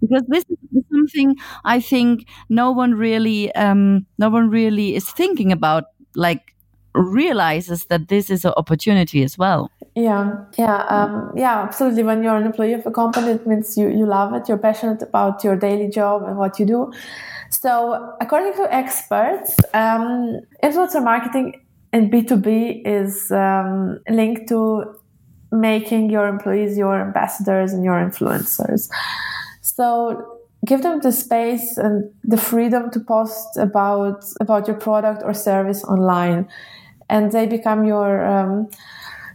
Because 0.01 0.23
this 0.29 0.45
is 0.51 0.85
something 0.93 1.37
I 1.65 1.81
think 1.81 2.29
no 2.49 2.71
one 2.71 2.95
really, 2.95 3.55
um, 3.55 4.07
no 4.19 4.29
one 4.29 4.51
really 4.51 4.95
is 4.95 5.11
thinking 5.11 5.53
about, 5.53 5.85
like 6.15 6.55
realizes 6.95 7.87
that 7.87 8.09
this 8.09 8.31
is 8.31 8.45
an 8.45 8.53
opportunity 8.57 9.23
as 9.23 9.37
well. 9.37 9.71
Yeah, 9.95 10.45
yeah, 10.59 10.85
um, 10.89 11.33
yeah, 11.37 11.63
absolutely. 11.63 12.03
When 12.03 12.23
you're 12.23 12.37
an 12.37 12.47
employee 12.47 12.75
of 12.75 12.87
a 12.87 12.91
company, 12.91 13.33
it 13.33 13.47
means 13.47 13.77
you, 13.77 13.89
you 13.89 14.07
love 14.07 14.35
it, 14.35 14.49
you're 14.49 14.59
passionate 14.59 15.03
about 15.03 15.45
your 15.45 15.57
daily 15.57 15.89
job 15.89 16.23
and 16.25 16.37
what 16.37 16.59
you 16.59 16.67
do. 16.67 16.93
So, 17.51 18.15
according 18.21 18.55
to 18.55 18.75
experts, 18.75 19.57
um, 19.73 20.41
influencer 20.63 21.03
marketing 21.03 21.64
and 21.95 22.11
B2B 22.11 22.82
is 22.84 23.30
um, 23.30 24.01
linked 24.11 24.49
to 24.49 24.97
making 25.53 26.11
your 26.11 26.26
employees 26.26 26.76
your 26.76 27.01
ambassadors 27.01 27.72
and 27.72 27.84
your 27.84 27.95
influencers. 27.95 28.88
So 29.61 30.40
give 30.66 30.82
them 30.82 31.01
the 31.03 31.12
space 31.12 31.76
and 31.76 32.11
the 32.24 32.36
freedom 32.36 32.90
to 32.90 32.99
post 32.99 33.57
about 33.57 34.24
about 34.40 34.66
your 34.66 34.76
product 34.76 35.22
or 35.24 35.32
service 35.32 35.84
online, 35.84 36.49
and 37.09 37.30
they 37.30 37.47
become 37.47 37.84
your 37.84 38.26
um, 38.26 38.68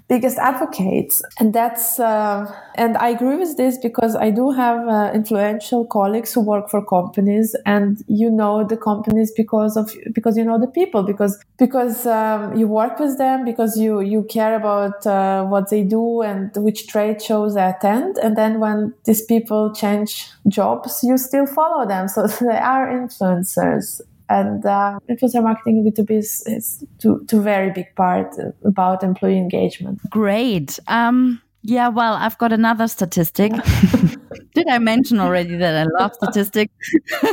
biggest 0.10 0.38
advocates. 0.39 1.22
And 1.39 1.53
that's 1.53 1.99
uh, 1.99 2.51
and 2.76 2.97
i 2.97 3.10
agree 3.10 3.36
with 3.36 3.57
this 3.57 3.78
because 3.78 4.16
i 4.16 4.30
do 4.30 4.51
have 4.51 4.88
uh, 4.88 5.12
influential 5.14 5.86
colleagues 5.86 6.34
who 6.34 6.41
work 6.41 6.70
for 6.70 6.84
companies 6.86 7.55
and 7.66 8.01
you 8.07 8.30
know 8.32 8.64
the 8.64 8.78
companies 8.78 9.32
because 9.36 9.76
of 9.76 9.91
because 10.14 10.38
you 10.38 10.45
know 10.45 10.57
the 10.60 10.72
people 10.80 11.03
because 11.03 11.38
because 11.57 12.05
um, 12.05 12.55
you 12.57 12.68
work 12.68 12.97
with 12.99 13.18
them 13.18 13.43
because 13.45 13.78
you 13.78 13.99
you 13.99 14.24
care 14.24 14.55
about 14.55 15.05
uh, 15.05 15.43
what 15.45 15.70
they 15.70 15.84
do 15.84 16.22
and 16.22 16.51
which 16.55 16.88
trade 16.88 17.22
shows 17.22 17.53
they 17.55 17.64
attend. 17.66 18.18
And 18.18 18.38
then 18.38 18.60
when 18.60 18.93
these 19.05 19.22
people 19.22 19.74
change 19.74 20.30
jobs 20.47 21.03
you 21.03 21.18
still 21.18 21.45
follow 21.45 21.86
them. 21.88 22.07
So 22.07 22.28
they 22.41 22.57
are 22.57 22.88
influencers 22.88 24.01
and 24.30 24.66
uh, 24.66 25.00
influencer 25.10 25.44
marketing 25.44 25.78
in 25.80 25.92
B2B 25.92 26.12
is, 26.12 26.44
is 26.46 26.84
to, 27.00 27.26
to 27.28 27.42
very 27.42 27.72
big 27.72 27.94
part 27.96 28.36
about 28.64 29.04
employee 29.04 29.38
engagement. 29.38 30.00
Great. 30.10 30.80
Um, 30.88 31.42
yeah, 31.64 31.90
well, 31.90 32.14
I've 32.14 32.38
got 32.38 32.54
another 32.54 32.88
statistic. 32.88 33.52
Did 34.56 34.70
I 34.70 34.78
mention 34.78 35.20
already 35.20 35.58
that 35.58 35.76
I 35.76 36.02
love 36.02 36.14
statistics? 36.14 36.74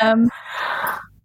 um, 0.00 0.28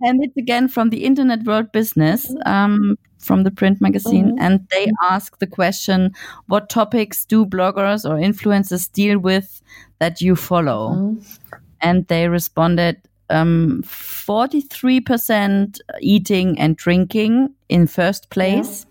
and 0.02 0.24
it's 0.24 0.38
again 0.38 0.68
from 0.68 0.90
the 0.90 1.06
Internet 1.06 1.44
World 1.46 1.72
Business, 1.72 2.32
um, 2.46 2.98
from 3.20 3.44
the 3.44 3.52
print 3.52 3.80
magazine. 3.82 4.26
Mm 4.26 4.38
-hmm. 4.38 4.46
And 4.46 4.60
they 4.70 4.92
ask 5.10 5.38
the 5.40 5.48
question 5.48 6.12
What 6.48 6.70
topics 6.70 7.26
do 7.26 7.46
bloggers 7.46 8.06
or 8.06 8.20
influencers 8.20 8.92
deal 8.92 9.20
with 9.20 9.62
that 9.98 10.22
you 10.22 10.36
follow? 10.36 10.94
Mm 10.94 10.98
-hmm. 10.98 11.60
And 11.80 12.08
they 12.08 12.30
responded 12.30 12.96
um, 13.34 13.84
43% 13.84 15.80
eating 16.00 16.60
and 16.60 16.78
drinking 16.78 17.54
in 17.70 17.88
first 17.88 18.30
place. 18.30 18.86
Yeah. 18.86 18.90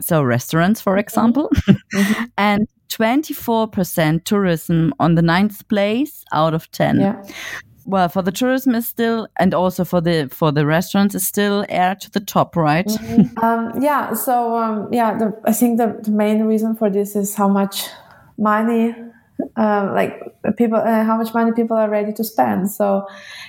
So, 0.00 0.22
restaurants, 0.22 0.80
for 0.80 0.92
mm-hmm. 0.92 1.00
example, 1.00 1.48
mm-hmm. 1.94 2.24
and 2.36 2.68
24% 2.88 4.24
tourism 4.24 4.92
on 5.00 5.14
the 5.14 5.22
ninth 5.22 5.66
place 5.68 6.24
out 6.32 6.54
of 6.54 6.70
10. 6.72 7.00
Yeah. 7.00 7.22
Well, 7.84 8.08
for 8.08 8.22
the 8.22 8.32
tourism 8.32 8.74
is 8.74 8.88
still, 8.88 9.28
and 9.38 9.54
also 9.54 9.84
for 9.84 10.00
the 10.00 10.28
for 10.30 10.52
the 10.52 10.64
restaurants 10.64 11.16
is 11.16 11.26
still 11.26 11.64
air 11.68 11.96
to 11.96 12.10
the 12.12 12.20
top, 12.20 12.54
right? 12.54 12.86
Mm-hmm. 12.86 13.44
Um, 13.44 13.82
yeah. 13.82 14.14
So 14.14 14.56
um, 14.56 14.88
yeah, 14.92 15.18
the, 15.18 15.40
I 15.44 15.52
think 15.52 15.78
the, 15.78 15.98
the 16.00 16.12
main 16.12 16.44
reason 16.44 16.76
for 16.76 16.88
this 16.90 17.16
is 17.16 17.34
how 17.34 17.48
much 17.48 17.88
money 18.38 18.94
um, 19.56 19.94
like 19.94 20.20
people 20.56 20.78
uh, 20.78 21.04
how 21.04 21.16
much 21.16 21.34
money 21.34 21.52
people 21.52 21.76
are 21.76 21.88
ready 21.90 22.12
to 22.12 22.24
spend. 22.24 22.70
So 22.70 23.06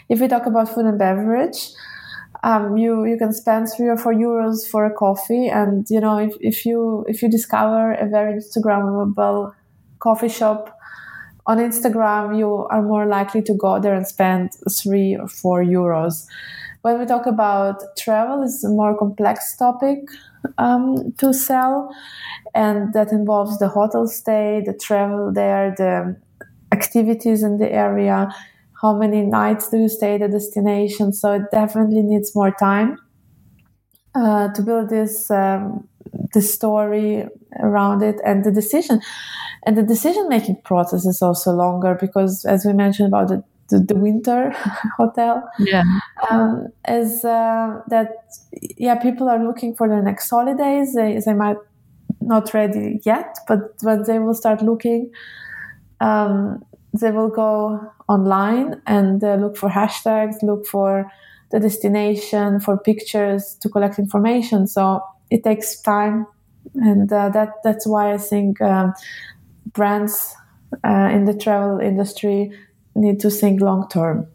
if 0.09 0.19
we 0.19 0.27
talk 0.27 0.45
about 0.45 0.69
food 0.69 0.85
and 0.85 0.97
beverage 0.99 1.73
um, 2.43 2.75
you 2.77 3.05
you 3.05 3.17
can 3.17 3.31
spend 3.33 3.69
three 3.69 3.87
or 3.87 3.97
four 3.97 4.13
euros 4.13 4.67
for 4.69 4.85
a 4.85 4.93
coffee. 4.93 5.47
And 5.47 5.87
you 5.89 5.99
know 5.99 6.17
if, 6.17 6.35
if 6.41 6.65
you 6.65 7.05
if 7.07 7.21
you 7.21 7.29
discover 7.29 7.93
a 7.93 8.07
very 8.07 8.33
instagrammable 8.33 9.53
coffee 9.99 10.29
shop 10.29 10.77
on 11.45 11.57
instagram 11.57 12.37
you 12.37 12.67
are 12.69 12.81
more 12.81 13.05
likely 13.05 13.41
to 13.41 13.53
go 13.53 13.79
there 13.79 13.93
and 13.93 14.05
spend 14.07 14.51
three 14.71 15.15
or 15.15 15.27
four 15.27 15.63
euros. 15.63 16.25
When 16.81 16.99
we 16.99 17.05
talk 17.05 17.25
about 17.25 17.81
travel 17.97 18.43
it's 18.43 18.63
a 18.65 18.69
more 18.69 18.97
complex 18.97 19.55
topic 19.55 19.99
um, 20.57 21.13
to 21.17 21.33
sell 21.33 21.95
and 22.53 22.93
that 22.93 23.11
involves 23.11 23.59
the 23.59 23.67
hotel 23.67 24.07
stay, 24.07 24.61
the 24.65 24.73
travel 24.73 25.31
there, 25.33 25.73
the 25.77 26.15
activities 26.71 27.43
in 27.43 27.57
the 27.57 27.71
area, 27.71 28.33
how 28.81 28.95
many 28.95 29.21
nights 29.21 29.69
do 29.69 29.77
you 29.77 29.89
stay 29.89 30.15
at 30.15 30.21
the 30.21 30.27
destination. 30.27 31.13
So 31.13 31.33
it 31.33 31.43
definitely 31.51 32.01
needs 32.01 32.35
more 32.35 32.51
time 32.51 32.97
uh, 34.15 34.49
to 34.53 34.61
build 34.61 34.89
this 34.89 35.31
um, 35.31 35.87
the 36.33 36.41
story 36.41 37.25
around 37.59 38.03
it 38.03 38.19
and 38.25 38.43
the 38.43 38.51
decision. 38.51 39.01
And 39.65 39.77
the 39.77 39.83
decision 39.83 40.27
making 40.27 40.61
process 40.63 41.05
is 41.05 41.21
also 41.21 41.53
longer 41.53 41.97
because, 41.99 42.43
as 42.45 42.65
we 42.65 42.73
mentioned 42.73 43.07
about 43.07 43.29
the 43.29 43.43
the, 43.69 43.79
the 43.79 43.95
winter 43.95 44.51
hotel 44.97 45.49
yeah 45.57 45.83
um, 46.29 46.67
is 46.87 47.23
uh, 47.23 47.79
that 47.87 48.09
yeah 48.77 48.95
people 48.95 49.29
are 49.29 49.43
looking 49.43 49.73
for 49.73 49.87
their 49.87 50.01
next 50.01 50.29
holidays 50.29 50.93
they, 50.93 51.19
they 51.25 51.33
might 51.33 51.57
not 52.27 52.53
ready 52.53 52.99
yet, 53.05 53.37
but 53.47 53.59
when 53.81 54.03
they 54.03 54.19
will 54.19 54.33
start 54.33 54.61
looking, 54.61 55.11
um, 55.99 56.63
they 56.93 57.11
will 57.11 57.29
go 57.29 57.79
online 58.07 58.81
and 58.85 59.23
uh, 59.23 59.35
look 59.35 59.57
for 59.57 59.69
hashtags, 59.69 60.43
look 60.43 60.65
for 60.65 61.11
the 61.51 61.59
destination, 61.59 62.59
for 62.59 62.77
pictures 62.77 63.55
to 63.61 63.69
collect 63.69 63.99
information. 63.99 64.67
So 64.67 65.01
it 65.29 65.43
takes 65.43 65.81
time, 65.81 66.27
and 66.75 67.11
uh, 67.11 67.29
that 67.29 67.49
that's 67.63 67.87
why 67.87 68.13
I 68.13 68.17
think 68.17 68.61
um, 68.61 68.93
brands 69.71 70.35
uh, 70.83 71.09
in 71.11 71.25
the 71.25 71.33
travel 71.33 71.79
industry 71.79 72.51
need 72.95 73.19
to 73.21 73.29
think 73.29 73.61
long 73.61 73.87
term. 73.89 74.27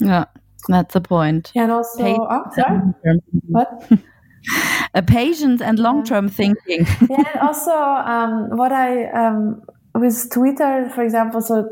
Yeah, 0.00 0.26
that's 0.68 0.94
the 0.94 1.00
point. 1.00 1.52
And 1.54 1.72
also, 1.72 2.04
oh, 2.04 2.44
sorry, 2.54 2.80
what? 3.48 3.90
a 4.94 5.02
patience 5.02 5.60
and 5.60 5.78
long 5.78 6.04
term 6.04 6.28
thinking. 6.28 6.86
yeah, 7.10 7.24
and 7.34 7.40
also 7.40 7.72
um, 7.72 8.56
what 8.56 8.72
I 8.72 9.06
um, 9.10 9.62
with 9.94 10.30
Twitter, 10.32 10.90
for 10.94 11.02
example, 11.02 11.40
so 11.40 11.70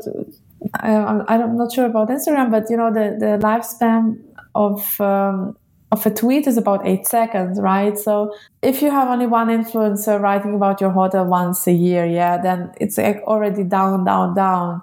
I, 0.75 0.93
I'm 1.27 1.57
not 1.57 1.73
sure 1.73 1.85
about 1.85 2.09
Instagram, 2.09 2.51
but 2.51 2.69
you 2.69 2.77
know 2.77 2.91
the 2.93 3.15
the 3.19 3.39
lifespan 3.41 4.19
of 4.55 4.99
um, 5.01 5.55
of 5.93 6.05
a 6.07 6.09
tweet 6.09 6.47
is 6.47 6.57
about 6.57 6.85
eight 6.87 7.05
seconds, 7.05 7.59
right? 7.61 7.97
So 7.97 8.35
if 8.61 8.81
you 8.81 8.89
have 8.89 9.07
only 9.09 9.27
one 9.27 9.47
influencer 9.47 10.19
writing 10.19 10.55
about 10.55 10.81
your 10.81 10.89
hotel 10.89 11.23
once 11.25 11.67
a 11.67 11.71
year, 11.71 12.05
yeah, 12.05 12.41
then 12.41 12.71
it's 12.81 12.97
like 12.97 13.21
already 13.23 13.63
down, 13.63 14.03
down, 14.03 14.33
down. 14.33 14.81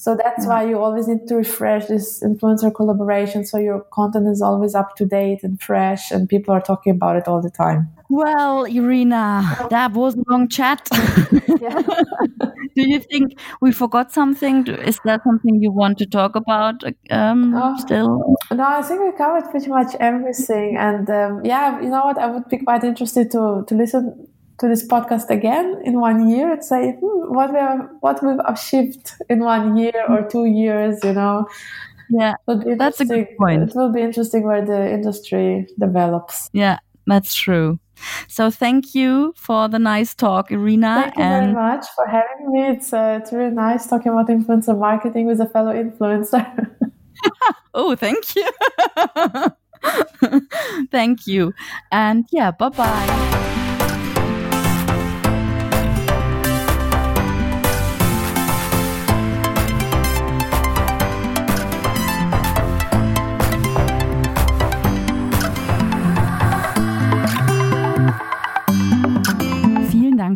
So 0.00 0.16
that's 0.16 0.46
why 0.46 0.64
you 0.64 0.78
always 0.78 1.08
need 1.08 1.28
to 1.28 1.36
refresh 1.36 1.84
this 1.84 2.22
influencer 2.22 2.74
collaboration 2.74 3.44
so 3.44 3.58
your 3.58 3.80
content 3.92 4.28
is 4.28 4.40
always 4.40 4.74
up 4.74 4.96
to 4.96 5.04
date 5.04 5.42
and 5.42 5.60
fresh 5.60 6.10
and 6.10 6.26
people 6.26 6.54
are 6.54 6.62
talking 6.62 6.94
about 6.94 7.16
it 7.16 7.28
all 7.28 7.42
the 7.42 7.50
time. 7.50 7.90
Well, 8.08 8.64
Irina, 8.64 9.66
that 9.70 9.92
was 9.92 10.14
a 10.14 10.22
long 10.26 10.48
chat. 10.48 10.88
Do 12.76 12.88
you 12.88 12.98
think 12.98 13.38
we 13.60 13.72
forgot 13.72 14.10
something? 14.10 14.66
Is 14.68 14.98
there 15.04 15.20
something 15.22 15.60
you 15.60 15.70
want 15.70 15.98
to 15.98 16.06
talk 16.06 16.34
about 16.34 16.82
um, 17.10 17.54
oh, 17.54 17.76
still? 17.76 18.36
No, 18.50 18.64
I 18.64 18.80
think 18.80 19.02
we 19.02 19.12
covered 19.18 19.50
pretty 19.50 19.68
much 19.68 19.94
everything. 20.00 20.78
And 20.78 21.10
um, 21.10 21.44
yeah, 21.44 21.78
you 21.78 21.90
know 21.90 22.06
what? 22.06 22.16
I 22.16 22.28
would 22.28 22.48
be 22.48 22.56
quite 22.56 22.84
interested 22.84 23.30
to, 23.32 23.66
to 23.68 23.74
listen 23.74 24.29
to 24.60 24.68
this 24.68 24.86
podcast 24.86 25.30
again 25.30 25.80
in 25.84 26.00
one 26.00 26.28
year 26.28 26.52
and 26.52 26.64
say 26.64 26.92
hmm, 26.92 27.34
what 27.34 27.52
we 27.52 27.58
have, 27.58 27.88
what 28.00 28.22
we've 28.22 28.38
achieved 28.46 29.12
in 29.28 29.40
one 29.40 29.76
year 29.76 30.04
or 30.08 30.28
two 30.28 30.46
years. 30.46 31.02
You 31.02 31.14
know. 31.14 31.48
Yeah, 32.10 32.34
that's 32.46 33.00
a 33.00 33.04
good 33.04 33.28
point. 33.38 33.62
It 33.70 33.76
will 33.76 33.92
be 33.92 34.00
interesting 34.00 34.44
where 34.44 34.64
the 34.64 34.92
industry 34.92 35.68
develops. 35.78 36.50
Yeah, 36.52 36.80
that's 37.06 37.34
true. 37.34 37.78
So 38.28 38.50
thank 38.50 38.94
you 38.94 39.32
for 39.36 39.68
the 39.68 39.78
nice 39.78 40.14
talk, 40.14 40.50
Irina. 40.50 41.02
Thank 41.02 41.16
you 41.16 41.22
and 41.22 41.44
very 41.44 41.54
much 41.54 41.86
for 41.94 42.06
having 42.06 42.52
me. 42.52 42.68
It's 42.68 42.92
uh, 42.92 43.20
it's 43.20 43.32
really 43.32 43.54
nice 43.54 43.86
talking 43.86 44.12
about 44.12 44.28
influencer 44.28 44.78
marketing 44.78 45.26
with 45.26 45.40
a 45.40 45.48
fellow 45.48 45.72
influencer. 45.72 46.44
oh, 47.74 47.94
thank 47.94 48.34
you. 48.34 48.48
thank 50.90 51.26
you. 51.26 51.54
And 51.92 52.26
yeah, 52.32 52.50
bye 52.50 52.70
bye. 52.70 53.56